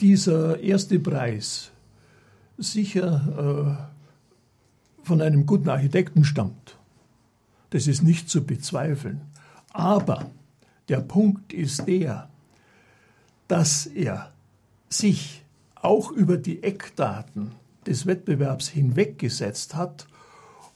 dieser 0.00 0.58
erste 0.58 0.98
Preis 0.98 1.70
sicher 2.58 3.78
äh, 4.98 5.04
von 5.06 5.22
einem 5.22 5.46
guten 5.46 5.68
Architekten 5.68 6.24
stammt, 6.24 6.78
das 7.70 7.86
ist 7.86 8.02
nicht 8.02 8.28
zu 8.28 8.42
bezweifeln. 8.42 9.20
Aber 9.72 10.28
der 10.88 10.98
Punkt 10.98 11.52
ist 11.52 11.86
der, 11.86 12.28
dass 13.46 13.86
er 13.86 14.32
sich 14.88 15.44
auch 15.76 16.10
über 16.10 16.38
die 16.38 16.64
Eckdaten 16.64 17.52
des 17.86 18.04
Wettbewerbs 18.04 18.66
hinweggesetzt 18.66 19.76
hat 19.76 20.08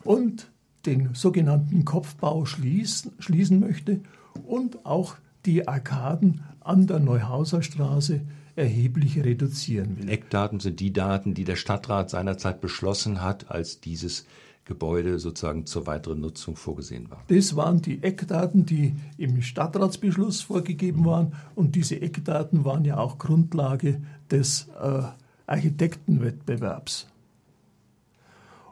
und 0.05 0.49
den 0.87 1.17
sogenannten 1.17 1.85
Kopfbau 1.85 2.45
schließen, 2.45 3.15
schließen 3.19 3.59
möchte 3.59 3.99
und 4.47 4.87
auch 4.87 5.17
die 5.46 5.68
Arkaden 5.68 6.42
an 6.61 6.87
der 6.87 6.98
Neuhauser 6.98 7.62
Straße 7.62 8.22
erheblich 8.57 9.18
reduzieren 9.22 9.98
will. 9.98 10.09
Eckdaten 10.09 10.61
sind 10.61 10.81
die 10.81 10.92
Daten, 10.92 11.35
die 11.35 11.44
der 11.44 11.57
Stadtrat 11.57 12.11
seinerzeit 12.11 12.61
beschlossen 12.61 13.22
hat, 13.22 13.50
als 13.50 13.81
dieses 13.81 14.26
Gebäude 14.64 15.18
sozusagen 15.18 15.66
zur 15.66 15.87
weiteren 15.87 16.20
Nutzung 16.20 16.55
vorgesehen 16.57 17.11
war. 17.11 17.24
Das 17.29 17.57
waren 17.57 17.83
die 17.83 18.03
Eckdaten, 18.03 18.66
die 18.66 18.94
im 19.16 19.42
Stadtratsbeschluss 19.42 20.42
vorgegeben 20.42 21.05
waren. 21.05 21.35
Und 21.55 21.74
diese 21.74 22.00
Eckdaten 22.00 22.64
waren 22.64 22.85
ja 22.85 22.98
auch 22.98 23.18
Grundlage 23.18 24.00
des 24.31 24.68
äh, 24.81 25.03
Architektenwettbewerbs. 25.46 27.09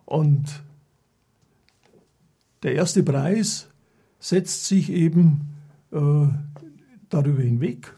Und 0.04 0.62
der 2.62 2.74
erste 2.74 3.02
Preis 3.02 3.68
setzt 4.20 4.66
sich 4.66 4.90
eben 4.90 5.48
äh, 5.92 6.28
darüber 7.11 7.42
hinweg. 7.42 7.94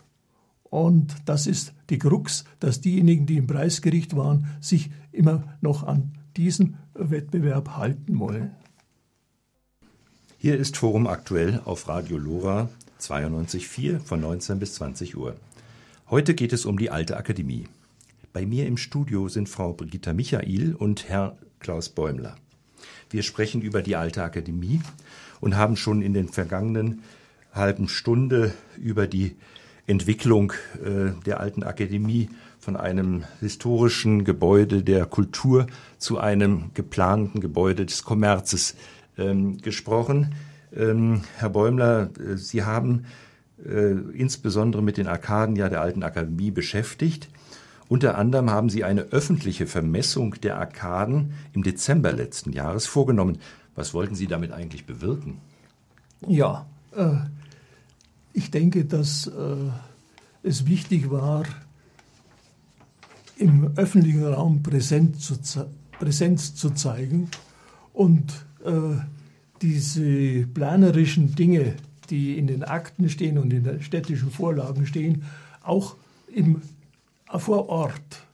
Und 0.65 1.15
das 1.25 1.47
ist 1.47 1.73
die 1.91 1.99
Krux, 1.99 2.45
dass 2.61 2.81
diejenigen, 2.81 3.27
die 3.27 3.37
im 3.37 3.47
Preisgericht 3.47 4.17
waren, 4.17 4.47
sich 4.61 4.91
immer 5.13 5.43
noch 5.61 5.83
an 5.83 6.13
diesen 6.37 6.77
Wettbewerb 6.95 7.77
halten 7.77 8.19
wollen. 8.19 8.53
Hier 10.39 10.57
ist 10.57 10.77
Forum 10.77 11.07
aktuell 11.07 11.61
auf 11.65 11.89
Radio 11.89 12.17
Lora 12.17 12.71
92.4 13.01 13.99
von 13.99 14.21
19 14.21 14.59
bis 14.59 14.75
20 14.75 15.17
Uhr. 15.17 15.37
Heute 16.09 16.35
geht 16.35 16.53
es 16.53 16.65
um 16.65 16.79
die 16.79 16.91
Alte 16.91 17.17
Akademie. 17.17 17.67
Bei 18.33 18.47
mir 18.47 18.67
im 18.67 18.77
Studio 18.77 19.29
sind 19.29 19.49
Frau 19.49 19.73
Brigitta 19.73 20.13
Michael 20.13 20.75
und 20.75 21.09
Herr 21.09 21.37
Klaus 21.59 21.89
Bäumler. 21.89 22.37
Wir 23.11 23.23
sprechen 23.23 23.61
über 23.61 23.83
die 23.83 23.97
Alte 23.97 24.23
Akademie 24.23 24.81
und 25.41 25.57
haben 25.57 25.77
schon 25.77 26.01
in 26.01 26.15
den 26.15 26.29
vergangenen 26.29 27.03
halben 27.53 27.89
Stunde 27.89 28.53
über 28.79 29.07
die 29.07 29.37
Entwicklung 29.87 30.53
äh, 30.85 31.13
der 31.27 31.41
Alten 31.41 31.63
Akademie 31.63 32.29
von 32.59 32.77
einem 32.77 33.25
historischen 33.41 34.25
Gebäude 34.25 34.83
der 34.83 35.07
Kultur 35.07 35.67
zu 35.99 36.19
einem 36.19 36.71
geplanten 36.75 37.41
Gebäude 37.41 37.87
des 37.87 38.05
Kommerzes 38.05 38.77
ähm, 39.19 39.59
gesprochen. 39.59 40.35
Ähm, 40.75 41.23
Herr 41.39 41.51
Bäumler, 41.51 42.11
äh, 42.19 42.37
Sie 42.37 42.63
haben 42.63 43.07
äh, 43.65 43.93
insbesondere 44.15 44.83
mit 44.83 44.97
den 44.97 45.09
Arkaden 45.09 45.57
ja 45.57 45.69
der 45.69 45.81
Alten 45.81 46.03
Akademie 46.03 46.51
beschäftigt. 46.51 47.29
Unter 47.89 48.17
anderem 48.17 48.51
haben 48.51 48.71
Sie 48.71 48.85
eine 48.85 49.03
öffentliche 49.11 49.67
Vermessung 49.67 50.37
der 50.43 50.59
Arkaden 50.59 51.33
im 51.53 51.65
Dezember 51.65 52.13
letzten 52.13 52.53
Jahres 52.53 52.87
vorgenommen. 52.87 53.39
Was 53.75 53.95
wollten 53.95 54.15
Sie 54.15 54.29
damit 54.29 54.53
eigentlich 54.53 54.87
bewirken? 54.87 55.39
Ja, 56.29 56.67
äh, 56.95 57.17
ich 58.33 58.51
denke, 58.51 58.85
dass 58.85 59.27
äh, 59.27 59.57
es 60.43 60.67
wichtig 60.67 61.11
war, 61.11 61.45
im 63.37 63.73
öffentlichen 63.77 64.25
Raum 64.25 64.63
Präsenz 64.63 65.43
zu, 65.43 65.67
Präsenz 65.99 66.55
zu 66.55 66.71
zeigen 66.71 67.31
und 67.93 68.33
äh, 68.65 68.97
diese 69.63 70.47
planerischen 70.47 71.35
Dinge, 71.35 71.75
die 72.11 72.39
in 72.39 72.47
den 72.47 72.65
Akten 72.65 73.09
stehen 73.09 73.39
und 73.39 73.53
in 73.53 73.65
den 73.65 73.83
städtischen 73.83 74.31
Vorlagen 74.31 74.87
stehen, 74.87 75.25
auch 75.63 75.97
im, 76.35 76.63
vor 77.27 77.69
Ort 77.69 78.25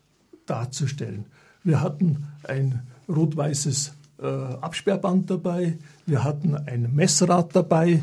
darzustellen. 0.47 1.27
Wir 1.65 1.81
hatten 1.81 2.29
ein 2.45 2.83
rot-weißes 3.09 3.93
äh, 4.19 4.27
Absperrband 4.27 5.31
dabei, 5.31 5.79
wir 6.07 6.25
hatten 6.25 6.55
ein 6.55 6.95
Messrad 6.95 7.55
dabei 7.55 8.03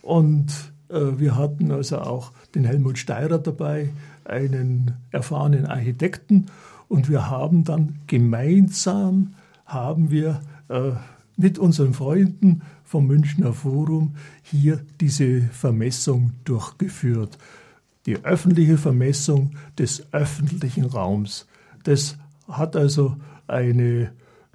und 0.00 0.71
wir 0.92 1.36
hatten 1.36 1.70
also 1.72 1.98
auch 1.98 2.32
den 2.54 2.64
Helmut 2.64 2.98
Steirer 2.98 3.38
dabei, 3.38 3.90
einen 4.24 4.92
erfahrenen 5.10 5.66
Architekten 5.66 6.46
und 6.88 7.08
wir 7.08 7.30
haben 7.30 7.64
dann 7.64 8.00
gemeinsam 8.06 9.34
haben 9.64 10.10
wir 10.10 10.42
äh, 10.68 10.92
mit 11.36 11.58
unseren 11.58 11.94
Freunden 11.94 12.62
vom 12.84 13.06
Münchner 13.06 13.54
Forum 13.54 14.16
hier 14.42 14.80
diese 15.00 15.40
Vermessung 15.40 16.32
durchgeführt. 16.44 17.38
Die 18.04 18.22
öffentliche 18.24 18.76
Vermessung 18.76 19.52
des 19.78 20.12
öffentlichen 20.12 20.84
Raums. 20.84 21.46
Das 21.84 22.18
hat 22.48 22.76
also 22.76 23.16
eine 23.46 24.12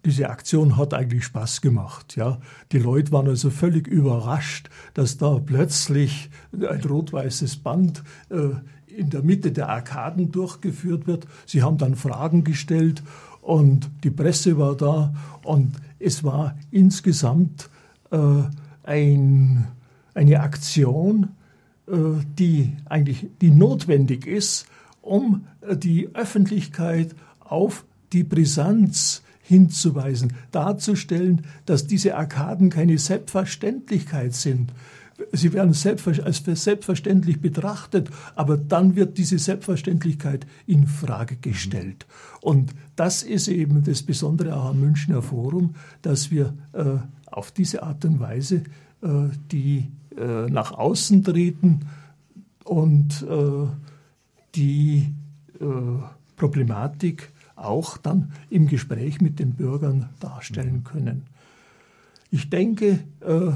diese 0.08 0.30
Aktion 0.30 0.78
hat 0.78 0.94
eigentlich 0.94 1.26
Spaß 1.26 1.60
gemacht. 1.60 2.16
Ja. 2.16 2.40
Die 2.72 2.80
Leute 2.80 3.12
waren 3.12 3.28
also 3.28 3.50
völlig 3.50 3.88
überrascht, 3.88 4.70
dass 4.94 5.18
da 5.18 5.38
plötzlich 5.38 6.30
ein 6.54 6.82
rot-weißes 6.82 7.58
Band 7.58 8.04
äh, 8.30 8.52
in 8.88 9.10
der 9.10 9.22
Mitte 9.22 9.52
der 9.52 9.68
Arkaden 9.68 10.32
durchgeführt 10.32 11.08
wird. 11.08 11.28
Sie 11.46 11.62
haben 11.62 11.78
dann 11.78 11.98
Fragen 11.98 12.46
gestellt 12.46 13.04
und 13.42 13.90
die 14.06 14.10
Presse 14.10 14.58
war 14.58 14.78
da 14.78 15.14
und 15.44 15.74
es 16.00 16.24
war 16.24 16.56
insgesamt 16.72 17.70
äh, 18.10 18.18
ein, 18.84 19.68
eine 20.14 20.40
Aktion, 20.40 21.36
äh, 21.88 21.96
die 22.40 22.78
eigentlich 22.86 23.28
die 23.42 23.52
notwendig 23.52 24.26
ist, 24.26 24.68
um 25.02 25.48
äh, 25.60 25.76
die 25.76 26.16
Öffentlichkeit 26.16 27.14
auf 27.42 27.84
die 28.14 28.24
Brisanz 28.24 29.22
hinzuweisen, 29.48 30.34
darzustellen, 30.52 31.44
dass 31.66 31.88
diese 31.88 32.18
Arkaden 32.18 32.70
keine 32.70 32.98
Selbstverständlichkeit 32.98 34.34
sind, 34.34 34.74
sie 35.32 35.54
werden 35.54 35.70
als 35.70 36.44
selbstverständlich 36.44 37.42
betrachtet, 37.42 38.10
aber 38.36 38.58
dann 38.58 38.96
wird 38.96 39.18
diese 39.18 39.40
Selbstverständlichkeit 39.40 40.46
in 40.66 40.88
Frage 40.88 41.38
gestellt. 41.38 42.06
Und 42.42 42.74
das 42.96 43.24
ist 43.24 43.48
eben 43.48 43.84
das 43.84 44.04
Besondere 44.04 44.56
auch 44.56 44.70
am 44.70 44.80
Münchner 44.80 45.22
Forum, 45.22 45.76
dass 46.02 46.30
wir 46.32 46.54
äh, 46.74 46.98
auf 47.32 47.52
diese 47.52 47.84
Art 47.84 48.06
und 48.06 48.20
Weise 48.20 48.64
äh, 49.02 49.30
die 49.52 49.92
äh, 50.18 50.50
nach 50.50 50.72
außen 50.72 51.24
treten 51.24 51.88
und 52.64 53.24
äh, 53.24 53.68
die 54.56 55.14
äh, 55.60 55.66
Problematik 56.36 57.32
auch 57.58 57.98
dann 57.98 58.32
im 58.50 58.68
Gespräch 58.68 59.20
mit 59.20 59.40
den 59.40 59.54
Bürgern 59.54 60.10
darstellen 60.20 60.84
können. 60.84 61.24
Ich 62.30 62.50
denke, 62.50 63.00
äh, 63.22 63.52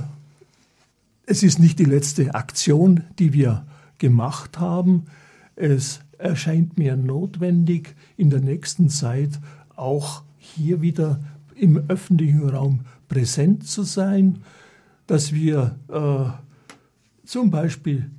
es 1.25 1.43
ist 1.43 1.59
nicht 1.59 1.79
die 1.79 1.85
letzte 1.85 2.35
Aktion, 2.35 3.03
die 3.19 3.33
wir 3.33 3.65
gemacht 3.99 4.59
haben. 4.59 5.05
Es 5.55 6.01
erscheint 6.17 6.77
mir 6.77 6.95
notwendig, 6.95 7.95
in 8.17 8.29
der 8.29 8.41
nächsten 8.41 8.89
Zeit 8.89 9.39
auch 9.75 10.23
hier 10.37 10.81
wieder 10.81 11.19
im 11.55 11.77
öffentlichen 11.87 12.49
Raum 12.49 12.81
präsent 13.07 13.67
zu 13.67 13.83
sein, 13.83 14.39
dass 15.07 15.33
wir 15.33 15.75
äh, 15.89 17.27
zum 17.27 17.51
Beispiel 17.51 18.09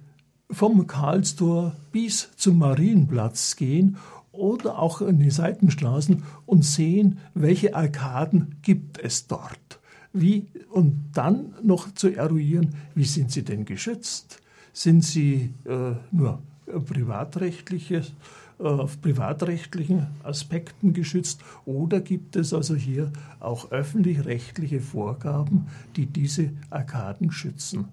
vom 0.50 0.86
Karlstor 0.86 1.74
bis 1.90 2.30
zum 2.36 2.58
Marienplatz 2.58 3.56
gehen 3.56 3.96
oder 4.32 4.78
auch 4.78 5.00
in 5.02 5.20
die 5.20 5.30
Seitenstraßen 5.30 6.22
und 6.46 6.64
sehen, 6.64 7.18
welche 7.34 7.74
Arkaden 7.74 8.56
gibt 8.62 8.98
es 8.98 9.26
dort. 9.26 9.80
Wie, 10.12 10.46
und 10.70 11.10
dann 11.14 11.54
noch 11.62 11.92
zu 11.94 12.14
eruieren, 12.14 12.74
wie 12.94 13.04
sind 13.04 13.30
sie 13.30 13.44
denn 13.44 13.64
geschützt? 13.64 14.40
Sind 14.72 15.04
sie 15.04 15.54
äh, 15.64 15.92
nur 16.10 16.42
äh, 16.66 16.78
privatrechtliches 16.80 18.12
auf 18.58 19.00
privatrechtlichen 19.00 20.06
Aspekten 20.22 20.92
geschützt 20.92 21.42
oder 21.64 22.00
gibt 22.00 22.36
es 22.36 22.54
also 22.54 22.74
hier 22.74 23.12
auch 23.40 23.70
öffentlich-rechtliche 23.72 24.80
Vorgaben, 24.80 25.66
die 25.96 26.06
diese 26.06 26.50
Arkaden 26.70 27.32
schützen? 27.32 27.88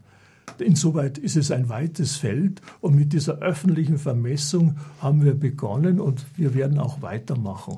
Insoweit 0.57 1.17
ist 1.17 1.35
es 1.35 1.51
ein 1.51 1.69
weites 1.69 2.17
Feld 2.17 2.61
und 2.81 2.95
mit 2.95 3.13
dieser 3.13 3.39
öffentlichen 3.39 3.97
Vermessung 3.97 4.77
haben 5.01 5.23
wir 5.23 5.33
begonnen 5.33 5.99
und 5.99 6.25
wir 6.35 6.53
werden 6.53 6.79
auch 6.79 7.01
weitermachen. 7.01 7.77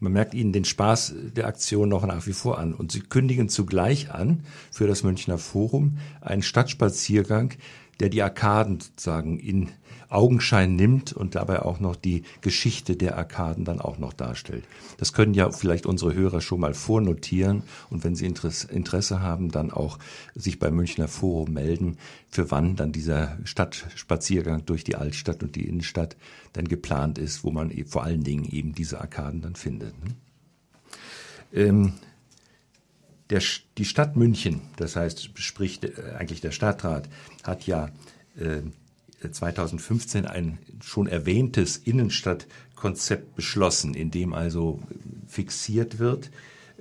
Man 0.00 0.12
merkt 0.12 0.34
Ihnen 0.34 0.52
den 0.52 0.64
Spaß 0.64 1.14
der 1.36 1.46
Aktion 1.46 1.88
noch 1.88 2.06
nach 2.06 2.26
wie 2.26 2.32
vor 2.32 2.58
an. 2.58 2.74
Und 2.74 2.92
Sie 2.92 3.00
kündigen 3.00 3.48
zugleich 3.48 4.10
an 4.10 4.40
für 4.70 4.86
das 4.86 5.02
Münchner 5.02 5.38
Forum 5.38 5.98
einen 6.20 6.42
Stadtspaziergang, 6.42 7.52
der 8.00 8.08
die 8.08 8.22
Arkaden 8.22 8.80
sozusagen 8.80 9.38
in 9.38 9.70
Augenschein 10.08 10.76
nimmt 10.76 11.12
und 11.12 11.34
dabei 11.34 11.62
auch 11.62 11.80
noch 11.80 11.96
die 11.96 12.22
Geschichte 12.40 12.96
der 12.96 13.18
Arkaden 13.18 13.64
dann 13.64 13.80
auch 13.80 13.98
noch 13.98 14.12
darstellt. 14.12 14.64
Das 14.98 15.12
können 15.12 15.34
ja 15.34 15.50
vielleicht 15.50 15.86
unsere 15.86 16.14
Hörer 16.14 16.40
schon 16.40 16.60
mal 16.60 16.74
vornotieren 16.74 17.62
und 17.90 18.04
wenn 18.04 18.14
sie 18.14 18.26
Interesse 18.26 19.20
haben, 19.20 19.50
dann 19.50 19.72
auch 19.72 19.98
sich 20.34 20.58
beim 20.58 20.76
Münchner 20.76 21.08
Forum 21.08 21.52
melden, 21.52 21.98
für 22.28 22.50
wann 22.50 22.76
dann 22.76 22.92
dieser 22.92 23.38
Stadtspaziergang 23.44 24.64
durch 24.64 24.84
die 24.84 24.96
Altstadt 24.96 25.42
und 25.42 25.56
die 25.56 25.66
Innenstadt 25.68 26.16
dann 26.52 26.68
geplant 26.68 27.18
ist, 27.18 27.44
wo 27.44 27.50
man 27.50 27.72
vor 27.86 28.04
allen 28.04 28.22
Dingen 28.22 28.44
eben 28.44 28.74
diese 28.74 29.00
Arkaden 29.00 29.42
dann 29.42 29.56
findet. 29.56 29.94
Ne? 30.04 30.14
Ähm, 31.52 31.92
der, 33.30 33.42
die 33.78 33.84
Stadt 33.84 34.16
München, 34.16 34.62
das 34.76 34.96
heißt, 34.96 35.38
sprich 35.38 35.82
äh, 35.82 36.12
eigentlich 36.18 36.40
der 36.40 36.52
Stadtrat, 36.52 37.08
hat 37.42 37.66
ja 37.66 37.90
äh, 38.38 38.62
2015 39.28 40.26
ein 40.26 40.58
schon 40.82 41.06
erwähntes 41.06 41.76
Innenstadtkonzept 41.78 43.34
beschlossen, 43.34 43.94
in 43.94 44.10
dem 44.10 44.32
also 44.32 44.80
fixiert 45.26 45.98
wird, 45.98 46.30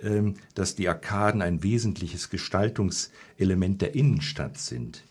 ähm, 0.02 0.36
dass 0.54 0.76
die 0.76 0.90
Arkaden 0.90 1.42
ein 1.42 1.64
wesentliches 1.64 2.30
Gestaltungselement 2.30 3.82
der 3.82 3.96
Innenstadt 3.96 4.58
sind. 4.58 5.04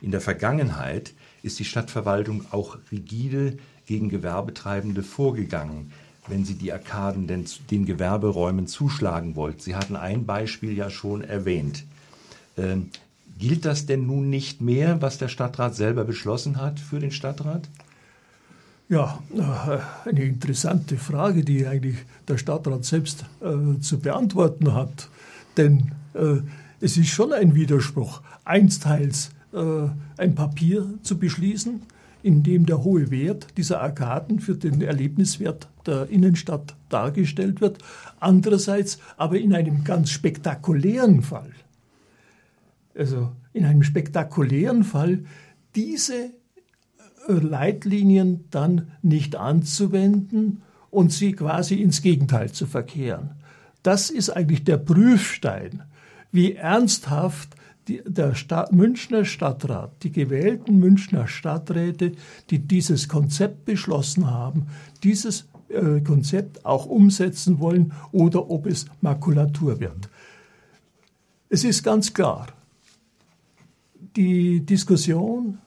In 0.00 0.10
der 0.10 0.20
Vergangenheit 0.20 1.12
ist 1.42 1.58
die 1.58 1.64
Stadtverwaltung 1.64 2.46
auch 2.50 2.78
rigide 2.90 3.58
gegen 3.86 4.08
Gewerbetreibende 4.08 5.02
vorgegangen, 5.02 5.92
wenn 6.30 6.44
sie 6.44 6.54
die 6.54 6.72
Arkaden 6.72 7.26
den, 7.26 7.44
den 7.70 7.84
Gewerberäumen 7.84 8.66
zuschlagen 8.66 9.36
wollten. 9.36 9.60
Sie 9.60 9.76
hatten 9.76 9.96
ein 9.96 10.24
Beispiel 10.26 10.76
ja 10.76 10.90
schon 10.90 11.22
erwähnt. 11.22 11.84
Ähm, 12.56 12.90
Gilt 13.40 13.64
das 13.64 13.86
denn 13.86 14.06
nun 14.06 14.28
nicht 14.28 14.60
mehr, 14.60 15.00
was 15.00 15.16
der 15.16 15.28
Stadtrat 15.28 15.74
selber 15.74 16.04
beschlossen 16.04 16.60
hat 16.60 16.78
für 16.78 17.00
den 17.00 17.10
Stadtrat? 17.10 17.70
Ja, 18.90 19.18
äh, 19.34 20.08
eine 20.08 20.24
interessante 20.24 20.98
Frage, 20.98 21.42
die 21.42 21.66
eigentlich 21.66 21.96
der 22.28 22.36
Stadtrat 22.36 22.84
selbst 22.84 23.24
äh, 23.40 23.80
zu 23.80 23.98
beantworten 23.98 24.74
hat. 24.74 25.08
Denn 25.56 25.92
äh, 26.12 26.42
es 26.82 26.98
ist 26.98 27.08
schon 27.08 27.32
ein 27.32 27.54
Widerspruch, 27.54 28.20
einsteils 28.44 29.30
äh, 29.54 29.88
ein 30.18 30.34
Papier 30.34 30.86
zu 31.02 31.16
beschließen, 31.16 31.80
in 32.22 32.42
dem 32.42 32.66
der 32.66 32.84
hohe 32.84 33.10
Wert 33.10 33.46
dieser 33.56 33.80
Arkaden 33.80 34.40
für 34.40 34.54
den 34.54 34.82
Erlebniswert 34.82 35.68
der 35.86 36.08
Innenstadt 36.08 36.76
dargestellt 36.88 37.60
wird, 37.60 37.78
andererseits 38.18 38.98
aber 39.16 39.38
in 39.38 39.54
einem 39.54 39.84
ganz 39.84 40.10
spektakulären 40.10 41.22
Fall 41.22 41.50
also 42.96 43.32
in 43.52 43.64
einem 43.64 43.82
spektakulären 43.82 44.84
Fall, 44.84 45.24
diese 45.74 46.14
äh, 47.28 47.32
Leitlinien 47.32 48.44
dann 48.50 48.92
nicht 49.02 49.36
anzuwenden 49.36 50.62
und 50.90 51.12
sie 51.12 51.32
quasi 51.32 51.76
ins 51.76 52.02
Gegenteil 52.02 52.52
zu 52.52 52.66
verkehren. 52.66 53.30
Das 53.82 54.10
ist 54.10 54.30
eigentlich 54.30 54.64
der 54.64 54.76
Prüfstein, 54.76 55.82
wie 56.32 56.54
ernsthaft 56.54 57.54
die, 57.90 58.02
der 58.06 58.34
Stadt, 58.34 58.72
Münchner 58.72 59.24
Stadtrat, 59.24 59.90
die 60.04 60.12
gewählten 60.12 60.78
Münchner 60.78 61.26
Stadträte, 61.26 62.12
die 62.50 62.60
dieses 62.60 63.08
Konzept 63.08 63.64
beschlossen 63.64 64.30
haben, 64.30 64.66
dieses 65.02 65.48
äh, 65.68 66.00
Konzept 66.00 66.64
auch 66.64 66.86
umsetzen 66.86 67.58
wollen 67.58 67.92
oder 68.12 68.48
ob 68.48 68.66
es 68.66 68.86
Makulatur 69.00 69.80
wird. 69.80 70.08
Es 71.48 71.64
ist 71.64 71.82
ganz 71.82 72.14
klar, 72.14 72.46
die 74.14 74.60
Diskussion 74.60 75.58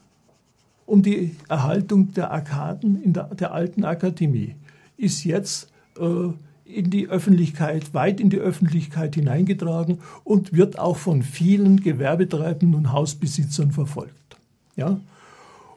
um 0.86 1.01
die 1.01 1.36
Erhaltung 1.49 2.13
der 2.13 2.31
Arkaden 2.31 3.03
in 3.03 3.12
der, 3.13 3.36
der 3.36 3.53
alten 3.53 3.83
Akademie 3.83 4.55
ist 4.95 5.25
jetzt 5.25 5.69
äh, 5.99 6.29
in 6.65 6.89
die 6.89 7.08
Öffentlichkeit, 7.08 7.93
weit 7.93 8.19
in 8.19 8.30
die 8.30 8.38
Öffentlichkeit 8.38 9.15
hineingetragen 9.15 9.99
und 10.23 10.54
wird 10.54 10.80
auch 10.80 10.97
von 10.97 11.21
vielen 11.21 11.82
Gewerbetreibenden 11.82 12.76
und 12.76 12.91
Hausbesitzern 12.91 13.71
verfolgt. 13.71 14.38
Ja? 14.76 14.99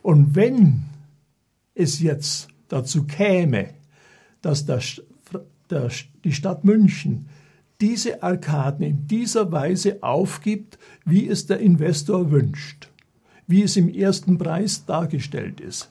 Und 0.02 0.34
wenn 0.34 0.84
es 1.74 2.00
jetzt 2.00 2.48
dazu 2.68 3.04
käme, 3.04 3.70
dass 4.42 4.66
der, 4.66 4.80
der, 5.70 5.90
die 6.24 6.32
Stadt 6.32 6.64
München 6.64 7.26
diese 7.80 8.22
Arkaden 8.22 8.86
in 8.86 9.06
dieser 9.06 9.52
Weise 9.52 10.02
aufgibt, 10.02 10.78
wie 11.04 11.28
es 11.28 11.46
der 11.46 11.58
Investor 11.58 12.30
wünscht, 12.30 12.88
wie 13.46 13.62
es 13.62 13.76
im 13.76 13.88
ersten 13.88 14.38
Preis 14.38 14.86
dargestellt 14.86 15.60
ist, 15.60 15.90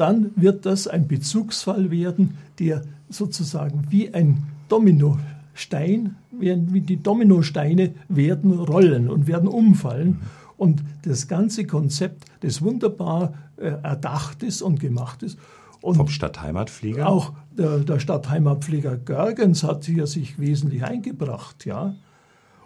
dann 0.00 0.30
wird 0.36 0.66
das 0.66 0.88
ein 0.88 1.06
Bezugsfall 1.06 1.90
werden, 1.90 2.38
der 2.58 2.82
sozusagen 3.08 3.84
wie 3.90 4.12
ein 4.14 4.44
Dominostein, 4.68 6.16
wie 6.30 6.80
die 6.80 7.02
Dominosteine 7.02 7.94
werden 8.08 8.52
rollen 8.52 9.10
und 9.10 9.26
werden 9.26 9.48
umfallen. 9.48 10.20
Und 10.56 10.82
das 11.02 11.28
ganze 11.28 11.66
Konzept, 11.66 12.24
das 12.40 12.62
wunderbar 12.62 13.34
äh, 13.56 13.68
erdacht 13.82 14.42
ist 14.42 14.62
und 14.62 14.80
gemacht 14.80 15.22
ist, 15.22 15.38
und 15.82 15.96
Vom 15.96 16.08
Stadtheimatpfleger? 16.08 17.08
Auch 17.08 17.32
der, 17.56 17.78
der 17.78 18.00
Stadtheimatpfleger 18.00 18.98
Görgens 18.98 19.62
hat 19.62 19.86
hier 19.86 20.06
sich 20.06 20.38
wesentlich 20.38 20.84
eingebracht, 20.84 21.64
ja. 21.64 21.94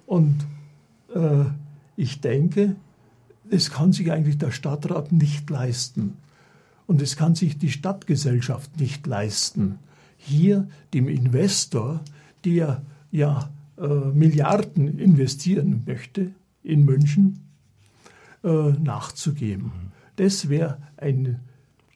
Und 0.06 0.34
äh, 1.14 1.44
ich 1.96 2.20
denke, 2.20 2.74
das 3.48 3.70
kann 3.70 3.92
sich 3.92 4.10
eigentlich 4.10 4.38
der 4.38 4.50
Stadtrat 4.50 5.12
nicht 5.12 5.48
leisten. 5.48 6.16
Und 6.86 7.00
es 7.02 7.16
kann 7.16 7.34
sich 7.34 7.58
die 7.58 7.70
Stadtgesellschaft 7.70 8.78
nicht 8.78 9.06
leisten, 9.06 9.78
hier 10.16 10.68
dem 10.92 11.08
Investor, 11.08 12.00
der 12.44 12.82
ja 13.10 13.50
äh, 13.78 13.86
Milliarden 13.86 14.98
investieren 14.98 15.82
möchte 15.86 16.30
in 16.62 16.84
München, 16.84 17.40
äh, 18.42 18.48
nachzugeben. 18.48 19.72
Das 20.16 20.48
wäre 20.48 20.78
ein 20.96 21.40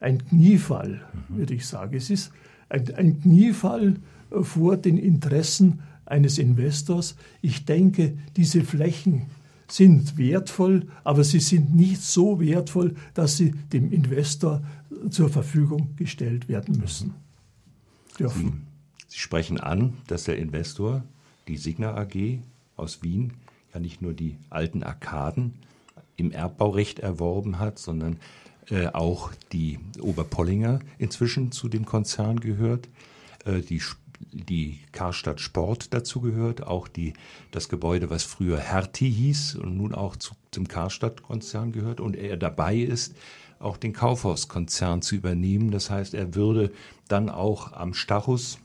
ein 0.01 0.25
Kniefall, 0.27 1.01
würde 1.29 1.55
ich 1.55 1.67
sagen. 1.67 1.97
Es 1.97 2.11
ist 2.11 2.33
ein, 2.69 2.95
ein 2.95 3.21
Kniefall 3.21 3.97
äh, 4.31 4.43
vor 4.43 4.77
den 4.77 4.99
Interessen 4.99 5.81
eines 6.07 6.39
Investors. 6.39 7.17
Ich 7.43 7.65
denke, 7.65 8.17
diese 8.37 8.63
Flächen 8.63 9.27
sind 9.71 10.17
wertvoll, 10.17 10.89
aber 11.05 11.25
sie 11.25 11.41
sind 11.41 11.75
nicht 11.75 12.03
so 12.03 12.41
wertvoll, 12.41 12.95
dass 13.15 13.37
sie 13.37 13.53
dem 13.73 13.93
Investor 13.93 14.63
zur 15.11 15.29
Verfügung 15.29 15.95
gestellt 15.97 16.49
werden 16.49 16.79
müssen. 16.79 17.15
Dürfen. 18.19 18.67
Sie, 19.07 19.15
sie 19.15 19.19
sprechen 19.19 19.61
an, 19.61 19.95
dass 20.07 20.25
der 20.25 20.39
Investor, 20.39 21.05
die 21.47 21.57
Signa 21.57 21.97
AG 21.97 22.41
aus 22.77 23.03
Wien, 23.03 23.35
ja 23.73 23.81
nicht 23.81 24.03
nur 24.03 24.15
die 24.15 24.37
alten 24.51 24.83
Arkaden 24.83 25.55
im 26.17 26.33
Erbbaurecht 26.33 26.99
erworben 26.99 27.59
hat, 27.59 27.79
sondern 27.79 28.19
äh, 28.71 28.87
auch 28.89 29.33
die 29.53 29.79
Oberpollinger 30.01 30.81
inzwischen 30.99 31.53
zu 31.53 31.69
dem 31.69 31.85
Konzern 31.85 32.41
gehört, 32.41 32.89
äh, 33.45 33.61
die 33.61 33.81
die 34.33 34.81
Karstadt 34.93 35.41
Sport 35.41 35.95
dazu 35.95 36.21
gehört, 36.21 36.67
auch 36.67 36.89
die, 36.89 37.15
das 37.51 37.69
Gebäude, 37.69 38.11
was 38.11 38.25
früher 38.25 38.59
Hertie 38.59 39.11
hieß 39.11 39.57
und 39.57 39.77
nun 39.77 39.95
auch 39.95 40.17
zu, 40.17 40.35
zum 40.51 40.69
Karstadt-Konzern 40.69 41.73
gehört 41.73 42.01
und 42.01 42.17
er 42.17 42.37
dabei 42.37 42.77
ist, 42.77 43.15
auch 43.59 43.77
den 43.77 43.93
Kaufhauskonzern 43.93 45.03
zu 45.03 45.17
übernehmen. 45.17 45.71
Das 45.71 45.91
heißt, 45.91 46.15
er 46.15 46.35
würde 46.35 46.73
dann 47.09 47.29
auch 47.29 47.73
am 47.73 47.95
Stachus 47.95 48.59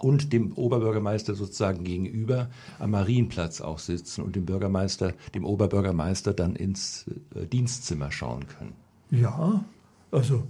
und 0.00 0.32
dem 0.32 0.52
Oberbürgermeister 0.52 1.34
sozusagen 1.34 1.84
gegenüber 1.84 2.50
am 2.78 2.90
Marienplatz 2.90 3.60
auch 3.60 3.78
sitzen 3.78 4.22
und 4.22 4.36
dem 4.36 4.44
Bürgermeister, 4.44 5.14
dem 5.34 5.44
Oberbürgermeister 5.44 6.34
dann 6.34 6.56
ins 6.56 7.06
äh, 7.34 7.46
Dienstzimmer 7.46 8.10
schauen 8.10 8.46
können. 8.46 8.72
Ja, 9.10 9.64
also 10.10 10.46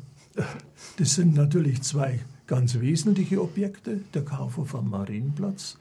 das 0.96 1.14
sind 1.14 1.34
natürlich 1.34 1.82
zwei 1.82 2.20
ganz 2.46 2.80
wesentliche 2.80 3.40
Objekte. 3.42 4.00
Der 4.14 4.22
Kaufhof 4.24 4.74
am 4.74 4.90
Marienplatz, 4.90 5.78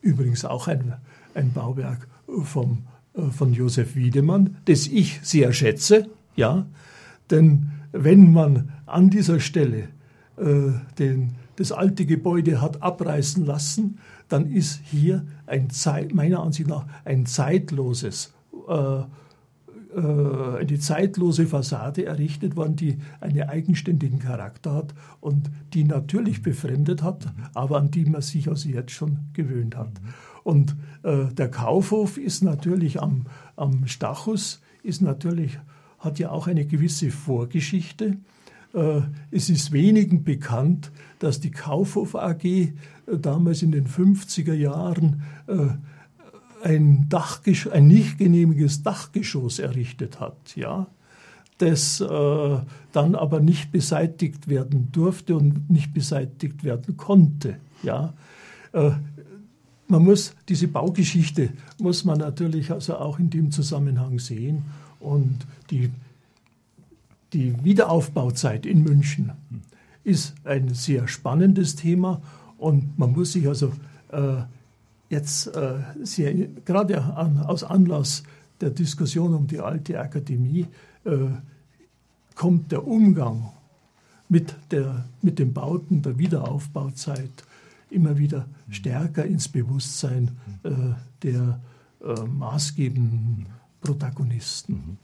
übrigens 0.00 0.44
auch 0.44 0.68
ein, 0.68 0.94
ein 1.34 1.52
Bauwerk 1.52 2.08
vom, 2.42 2.84
äh, 3.14 3.22
von 3.30 3.52
Josef 3.52 3.94
Wiedemann, 3.96 4.56
das 4.66 4.86
ich 4.86 5.20
sehr 5.22 5.52
schätze, 5.52 6.08
ja, 6.34 6.66
denn 7.30 7.70
wenn 7.92 8.32
man 8.32 8.72
an 8.86 9.10
dieser 9.10 9.40
Stelle 9.40 9.88
äh, 10.36 10.72
den, 10.98 11.34
das 11.56 11.72
alte 11.72 12.06
Gebäude 12.06 12.60
hat 12.60 12.82
abreißen 12.82 13.44
lassen, 13.44 13.98
dann 14.28 14.50
ist 14.50 14.80
hier 14.84 15.24
ein 15.46 15.68
meiner 16.12 16.40
Ansicht 16.40 16.68
nach 16.68 16.86
ein 17.04 17.26
zeitloses 17.26 18.34
äh, 18.68 19.02
eine 19.96 20.78
zeitlose 20.78 21.46
Fassade 21.46 22.04
errichtet 22.04 22.54
worden, 22.54 22.76
die 22.76 22.98
einen 23.20 23.48
eigenständigen 23.48 24.18
Charakter 24.18 24.74
hat 24.74 24.94
und 25.20 25.50
die 25.72 25.84
natürlich 25.84 26.42
befremdet 26.42 27.02
hat, 27.02 27.32
aber 27.54 27.78
an 27.78 27.90
die 27.90 28.04
man 28.04 28.20
sich 28.20 28.48
also 28.48 28.68
jetzt 28.68 28.92
schon 28.92 29.18
gewöhnt 29.32 29.74
hat. 29.74 29.92
Und 30.46 30.76
äh, 31.02 31.24
der 31.34 31.50
Kaufhof 31.50 32.18
ist 32.18 32.44
natürlich 32.44 33.02
am, 33.02 33.26
am 33.56 33.88
Stachus, 33.88 34.60
ist 34.84 35.02
natürlich, 35.02 35.58
hat 35.98 36.20
ja 36.20 36.30
auch 36.30 36.46
eine 36.46 36.64
gewisse 36.64 37.10
Vorgeschichte. 37.10 38.18
Äh, 38.72 39.00
es 39.32 39.50
ist 39.50 39.72
wenigen 39.72 40.22
bekannt, 40.22 40.92
dass 41.18 41.40
die 41.40 41.50
Kaufhof 41.50 42.14
AG 42.14 42.44
äh, 42.44 42.72
damals 43.18 43.62
in 43.62 43.72
den 43.72 43.88
50er 43.88 44.54
Jahren 44.54 45.22
äh, 45.48 45.66
ein, 46.62 47.08
Dachgesch 47.08 47.66
ein 47.68 47.86
nicht 47.86 48.18
genehmiges 48.18 48.82
Dachgeschoss 48.82 49.58
errichtet 49.58 50.20
hat, 50.20 50.56
ja, 50.56 50.86
das 51.58 52.00
äh, 52.00 52.58
dann 52.92 53.14
aber 53.14 53.40
nicht 53.40 53.72
beseitigt 53.72 54.48
werden 54.48 54.88
durfte 54.92 55.36
und 55.36 55.70
nicht 55.70 55.94
beseitigt 55.94 56.64
werden 56.64 56.96
konnte, 56.96 57.56
ja. 57.82 58.12
Äh, 58.72 58.92
man 59.88 60.04
muss 60.04 60.34
diese 60.48 60.66
Baugeschichte 60.66 61.50
muss 61.78 62.04
man 62.04 62.18
natürlich 62.18 62.72
also 62.72 62.96
auch 62.96 63.20
in 63.20 63.30
dem 63.30 63.52
Zusammenhang 63.52 64.18
sehen 64.18 64.64
und 64.98 65.46
die 65.70 65.90
die 67.32 67.54
Wiederaufbauzeit 67.64 68.66
in 68.66 68.82
München 68.82 69.32
ist 70.04 70.34
ein 70.44 70.74
sehr 70.74 71.06
spannendes 71.08 71.76
Thema 71.76 72.20
und 72.58 72.98
man 72.98 73.12
muss 73.12 73.32
sich 73.32 73.46
also 73.46 73.72
äh, 74.10 74.42
jetzt 75.08 75.48
äh, 75.48 75.78
sehr, 76.02 76.34
gerade 76.64 77.02
an, 77.02 77.38
aus 77.38 77.64
Anlass 77.64 78.22
der 78.60 78.70
Diskussion 78.70 79.34
um 79.34 79.46
die 79.46 79.60
alte 79.60 80.00
Akademie 80.00 80.66
äh, 81.04 81.10
kommt 82.34 82.72
der 82.72 82.86
Umgang 82.86 83.52
mit, 84.28 84.54
der, 84.70 85.04
mit 85.22 85.38
den 85.38 85.52
Bauten 85.52 86.02
der 86.02 86.18
Wiederaufbauzeit 86.18 87.44
immer 87.90 88.18
wieder 88.18 88.46
stärker 88.70 89.24
ins 89.24 89.48
Bewusstsein 89.48 90.32
äh, 90.64 90.70
der 91.22 91.60
äh, 92.02 92.20
maßgebenden 92.22 93.46
Protagonisten. 93.80 94.98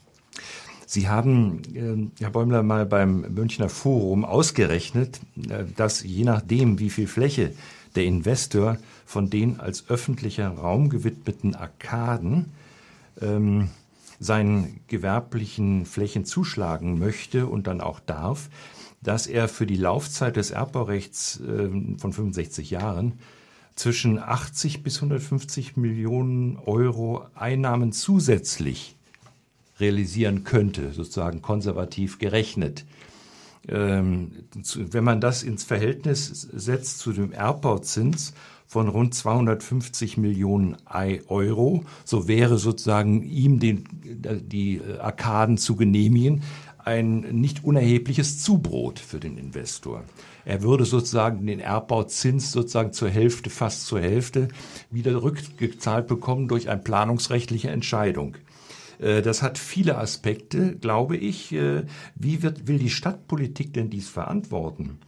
Sie 0.87 1.09
haben, 1.09 1.63
äh, 1.75 2.23
Herr 2.23 2.31
Bäumler, 2.31 2.63
mal 2.63 2.85
beim 2.85 3.21
Münchner 3.33 3.69
Forum 3.69 4.25
ausgerechnet, 4.25 5.21
äh, 5.49 5.65
dass 5.77 6.03
je 6.03 6.25
nachdem, 6.25 6.79
wie 6.81 6.91
viel 6.91 7.07
Fläche 7.07 7.53
der 7.95 8.05
Investor 8.05 8.79
von 9.07 9.31
den 9.31 9.61
als 9.61 9.89
öffentlicher 9.89 10.49
Raum 10.49 10.89
gewidmeten 10.89 11.55
Arkaden 11.55 12.53
ähm, 13.21 13.69
seinen 14.19 14.81
gewerblichen 14.87 15.85
Flächen 15.85 16.25
zuschlagen 16.25 16.99
möchte 16.99 17.47
und 17.47 17.67
dann 17.67 17.81
auch 17.81 18.01
darf, 18.01 18.49
dass 19.03 19.27
er 19.27 19.49
für 19.49 19.67
die 19.67 19.77
Laufzeit 19.77 20.37
des 20.37 20.51
Erbbaurechts 20.51 21.41
äh, 21.41 21.99
von 21.99 22.13
65 22.13 22.71
Jahren 22.71 23.19
zwischen 23.75 24.19
80 24.19 24.83
bis 24.83 24.97
150 24.97 25.77
Millionen 25.77 26.57
Euro 26.59 27.27
Einnahmen 27.35 27.93
zusätzlich 27.93 28.97
realisieren 29.81 30.45
könnte, 30.45 30.93
sozusagen 30.93 31.43
konservativ 31.43 32.19
gerechnet. 32.19 32.85
Ähm, 33.69 34.33
wenn 34.75 35.05
man 35.05 35.21
das 35.21 35.43
ins 35.43 35.65
Verhältnis 35.65 36.49
setzt 36.53 36.99
zu 36.99 37.13
dem 37.13 37.33
Erbbauzins 37.33 38.35
von 38.67 38.89
rund 38.89 39.15
250 39.15 40.17
Millionen 40.17 40.77
Euro, 41.29 41.85
so 42.05 42.27
wäre 42.27 42.59
sozusagen 42.59 43.23
ihm 43.23 43.61
den, 43.61 43.85
die 44.03 44.81
Arkaden 44.99 45.59
zu 45.59 45.77
genehmigen 45.77 46.43
ein 46.85 47.21
nicht 47.21 47.65
unerhebliches 47.65 48.43
Zubrot 48.43 48.99
für 48.99 49.21
den 49.21 49.39
Investor. 49.39 50.03
Er 50.45 50.63
würde 50.63 50.85
sozusagen 50.85 51.47
den 51.47 51.61
Erbbauzins 51.61 52.51
sozusagen 52.51 52.93
zur 52.93 53.09
Hälfte, 53.09 53.51
fast 53.51 53.87
zur 53.87 54.01
Hälfte 54.01 54.49
wieder 54.91 55.23
rückgezahlt 55.23 56.09
bekommen 56.09 56.49
durch 56.49 56.69
eine 56.69 56.81
planungsrechtliche 56.81 57.71
Entscheidung. 57.71 58.37
Äh, 59.03 59.23
das 59.23 59.43
hat 59.43 59.59
viele 59.59 59.99
Aspekte, 59.99 60.77
glaube 60.77 61.17
ich. 61.17 61.53
Äh, 61.53 61.85
wie 62.15 62.43
wird, 62.43 62.69
will 62.69 62.79
die 62.79 62.91
Stadtpolitik 62.91 63.75
denn 63.75 63.91
dies 63.91 64.09
verantworten? 64.09 64.99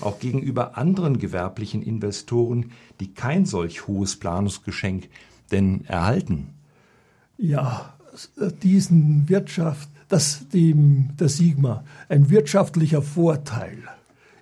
Auch 0.00 0.18
gegenüber 0.20 0.76
anderen 0.76 1.18
gewerblichen 1.18 1.82
Investoren, 1.82 2.72
die 3.00 3.14
kein 3.14 3.46
solch 3.46 3.86
hohes 3.86 4.16
Planungsgeschenk 4.16 5.08
denn 5.50 5.84
erhalten? 5.86 6.54
Ja, 7.36 7.94
diesen 8.62 9.28
Wirtschaft, 9.28 9.88
dass 10.08 10.48
dem, 10.48 11.10
der 11.18 11.28
Sigma 11.28 11.84
ein 12.08 12.30
wirtschaftlicher 12.30 13.02
Vorteil 13.02 13.78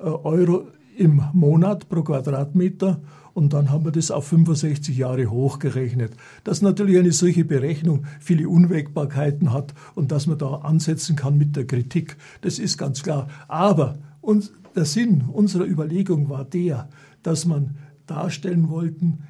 Euro 0.00 0.66
im 0.96 1.22
Monat 1.32 1.88
pro 1.88 2.02
Quadratmeter 2.02 3.00
und 3.34 3.52
dann 3.52 3.70
haben 3.70 3.84
wir 3.84 3.92
das 3.92 4.10
auf 4.10 4.28
65 4.28 4.96
Jahre 4.96 5.26
hochgerechnet. 5.26 6.12
Dass 6.44 6.62
natürlich 6.62 6.98
eine 6.98 7.12
solche 7.12 7.44
Berechnung 7.44 8.04
viele 8.20 8.48
Unwägbarkeiten 8.48 9.52
hat 9.52 9.74
und 9.94 10.12
dass 10.12 10.26
man 10.26 10.38
da 10.38 10.54
ansetzen 10.56 11.16
kann 11.16 11.36
mit 11.36 11.56
der 11.56 11.66
Kritik, 11.66 12.16
das 12.42 12.58
ist 12.58 12.78
ganz 12.78 13.02
klar. 13.02 13.28
Aber 13.48 13.98
uns, 14.20 14.52
der 14.76 14.84
Sinn 14.84 15.24
unserer 15.32 15.64
Überlegung 15.64 16.28
war 16.28 16.44
der, 16.44 16.88
dass 17.22 17.44
man 17.44 17.76
darstellen 18.06 18.68
wollten, 18.70 19.24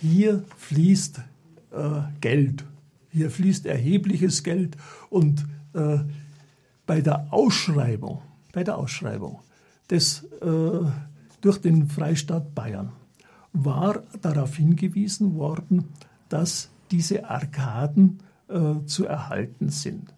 hier 0.00 0.44
fließt 0.56 1.18
äh, 1.72 2.00
Geld, 2.20 2.64
hier 3.10 3.30
fließt 3.30 3.66
erhebliches 3.66 4.42
Geld 4.44 4.76
und 5.10 5.44
äh, 5.74 5.98
bei 6.86 7.00
der 7.02 7.32
Ausschreibung, 7.32 8.22
bei 8.52 8.64
der 8.64 8.78
Ausschreibung 8.78 9.40
des, 9.90 10.24
äh, 10.40 10.80
durch 11.40 11.58
den 11.60 11.88
Freistaat 11.88 12.54
Bayern 12.54 12.92
war 13.52 14.02
darauf 14.20 14.56
hingewiesen 14.56 15.34
worden, 15.34 15.88
dass 16.28 16.70
diese 16.90 17.28
Arkaden 17.28 18.18
äh, 18.48 18.84
zu 18.86 19.06
erhalten 19.06 19.70
sind. 19.70 20.14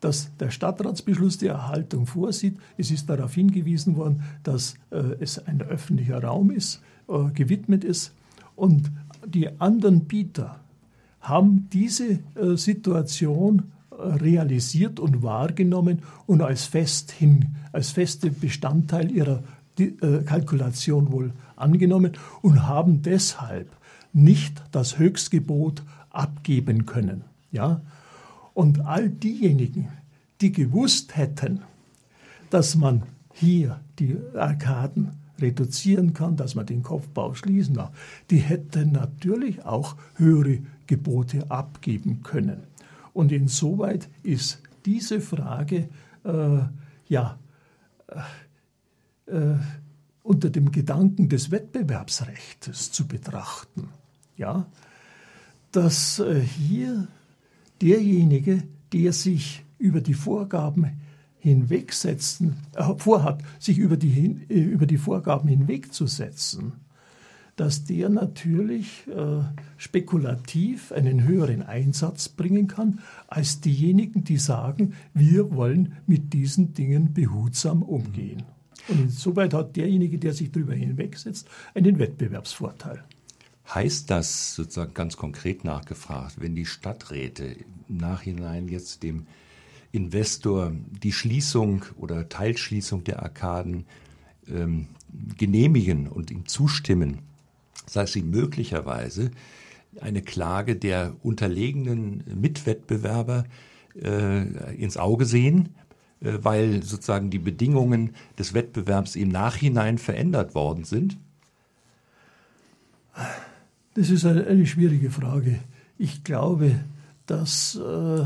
Dass 0.00 0.34
der 0.38 0.50
Stadtratsbeschluss 0.50 1.38
die 1.38 1.46
Erhaltung 1.46 2.06
vorsieht. 2.06 2.58
Es 2.76 2.90
ist 2.90 3.08
darauf 3.08 3.34
hingewiesen 3.34 3.96
worden, 3.96 4.22
dass 4.42 4.74
äh, 4.90 4.96
es 5.20 5.38
ein 5.38 5.62
öffentlicher 5.62 6.22
Raum 6.22 6.50
ist, 6.50 6.82
äh, 7.08 7.30
gewidmet 7.32 7.84
ist. 7.84 8.14
Und 8.56 8.90
die 9.26 9.60
anderen 9.60 10.04
Bieter 10.06 10.60
haben 11.20 11.68
diese 11.70 12.18
äh, 12.34 12.56
Situation 12.56 13.72
realisiert 14.02 15.00
und 15.00 15.22
wahrgenommen 15.22 16.02
und 16.26 16.42
als 16.42 16.64
fest 16.64 17.10
hin, 17.12 17.56
als 17.72 17.90
feste 17.90 18.30
Bestandteil 18.30 19.10
ihrer 19.10 19.42
äh, 19.78 20.22
Kalkulation 20.24 21.12
wohl 21.12 21.32
angenommen 21.56 22.12
und 22.42 22.66
haben 22.66 23.02
deshalb 23.02 23.70
nicht 24.12 24.62
das 24.72 24.98
Höchstgebot 24.98 25.82
abgeben 26.10 26.86
können. 26.86 27.24
Ja? 27.50 27.80
Und 28.54 28.84
all 28.84 29.08
diejenigen, 29.08 29.88
die 30.40 30.52
gewusst 30.52 31.16
hätten, 31.16 31.62
dass 32.50 32.74
man 32.74 33.04
hier 33.32 33.80
die 33.98 34.18
Arkaden 34.36 35.12
reduzieren 35.40 36.12
kann, 36.14 36.36
dass 36.36 36.54
man 36.54 36.66
den 36.66 36.82
Kopfbau 36.82 37.34
schließen 37.34 37.74
darf, 37.74 37.90
die 38.30 38.38
hätten 38.38 38.92
natürlich 38.92 39.64
auch 39.64 39.96
höhere 40.16 40.58
Gebote 40.86 41.50
abgeben 41.50 42.22
können. 42.22 42.64
Und 43.12 43.32
insoweit 43.32 44.08
ist 44.22 44.60
diese 44.84 45.20
Frage 45.20 45.88
äh, 46.24 46.58
ja 47.08 47.38
äh, 49.26 49.34
äh, 49.36 49.58
unter 50.22 50.50
dem 50.50 50.70
Gedanken 50.70 51.28
des 51.28 51.50
Wettbewerbsrechts 51.50 52.92
zu 52.92 53.06
betrachten. 53.06 53.88
Ja? 54.36 54.66
dass 55.72 56.20
äh, 56.20 56.40
hier 56.40 57.08
derjenige, 57.80 58.62
der 58.92 59.12
sich 59.12 59.64
über 59.78 60.00
die 60.00 60.14
Vorgaben 60.14 61.00
hinwegsetzen, 61.38 62.56
äh, 62.76 62.84
vorhat, 62.98 63.42
sich 63.58 63.78
über 63.78 63.96
die, 63.96 64.46
äh, 64.48 64.60
über 64.60 64.86
die 64.86 64.98
Vorgaben 64.98 65.48
hinwegzusetzen, 65.48 66.74
dass 67.62 67.84
der 67.84 68.08
natürlich 68.08 69.06
äh, 69.06 69.44
spekulativ 69.76 70.90
einen 70.90 71.22
höheren 71.22 71.62
Einsatz 71.62 72.28
bringen 72.28 72.66
kann 72.66 72.98
als 73.28 73.60
diejenigen, 73.60 74.24
die 74.24 74.38
sagen, 74.38 74.94
wir 75.14 75.54
wollen 75.54 75.94
mit 76.08 76.32
diesen 76.32 76.74
Dingen 76.74 77.14
behutsam 77.14 77.84
umgehen. 77.84 78.42
Und 78.88 79.02
insoweit 79.02 79.54
hat 79.54 79.76
derjenige, 79.76 80.18
der 80.18 80.32
sich 80.32 80.50
darüber 80.50 80.74
hinwegsetzt, 80.74 81.46
einen 81.72 82.00
Wettbewerbsvorteil. 82.00 83.04
Heißt 83.72 84.10
das 84.10 84.56
sozusagen 84.56 84.94
ganz 84.94 85.16
konkret 85.16 85.62
nachgefragt, 85.62 86.40
wenn 86.40 86.56
die 86.56 86.66
Stadträte 86.66 87.44
im 87.44 87.96
Nachhinein 87.96 88.66
jetzt 88.66 89.04
dem 89.04 89.26
Investor 89.92 90.72
die 91.00 91.12
Schließung 91.12 91.84
oder 91.96 92.28
Teilschließung 92.28 93.04
der 93.04 93.22
Arkaden 93.22 93.84
ähm, 94.48 94.88
genehmigen 95.38 96.08
und 96.08 96.32
ihm 96.32 96.46
zustimmen, 96.46 97.20
dass 97.92 98.12
sie 98.12 98.22
möglicherweise 98.22 99.30
eine 100.00 100.22
Klage 100.22 100.76
der 100.76 101.14
unterlegenen 101.22 102.24
Mitwettbewerber 102.34 103.44
äh, 104.00 104.74
ins 104.76 104.96
Auge 104.96 105.26
sehen, 105.26 105.70
äh, 106.20 106.38
weil 106.40 106.82
sozusagen 106.82 107.30
die 107.30 107.38
Bedingungen 107.38 108.14
des 108.38 108.54
Wettbewerbs 108.54 109.16
im 109.16 109.28
Nachhinein 109.28 109.98
verändert 109.98 110.54
worden 110.54 110.84
sind? 110.84 111.18
Das 113.94 114.08
ist 114.08 114.24
eine, 114.24 114.46
eine 114.46 114.66
schwierige 114.66 115.10
Frage. 115.10 115.58
Ich 115.98 116.24
glaube, 116.24 116.80
dass 117.26 117.76
äh, 117.76 118.24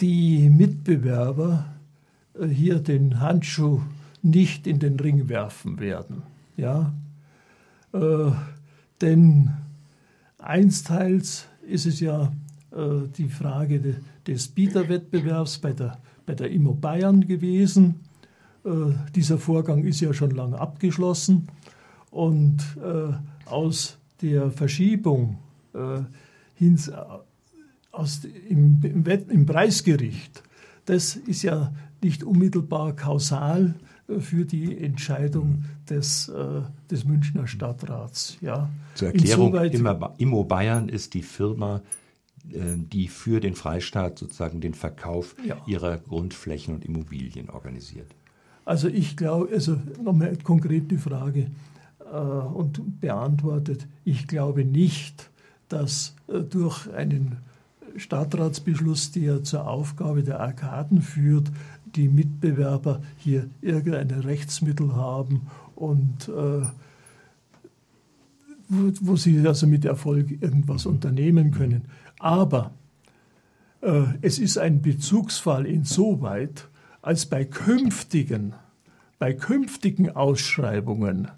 die 0.00 0.48
Mitbewerber 0.48 1.66
äh, 2.38 2.46
hier 2.46 2.78
den 2.78 3.20
Handschuh 3.20 3.82
nicht 4.22 4.66
in 4.66 4.78
den 4.78 4.98
Ring 4.98 5.28
werfen 5.28 5.78
werden. 5.78 6.22
Ja? 6.56 6.92
Äh, 7.92 8.30
denn 9.00 9.50
einsteils 10.38 11.46
ist 11.66 11.86
es 11.86 12.00
ja 12.00 12.32
äh, 12.72 13.08
die 13.16 13.28
Frage 13.28 13.80
de, 13.80 13.94
des 14.26 14.48
Bieterwettbewerbs 14.48 15.58
bei 15.58 15.72
der, 15.72 15.98
bei 16.26 16.34
der 16.34 16.50
Immo 16.50 16.74
Bayern 16.74 17.26
gewesen. 17.26 18.00
Äh, 18.64 18.70
dieser 19.14 19.38
Vorgang 19.38 19.84
ist 19.84 20.00
ja 20.00 20.12
schon 20.12 20.30
lange 20.30 20.58
abgeschlossen 20.58 21.48
und 22.10 22.58
äh, 22.82 23.12
aus 23.48 23.98
der 24.20 24.50
Verschiebung 24.50 25.38
äh, 25.74 26.00
hin, 26.54 26.78
aus, 27.92 28.22
im, 28.48 28.80
im, 28.82 29.04
im 29.06 29.46
Preisgericht, 29.46 30.42
das 30.86 31.16
ist 31.16 31.42
ja 31.42 31.72
nicht 32.02 32.24
unmittelbar 32.24 32.94
kausal 32.94 33.74
äh, 33.78 33.87
für 34.18 34.44
die 34.44 34.78
Entscheidung 34.78 35.64
des, 35.88 36.28
äh, 36.28 36.62
des 36.90 37.04
Münchner 37.04 37.46
Stadtrats. 37.46 38.38
Ja. 38.40 38.70
Zur 38.94 39.08
Erklärung, 39.08 39.54
Insoweit, 39.54 40.18
Immo 40.18 40.44
Bayern 40.44 40.88
ist 40.88 41.14
die 41.14 41.22
Firma, 41.22 41.82
äh, 42.50 42.76
die 42.76 43.08
für 43.08 43.40
den 43.40 43.54
Freistaat 43.54 44.18
sozusagen 44.18 44.60
den 44.60 44.74
Verkauf 44.74 45.36
ja. 45.44 45.56
ihrer 45.66 45.98
Grundflächen 45.98 46.74
und 46.74 46.84
Immobilien 46.84 47.50
organisiert. 47.50 48.14
Also 48.64 48.88
ich 48.88 49.16
glaube, 49.16 49.50
also 49.52 49.78
nochmal 50.02 50.36
konkret 50.42 50.90
die 50.90 50.98
Frage 50.98 51.50
äh, 52.00 52.16
und 52.16 53.00
beantwortet, 53.00 53.86
ich 54.04 54.26
glaube 54.26 54.64
nicht, 54.64 55.30
dass 55.68 56.14
äh, 56.28 56.40
durch 56.40 56.90
einen 56.92 57.38
Stadtratsbeschluss, 57.96 59.12
der 59.12 59.42
zur 59.42 59.66
Aufgabe 59.66 60.22
der 60.22 60.40
Arkaden 60.40 61.02
führt, 61.02 61.50
die 61.94 62.08
Mitbewerber 62.08 63.02
hier 63.16 63.48
irgendeine 63.60 64.24
Rechtsmittel 64.24 64.94
haben 64.94 65.42
und 65.74 66.28
äh, 66.28 66.66
wo, 68.68 68.92
wo, 69.00 69.16
sie 69.16 69.46
also 69.46 69.66
mit 69.66 69.84
Erfolg 69.84 70.30
irgendwas 70.42 70.86
unternehmen 70.86 71.52
können. 71.52 71.86
Aber 72.18 72.72
äh, 73.80 74.02
es 74.20 74.38
ist 74.38 74.58
ein 74.58 74.82
Bezugsfall 74.82 75.66
insoweit, 75.66 76.68
als 77.00 77.26
bei 77.26 77.44
künftigen, 77.44 78.54
bei 79.18 79.32
künftigen 79.32 80.10
Ausschreibungen 80.10 81.28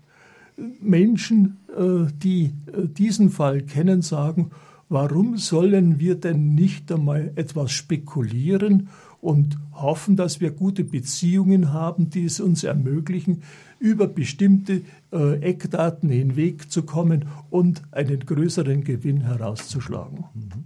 Menschen, 0.80 1.58
äh, 1.76 2.10
die 2.12 2.52
äh, 2.66 2.88
diesen 2.88 3.30
Fall 3.30 3.62
kennen, 3.62 4.02
sagen, 4.02 4.50
warum 4.88 5.36
sollen 5.36 5.98
wir 5.98 6.16
denn 6.16 6.54
nicht 6.54 6.90
einmal 6.92 7.32
etwas 7.36 7.72
spekulieren 7.72 8.88
und 9.20 9.58
hoffen, 9.72 10.16
dass 10.16 10.40
wir 10.40 10.50
gute 10.50 10.84
Beziehungen 10.84 11.72
haben, 11.72 12.10
die 12.10 12.24
es 12.24 12.40
uns 12.40 12.64
ermöglichen, 12.64 13.42
über 13.78 14.06
bestimmte 14.06 14.82
äh, 15.12 15.40
Eckdaten 15.40 16.10
hinwegzukommen 16.10 17.26
und 17.50 17.82
einen 17.92 18.20
größeren 18.20 18.84
Gewinn 18.84 19.22
herauszuschlagen. 19.22 20.24
Mhm. 20.34 20.64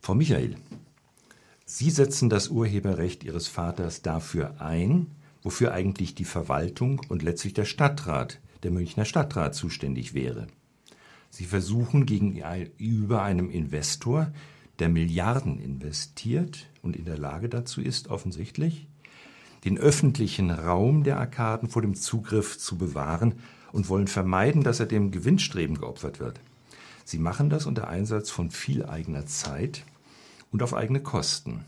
Frau 0.00 0.14
Michael, 0.14 0.56
Sie 1.64 1.90
setzen 1.90 2.28
das 2.28 2.48
Urheberrecht 2.48 3.24
Ihres 3.24 3.48
Vaters 3.48 4.02
dafür 4.02 4.60
ein, 4.60 5.06
wofür 5.42 5.72
eigentlich 5.72 6.14
die 6.14 6.24
Verwaltung 6.24 7.00
und 7.08 7.22
letztlich 7.22 7.54
der 7.54 7.64
Stadtrat, 7.64 8.40
der 8.62 8.70
Münchner 8.70 9.04
Stadtrat 9.04 9.54
zuständig 9.54 10.12
wäre. 10.12 10.48
Sie 11.30 11.44
versuchen 11.44 12.04
gegenüber 12.04 13.22
einem 13.22 13.48
Investor, 13.48 14.32
der 14.80 14.88
Milliarden 14.88 15.58
investiert 15.58 16.66
und 16.82 16.96
in 16.96 17.04
der 17.04 17.16
Lage 17.16 17.48
dazu 17.48 17.80
ist, 17.80 18.08
offensichtlich, 18.08 18.88
den 19.64 19.78
öffentlichen 19.78 20.50
Raum 20.50 21.04
der 21.04 21.18
Arkaden 21.18 21.68
vor 21.68 21.82
dem 21.82 21.94
Zugriff 21.94 22.58
zu 22.58 22.76
bewahren 22.76 23.36
und 23.72 23.88
wollen 23.88 24.08
vermeiden, 24.08 24.62
dass 24.62 24.80
er 24.80 24.86
dem 24.86 25.12
Gewinnstreben 25.12 25.78
geopfert 25.78 26.20
wird. 26.20 26.40
Sie 27.04 27.18
machen 27.18 27.48
das 27.48 27.66
unter 27.66 27.88
Einsatz 27.88 28.30
von 28.30 28.50
viel 28.50 28.84
eigener 28.84 29.26
Zeit 29.26 29.84
und 30.50 30.62
auf 30.62 30.74
eigene 30.74 31.00
Kosten. 31.00 31.64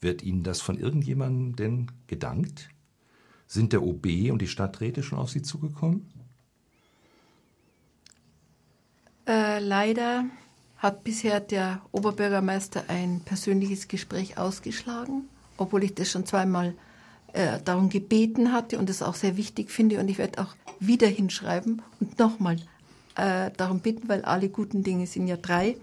Wird 0.00 0.22
Ihnen 0.22 0.42
das 0.42 0.60
von 0.60 0.78
irgendjemandem 0.78 1.56
denn 1.56 1.92
gedankt? 2.06 2.68
Sind 3.46 3.72
der 3.72 3.82
OB 3.82 4.06
und 4.30 4.42
die 4.42 4.48
Stadträte 4.48 5.02
schon 5.02 5.18
auf 5.18 5.30
Sie 5.30 5.42
zugekommen? 5.42 6.10
Äh, 9.26 9.60
leider 9.60 10.26
hat 10.78 11.04
bisher 11.04 11.40
der 11.40 11.80
Oberbürgermeister 11.92 12.84
ein 12.88 13.20
persönliches 13.24 13.88
Gespräch 13.88 14.38
ausgeschlagen, 14.38 15.28
obwohl 15.56 15.84
ich 15.84 15.94
das 15.94 16.10
schon 16.10 16.26
zweimal 16.26 16.74
äh, 17.32 17.58
darum 17.64 17.88
gebeten 17.88 18.52
hatte 18.52 18.78
und 18.78 18.90
es 18.90 19.02
auch 19.02 19.14
sehr 19.14 19.36
wichtig 19.36 19.70
finde. 19.70 19.98
Und 19.98 20.08
ich 20.08 20.18
werde 20.18 20.42
auch 20.42 20.54
wieder 20.80 21.08
hinschreiben 21.08 21.82
und 22.00 22.18
nochmal 22.18 22.56
äh, 23.16 23.50
darum 23.56 23.80
bitten, 23.80 24.08
weil 24.08 24.24
alle 24.24 24.48
guten 24.48 24.82
Dinge 24.82 25.06
sind 25.06 25.26
ja 25.26 25.36
drei. 25.36 25.76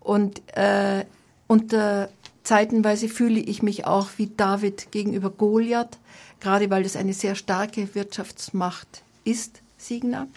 Und 0.00 0.42
äh, 0.56 1.04
unter 1.46 2.08
Zeitenweise 2.44 3.08
fühle 3.08 3.40
ich 3.40 3.62
mich 3.62 3.86
auch 3.86 4.08
wie 4.16 4.28
David 4.28 4.92
gegenüber 4.92 5.30
Goliath, 5.30 5.98
gerade 6.40 6.70
weil 6.70 6.82
das 6.82 6.96
eine 6.96 7.12
sehr 7.12 7.34
starke 7.34 7.94
Wirtschaftsmacht 7.94 9.02
ist, 9.24 9.62
Signa. 9.76 10.28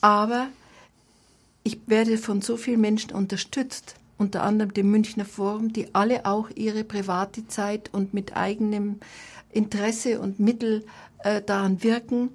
Aber 0.00 0.48
ich 1.68 1.80
werde 1.86 2.16
von 2.16 2.40
so 2.40 2.56
vielen 2.56 2.80
Menschen 2.80 3.12
unterstützt, 3.12 3.96
unter 4.16 4.42
anderem 4.42 4.72
dem 4.72 4.90
Münchner 4.90 5.26
Forum, 5.26 5.70
die 5.70 5.94
alle 5.94 6.24
auch 6.24 6.48
ihre 6.54 6.82
private 6.82 7.46
Zeit 7.46 7.90
und 7.92 8.14
mit 8.14 8.34
eigenem 8.34 9.00
Interesse 9.52 10.18
und 10.18 10.40
Mittel 10.40 10.86
äh, 11.18 11.42
daran 11.42 11.82
wirken 11.82 12.30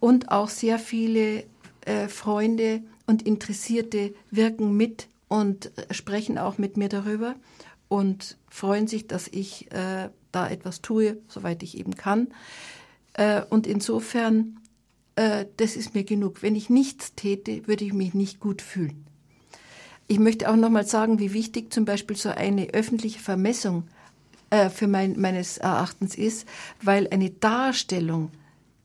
und 0.00 0.32
auch 0.32 0.48
sehr 0.48 0.80
viele 0.80 1.44
äh, 1.82 2.08
Freunde 2.08 2.82
und 3.06 3.22
Interessierte 3.22 4.12
wirken 4.32 4.76
mit 4.76 5.06
und 5.28 5.70
sprechen 5.92 6.36
auch 6.36 6.58
mit 6.58 6.76
mir 6.76 6.88
darüber 6.88 7.36
und 7.86 8.36
freuen 8.48 8.88
sich, 8.88 9.06
dass 9.06 9.28
ich 9.28 9.70
äh, 9.70 10.08
da 10.32 10.48
etwas 10.48 10.82
tue, 10.82 11.18
soweit 11.28 11.62
ich 11.62 11.78
eben 11.78 11.94
kann. 11.94 12.34
Äh, 13.12 13.42
und 13.48 13.68
insofern 13.68 14.58
äh, 15.16 15.46
das 15.56 15.76
ist 15.76 15.94
mir 15.94 16.04
genug. 16.04 16.42
Wenn 16.42 16.54
ich 16.54 16.70
nichts 16.70 17.14
täte, 17.14 17.66
würde 17.66 17.84
ich 17.84 17.92
mich 17.92 18.14
nicht 18.14 18.40
gut 18.40 18.62
fühlen. 18.62 19.04
Ich 20.08 20.20
möchte 20.20 20.48
auch 20.48 20.56
noch 20.56 20.70
mal 20.70 20.86
sagen, 20.86 21.18
wie 21.18 21.32
wichtig 21.32 21.72
zum 21.72 21.84
Beispiel 21.84 22.16
so 22.16 22.28
eine 22.28 22.68
öffentliche 22.68 23.18
Vermessung 23.18 23.84
äh, 24.50 24.70
für 24.70 24.86
mein, 24.86 25.20
meines 25.20 25.58
Erachtens 25.58 26.14
ist, 26.14 26.46
weil 26.80 27.08
eine 27.10 27.30
Darstellung 27.30 28.30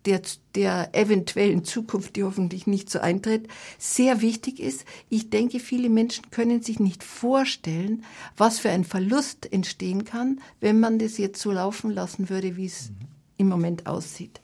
der, 0.05 0.21
der 0.55 0.95
eventuellen 0.95 1.63
Zukunft, 1.63 2.15
die 2.15 2.23
hoffentlich 2.23 2.65
nicht 2.65 2.89
so 2.89 2.99
eintritt, 2.99 3.47
sehr 3.77 4.21
wichtig 4.21 4.59
ist. 4.59 4.85
Ich 5.09 5.29
denke, 5.29 5.59
viele 5.59 5.89
Menschen 5.89 6.31
können 6.31 6.63
sich 6.63 6.79
nicht 6.79 7.03
vorstellen, 7.03 8.03
was 8.35 8.57
für 8.57 8.71
ein 8.71 8.83
Verlust 8.83 9.51
entstehen 9.53 10.05
kann, 10.05 10.41
wenn 10.59 10.79
man 10.79 10.97
das 10.97 11.19
jetzt 11.19 11.39
so 11.39 11.51
laufen 11.51 11.91
lassen 11.91 12.29
würde, 12.29 12.57
wie 12.57 12.65
es 12.65 12.89
im 13.37 13.47
Moment 13.47 13.85
aussieht. 13.85 14.41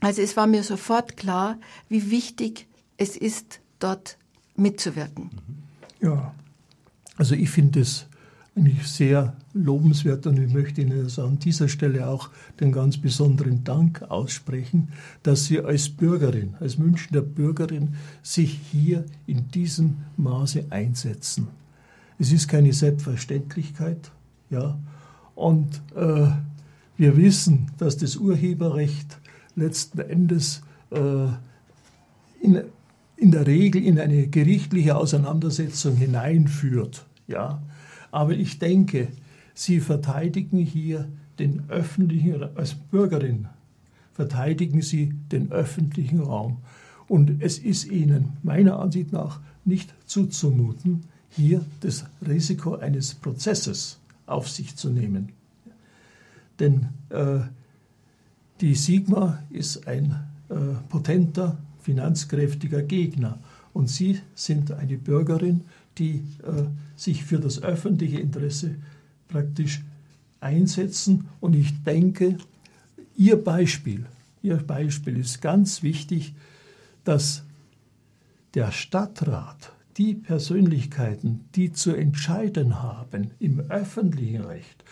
Also 0.00 0.22
es 0.22 0.36
war 0.36 0.46
mir 0.46 0.62
sofort 0.62 1.16
klar, 1.16 1.58
wie 1.88 2.10
wichtig 2.10 2.66
es 2.96 3.16
ist, 3.16 3.60
dort 3.78 4.16
mitzuwirken. 4.56 5.30
Ja, 6.00 6.34
also 7.16 7.34
ich 7.34 7.50
finde 7.50 7.80
es 7.80 8.06
eigentlich 8.54 8.86
sehr 8.86 9.36
lobenswert 9.54 10.26
und 10.26 10.38
ich 10.38 10.52
möchte 10.52 10.80
Ihnen 10.80 11.04
also 11.04 11.24
an 11.24 11.38
dieser 11.38 11.68
Stelle 11.68 12.08
auch 12.08 12.30
den 12.60 12.72
ganz 12.72 12.98
besonderen 12.98 13.64
Dank 13.64 14.02
aussprechen, 14.02 14.88
dass 15.22 15.46
Sie 15.46 15.60
als 15.60 15.88
Bürgerin, 15.88 16.54
als 16.60 16.78
Münchner 16.78 17.22
Bürgerin 17.22 17.94
sich 18.22 18.58
hier 18.70 19.04
in 19.26 19.48
diesem 19.50 19.98
Maße 20.16 20.66
einsetzen. 20.70 21.48
Es 22.18 22.32
ist 22.32 22.48
keine 22.48 22.72
Selbstverständlichkeit, 22.72 24.10
ja, 24.50 24.78
und 25.34 25.80
äh, 25.94 26.26
wir 26.96 27.16
wissen, 27.16 27.70
dass 27.78 27.96
das 27.96 28.16
Urheberrecht 28.16 29.18
letzten 29.58 30.00
Endes 30.00 30.62
äh, 30.90 31.26
in, 32.40 32.62
in 33.16 33.30
der 33.30 33.46
Regel 33.46 33.82
in 33.82 33.98
eine 33.98 34.28
gerichtliche 34.28 34.96
Auseinandersetzung 34.96 35.96
hineinführt, 35.96 37.06
ja. 37.26 37.62
Aber 38.10 38.32
ich 38.32 38.58
denke, 38.58 39.08
Sie 39.54 39.80
verteidigen 39.80 40.58
hier 40.58 41.08
den 41.38 41.64
öffentlichen, 41.68 42.42
als 42.56 42.74
Bürgerin 42.74 43.48
verteidigen 44.18 44.82
Sie 44.82 45.14
den 45.30 45.52
öffentlichen 45.52 46.20
Raum. 46.20 46.58
Und 47.06 47.40
es 47.40 47.58
ist 47.58 47.84
Ihnen 47.84 48.36
meiner 48.42 48.80
Ansicht 48.80 49.12
nach 49.12 49.40
nicht 49.64 49.94
zuzumuten, 50.06 51.04
hier 51.30 51.64
das 51.80 52.04
Risiko 52.26 52.74
eines 52.74 53.14
Prozesses 53.14 53.98
auf 54.26 54.48
sich 54.48 54.74
zu 54.74 54.90
nehmen. 54.90 55.28
Denn 56.58 56.88
äh, 57.10 57.40
die 58.60 58.74
Sigma 58.74 59.42
ist 59.50 59.86
ein 59.86 60.16
äh, 60.48 60.54
potenter, 60.88 61.58
finanzkräftiger 61.80 62.82
Gegner. 62.82 63.38
Und 63.72 63.88
Sie 63.88 64.20
sind 64.34 64.72
eine 64.72 64.98
Bürgerin, 64.98 65.62
die 65.98 66.16
äh, 66.42 66.64
sich 66.96 67.24
für 67.24 67.38
das 67.38 67.62
öffentliche 67.62 68.18
Interesse 68.18 68.74
praktisch 69.28 69.82
einsetzen. 70.40 71.28
Und 71.40 71.54
ich 71.54 71.82
denke, 71.84 72.38
Ihr 73.16 73.42
Beispiel, 73.42 74.06
Ihr 74.42 74.56
Beispiel 74.56 75.18
ist 75.18 75.40
ganz 75.40 75.82
wichtig, 75.82 76.34
dass 77.04 77.42
der 78.54 78.72
Stadtrat, 78.72 79.72
die 79.96 80.14
Persönlichkeiten, 80.14 81.44
die 81.54 81.72
zu 81.72 81.92
entscheiden 81.92 82.82
haben 82.82 83.32
im 83.40 83.60
öffentlichen 83.60 84.42
Recht, 84.42 84.84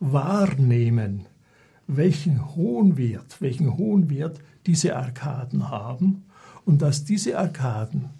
wahrnehmen, 0.00 1.26
welchen 1.96 2.54
hohen 2.54 2.96
Wert, 2.96 3.40
welchen 3.40 3.76
hohen 3.76 4.10
Wert 4.10 4.40
diese 4.66 4.96
Arkaden 4.96 5.70
haben 5.70 6.24
und 6.64 6.82
dass 6.82 7.04
diese 7.04 7.38
Arkaden 7.38 8.10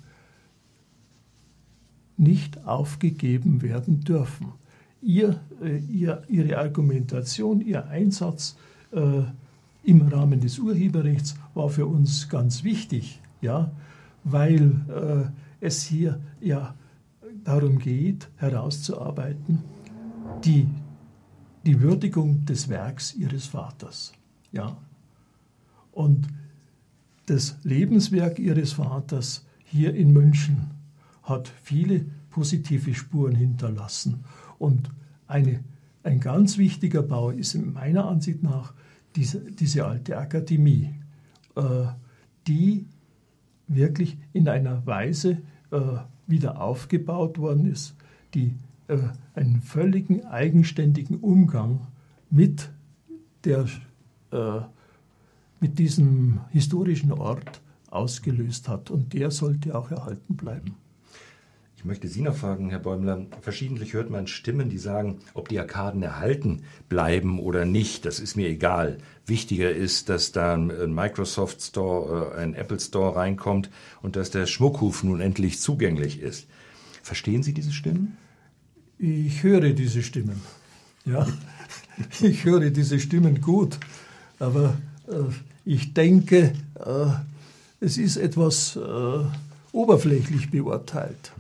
nicht 2.17 2.67
aufgegeben 2.67 3.63
werden 3.63 4.01
dürfen. 4.01 4.53
Ihr, 5.01 5.41
äh, 5.63 5.79
ihr, 5.79 6.23
ihre 6.29 6.59
Argumentation, 6.59 7.61
Ihr 7.61 7.87
Einsatz 7.89 8.57
äh, 8.93 9.23
im 9.85 10.03
Rahmen 10.03 10.41
des 10.41 10.59
Urheberrechts 10.59 11.37
war 11.55 11.71
für 11.71 11.87
uns 11.87 12.29
ganz 12.29 12.65
wichtig, 12.65 13.21
ja, 13.41 13.71
weil 14.25 14.73
äh, 14.89 15.65
es 15.65 15.83
hier 15.83 16.21
ja 16.41 16.75
darum 17.45 17.79
geht, 17.79 18.29
herauszuarbeiten, 18.37 19.61
die, 20.45 20.67
die 21.65 21.81
Würdigung 21.81 22.45
des 22.45 22.69
Werks 22.69 23.15
Ihres 23.15 23.47
Vaters. 23.47 24.13
Ja. 24.53 24.77
Und 25.93 26.29
das 27.27 27.57
Lebenswerk 27.63 28.39
Ihres 28.39 28.73
Vaters 28.73 29.45
hier 29.65 29.95
in 29.95 30.13
München 30.13 30.71
hat 31.23 31.53
viele 31.63 32.07
positive 32.31 32.95
Spuren 32.95 33.35
hinterlassen. 33.35 34.25
Und 34.59 34.91
eine, 35.27 35.63
ein 36.03 36.21
ganz 36.21 36.59
wichtiger 36.59 37.03
Bau 37.03 37.31
ist 37.31 37.55
meiner 37.55 38.07
Ansicht 38.07 38.43
nach 38.43 38.75
diese, 39.17 39.41
diese 39.41 39.85
alte 39.85 40.17
Akademie, 40.17 40.95
äh, 41.57 41.87
die 42.47 42.87
wirklich 43.69 44.17
in 44.33 44.49
einer 44.49 44.85
Weise 44.87 45.39
äh, 45.71 45.81
wieder 46.27 46.61
aufgebaut 46.61 47.39
worden 47.39 47.71
ist, 47.71 47.95
die 48.35 48.55
einen 49.35 49.63
völligen 49.63 50.27
eigenständigen 50.27 51.17
Umgang 51.19 51.87
mit, 52.31 52.71
der, 53.45 53.67
äh, 54.33 54.61
mit 55.61 55.79
diesem 55.79 56.41
historischen 56.51 57.13
Ort 57.13 57.61
ausgelöst 57.91 58.69
hat. 58.69 58.91
Und 58.91 59.13
der 59.13 59.31
sollte 59.31 59.77
auch 59.77 59.91
erhalten 59.91 60.37
bleiben. 60.37 60.77
Ich 61.81 61.87
möchte 61.87 62.09
Sie 62.09 62.21
noch 62.21 62.37
fragen, 62.37 62.69
Herr 62.69 62.79
Bäumler. 62.79 63.25
Verschiedentlich 63.41 63.95
hört 63.95 64.11
man 64.11 64.27
Stimmen, 64.27 64.69
die 64.69 64.77
sagen, 64.77 65.21
ob 65.33 65.49
die 65.49 65.59
Arkaden 65.59 66.03
erhalten 66.03 66.63
bleiben 66.91 67.41
oder 67.41 67.65
nicht, 67.65 68.05
das 68.05 68.21
ist 68.21 68.37
mir 68.37 68.49
egal. 68.49 68.99
Wichtiger 69.25 69.71
ist, 69.71 70.11
dass 70.11 70.31
da 70.31 70.53
ein 70.57 70.95
Microsoft 70.95 71.63
Store, 71.63 72.35
äh, 72.35 72.43
ein 72.43 72.53
Apple 72.53 72.79
Store 72.79 73.17
reinkommt 73.17 73.71
und 74.03 74.17
dass 74.17 74.31
der 74.31 74.45
Schmuckhof 74.45 75.05
nun 75.05 75.23
endlich 75.23 75.59
zugänglich 75.59 76.21
ist. 76.21 76.49
Verstehen 77.03 77.43
Sie 77.43 77.55
diese 77.55 77.73
Stimmen? 77.73 78.19
Ich 79.03 79.43
höre 79.43 79.71
diese 79.71 80.03
Stimmen. 80.03 80.43
Ja, 81.07 81.27
ich 82.21 82.45
höre 82.45 82.69
diese 82.69 83.01
Stimmen 83.01 83.41
gut. 83.41 83.79
Aber 84.39 84.77
äh, 85.09 85.33
ich 85.65 85.95
denke, 85.95 86.53
äh, 86.75 87.07
es 87.81 87.97
ist 87.97 88.19
etwas 88.19 88.77
äh, 88.77 89.25
oberflächlich 89.73 90.51
beurteilt. 90.51 91.33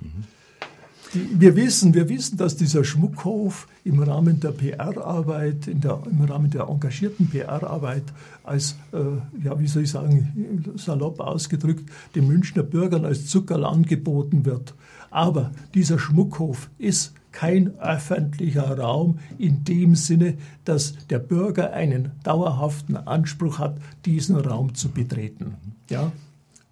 Die, 1.15 1.41
wir, 1.41 1.57
wissen, 1.57 1.95
wir 1.95 2.09
wissen, 2.09 2.37
dass 2.37 2.57
dieser 2.57 2.85
Schmuckhof 2.85 3.67
im 3.85 4.01
Rahmen 4.01 4.39
der 4.39 4.53
PR-Arbeit, 4.53 5.67
im 5.67 6.25
Rahmen 6.25 6.51
der 6.51 6.69
engagierten 6.69 7.29
PR-Arbeit 7.29 8.05
als, 8.45 8.77
äh, 8.93 9.45
ja, 9.45 9.59
wie 9.59 9.67
soll 9.67 9.83
ich 9.83 9.91
sagen, 9.91 10.73
salopp 10.77 11.21
ausgedrückt, 11.21 11.91
den 12.15 12.29
Münchner 12.29 12.63
Bürgern 12.63 13.05
als 13.05 13.27
Zuckerl 13.27 13.65
angeboten 13.65 14.45
wird. 14.45 14.75
Aber 15.11 15.51
dieser 15.75 15.99
Schmuckhof 15.99 16.71
ist 16.79 17.15
kein 17.33 17.79
öffentlicher 17.79 18.79
Raum 18.79 19.19
in 19.39 19.65
dem 19.65 19.95
Sinne, 19.95 20.37
dass 20.65 20.95
der 21.09 21.19
Bürger 21.19 21.73
einen 21.73 22.13
dauerhaften 22.23 22.97
Anspruch 22.97 23.59
hat, 23.59 23.79
diesen 24.05 24.37
Raum 24.37 24.75
zu 24.75 24.91
betreten. 24.91 25.57
Ja? 25.89 26.13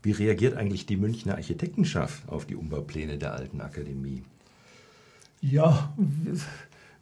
Wie 0.02 0.12
reagiert 0.12 0.56
eigentlich 0.56 0.86
die 0.86 0.96
Münchner 0.96 1.34
Architektenschaft 1.34 2.28
auf 2.28 2.46
die 2.46 2.54
Umbaupläne 2.54 3.18
der 3.18 3.34
alten 3.34 3.60
Akademie? 3.60 4.22
Ja, 5.40 5.92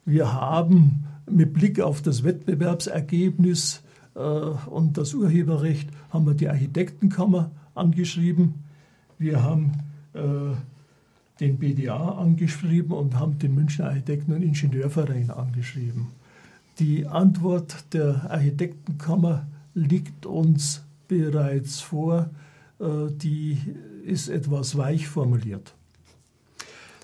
wir 0.05 0.33
haben 0.33 1.05
mit 1.29 1.53
Blick 1.53 1.79
auf 1.79 2.01
das 2.01 2.23
Wettbewerbsergebnis 2.23 3.83
äh, 4.15 4.19
und 4.19 4.97
das 4.97 5.13
Urheberrecht 5.13 5.89
haben 6.09 6.25
wir 6.25 6.33
die 6.33 6.49
Architektenkammer 6.49 7.51
angeschrieben. 7.75 8.63
Wir 9.19 9.43
haben 9.43 9.71
äh, 10.13 10.55
den 11.39 11.57
BDA 11.57 12.17
angeschrieben 12.17 12.93
und 12.93 13.19
haben 13.19 13.37
den 13.37 13.53
Münchner 13.53 13.87
Architekten- 13.87 14.33
und 14.33 14.41
Ingenieurverein 14.41 15.29
angeschrieben. 15.29 16.07
Die 16.79 17.07
Antwort 17.07 17.93
der 17.93 18.29
Architektenkammer 18.29 19.47
liegt 19.73 20.25
uns 20.25 20.83
bereits 21.07 21.79
vor. 21.79 22.29
Äh, 22.79 23.09
die 23.09 23.57
ist 24.05 24.29
etwas 24.29 24.77
weich 24.77 25.07
formuliert. 25.07 25.73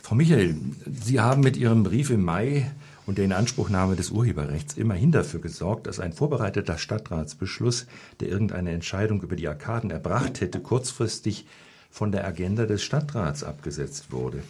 Frau 0.01 0.15
Michael, 0.15 0.57
Sie 0.85 1.19
haben 1.19 1.41
mit 1.41 1.55
Ihrem 1.57 1.83
Brief 1.83 2.09
im 2.09 2.23
Mai 2.23 2.71
und 3.05 3.17
der 3.17 3.25
Inanspruchnahme 3.25 3.95
des 3.95 4.11
Urheberrechts 4.11 4.75
immerhin 4.75 5.11
dafür 5.11 5.39
gesorgt, 5.39 5.87
dass 5.87 5.99
ein 5.99 6.13
vorbereiteter 6.13 6.77
Stadtratsbeschluss, 6.77 7.87
der 8.19 8.29
irgendeine 8.29 8.71
Entscheidung 8.71 9.21
über 9.21 9.35
die 9.35 9.47
Arkaden 9.47 9.91
erbracht 9.91 10.41
hätte, 10.41 10.59
kurzfristig 10.59 11.45
von 11.89 12.11
der 12.11 12.25
Agenda 12.25 12.65
des 12.65 12.83
Stadtrats 12.83 13.43
abgesetzt 13.43 14.11
wurde. 14.11 14.43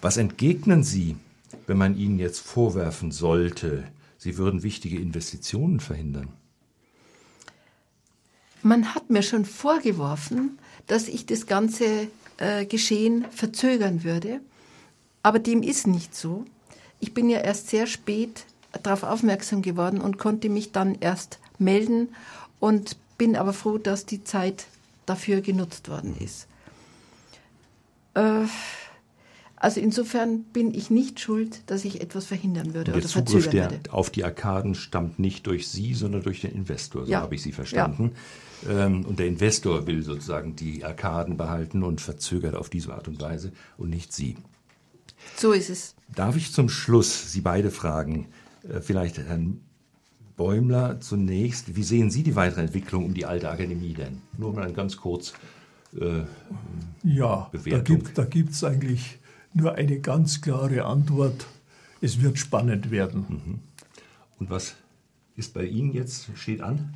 Was 0.00 0.16
entgegnen 0.16 0.82
Sie, 0.82 1.16
wenn 1.66 1.78
man 1.78 1.96
Ihnen 1.96 2.18
jetzt 2.18 2.40
vorwerfen 2.40 3.12
sollte, 3.12 3.84
Sie 4.18 4.36
würden 4.36 4.62
wichtige 4.62 4.98
Investitionen 4.98 5.80
verhindern? 5.80 6.28
Man 8.62 8.94
hat 8.94 9.10
mir 9.10 9.22
schon 9.22 9.44
vorgeworfen, 9.44 10.58
dass 10.86 11.08
ich 11.08 11.26
das 11.26 11.46
ganze 11.46 12.08
äh, 12.38 12.64
Geschehen 12.64 13.24
verzögern 13.30 14.04
würde. 14.04 14.40
Aber 15.22 15.38
dem 15.38 15.62
ist 15.62 15.86
nicht 15.86 16.14
so. 16.14 16.44
Ich 17.00 17.14
bin 17.14 17.28
ja 17.28 17.38
erst 17.40 17.68
sehr 17.68 17.86
spät 17.86 18.44
darauf 18.82 19.02
aufmerksam 19.02 19.62
geworden 19.62 20.00
und 20.00 20.18
konnte 20.18 20.48
mich 20.48 20.72
dann 20.72 20.96
erst 21.00 21.38
melden 21.58 22.14
und 22.60 22.96
bin 23.18 23.36
aber 23.36 23.52
froh, 23.52 23.78
dass 23.78 24.06
die 24.06 24.24
Zeit 24.24 24.66
dafür 25.06 25.40
genutzt 25.40 25.88
worden 25.88 26.16
ist. 26.18 26.46
Äh, 28.14 28.46
Also 29.62 29.78
insofern 29.80 30.42
bin 30.52 30.74
ich 30.74 30.90
nicht 30.90 31.20
schuld, 31.20 31.62
dass 31.70 31.84
ich 31.84 32.00
etwas 32.00 32.26
verhindern 32.26 32.74
würde 32.74 32.90
der 32.90 32.96
oder 32.96 33.06
Zugriff 33.06 33.44
verzögern 33.44 33.52
der, 33.52 33.70
würde. 33.70 33.92
auf 33.92 34.10
die 34.10 34.24
Arkaden 34.24 34.74
stammt 34.74 35.20
nicht 35.20 35.46
durch 35.46 35.68
Sie, 35.68 35.94
sondern 35.94 36.24
durch 36.24 36.40
den 36.40 36.50
Investor, 36.50 37.06
so 37.06 37.12
Ja. 37.12 37.20
habe 37.20 37.36
ich 37.36 37.42
Sie 37.42 37.52
verstanden. 37.52 38.10
Ähm, 38.68 39.04
und 39.06 39.20
der 39.20 39.28
Investor 39.28 39.86
will 39.86 40.02
sozusagen 40.02 40.56
die 40.56 40.84
Arkaden 40.84 41.36
behalten 41.36 41.84
und 41.84 42.00
verzögert 42.00 42.56
auf 42.56 42.70
diese 42.70 42.92
Art 42.92 43.06
und 43.06 43.20
Weise 43.20 43.52
und 43.78 43.88
nicht 43.90 44.12
Sie. 44.12 44.36
So 45.36 45.52
ist 45.52 45.70
es. 45.70 45.94
Darf 46.12 46.34
ich 46.36 46.52
zum 46.52 46.68
Schluss 46.68 47.30
Sie 47.30 47.40
beide 47.40 47.70
fragen, 47.70 48.26
äh, 48.68 48.80
vielleicht 48.80 49.18
Herrn 49.18 49.60
Bäumler 50.36 51.00
zunächst, 51.00 51.76
wie 51.76 51.84
sehen 51.84 52.10
Sie 52.10 52.24
die 52.24 52.34
weitere 52.34 52.62
Entwicklung 52.62 53.04
um 53.04 53.14
die 53.14 53.26
alte 53.26 53.48
Akademie 53.48 53.94
denn? 53.94 54.22
Nur 54.38 54.52
mal 54.54 54.72
ganz 54.72 54.96
kurz. 54.96 55.34
Äh, 55.96 56.24
Ja, 57.04 57.48
da 57.48 57.48
Bewertung. 57.52 57.98
gibt 57.98 58.18
da 58.18 58.24
gibt's 58.24 58.64
eigentlich 58.64 59.18
nur 59.54 59.74
eine 59.74 60.00
ganz 60.00 60.40
klare 60.40 60.84
Antwort. 60.84 61.46
Es 62.00 62.20
wird 62.20 62.38
spannend 62.38 62.90
werden. 62.90 63.60
und 64.38 64.50
was 64.50 64.74
ist 65.36 65.54
bei 65.54 65.64
Ihnen 65.64 65.92
jetzt, 65.92 66.28
steht 66.34 66.60
an? 66.60 66.94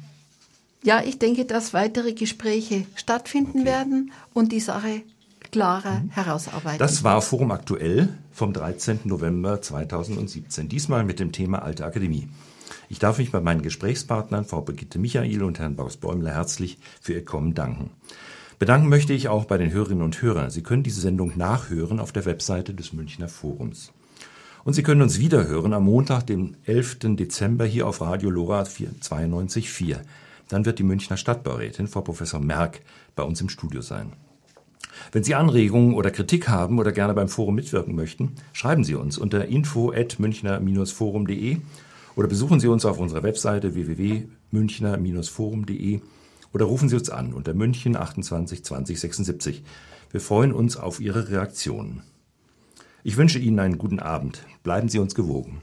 Ja, 0.83 1.03
ich 1.03 1.19
denke, 1.19 1.45
dass 1.45 1.75
weitere 1.75 2.13
Gespräche 2.13 2.87
stattfinden 2.95 3.65
werden 3.65 4.13
und 4.35 4.53
die 4.53 4.61
Sache 4.61 5.03
klarer 5.51 6.03
herausarbeiten. 6.11 6.79
Das 6.79 7.03
war 7.03 7.23
Forum 7.23 7.51
Aktuell 7.51 8.09
vom 8.33 8.53
13. 8.53 9.01
November 9.05 9.63
2017. 9.63 10.69
Diesmal 10.69 11.05
mit 11.05 11.19
dem 11.19 11.33
Thema 11.33 11.63
Alte 11.63 11.85
Akademie. 11.85 12.29
Ich 12.89 12.99
darf 12.99 13.19
mich 13.19 13.33
bei 13.33 13.41
meinen 13.41 13.63
Gesprächspartnern, 13.63 14.45
Frau 14.45 14.61
Brigitte 14.61 14.99
Michael 14.99 15.43
und 15.43 15.59
Herrn 15.59 15.77
Baus 15.77 15.97
Bäumler, 15.97 16.35
herzlich 16.35 16.79
für 17.01 17.15
Ihr 17.15 17.25
Kommen 17.25 17.55
danken. 17.55 17.91
Bedanken 18.59 18.89
möchte 18.89 19.13
ich 19.13 19.29
auch 19.29 19.45
bei 19.45 19.59
den 19.59 19.71
Hörerinnen 19.71 20.03
und 20.03 20.23
Hörern. 20.23 20.49
Sie 20.51 20.63
können 20.63 20.83
diese 20.83 21.03
Sendung 21.03 21.37
nachhören 21.37 22.01
auf 22.01 22.13
der 22.13 22.25
Webseite 22.25 22.73
des 22.73 22.95
Münchner 22.95 23.29
Forums. 23.29 23.93
Und 24.65 24.73
Sie 24.73 24.83
können 24.83 25.03
uns 25.03 25.19
wiederhören 25.19 25.75
am 25.75 25.85
Montag, 25.85 26.27
dem 26.27 26.57
11. 26.65 27.01
Dezember 27.17 27.67
hier 27.67 27.87
auf 27.87 28.01
Radio 28.01 28.31
Lora 28.31 28.63
92.4. 28.63 29.99
Dann 30.49 30.65
wird 30.65 30.79
die 30.79 30.85
Münchner 30.85 31.19
Stadtbaurätin, 31.19 31.87
Frau 31.87 32.01
Professor 32.01 32.41
Merck, 32.41 32.81
bei 33.15 33.25
uns 33.25 33.43
im 33.43 33.51
Studio 33.51 33.83
sein. 33.83 34.15
Wenn 35.13 35.23
Sie 35.23 35.35
Anregungen 35.35 35.93
oder 35.95 36.11
Kritik 36.11 36.49
haben 36.49 36.79
oder 36.79 36.93
gerne 36.93 37.13
beim 37.13 37.29
Forum 37.29 37.57
mitwirken 37.57 37.95
möchten, 37.95 38.37
schreiben 38.55 38.85
Sie 38.85 38.95
uns 38.95 39.19
unter 39.19 39.45
info@münchner-forum.de 39.47 41.59
oder 42.17 42.29
besuchen 42.29 42.59
Sie 42.59 42.69
uns 42.69 42.87
auf 42.87 42.99
unserer 42.99 43.23
Webseite 43.23 43.75
www.münchner-forum.de 43.75 46.01
oder 46.57 46.65
rufen 46.65 46.89
Sie 46.89 46.97
uns 46.97 47.11
an 47.11 47.35
unter 47.35 47.53
München 47.53 47.97
28 47.97 48.65
20 48.65 48.99
76. 48.99 49.63
Wir 50.11 50.23
freuen 50.23 50.55
uns 50.55 50.79
auf 50.79 51.01
Ihre 51.01 51.29
Reaktionen. 51.29 52.03
Ich 53.05 53.19
wünsche 53.19 53.39
Ihnen 53.39 53.59
einen 53.59 53.77
guten 53.77 54.01
Abend. 54.01 54.43
Bleiben 54.63 54.89
Sie 54.89 54.99
uns 54.99 55.15
gewogen. 55.15 55.61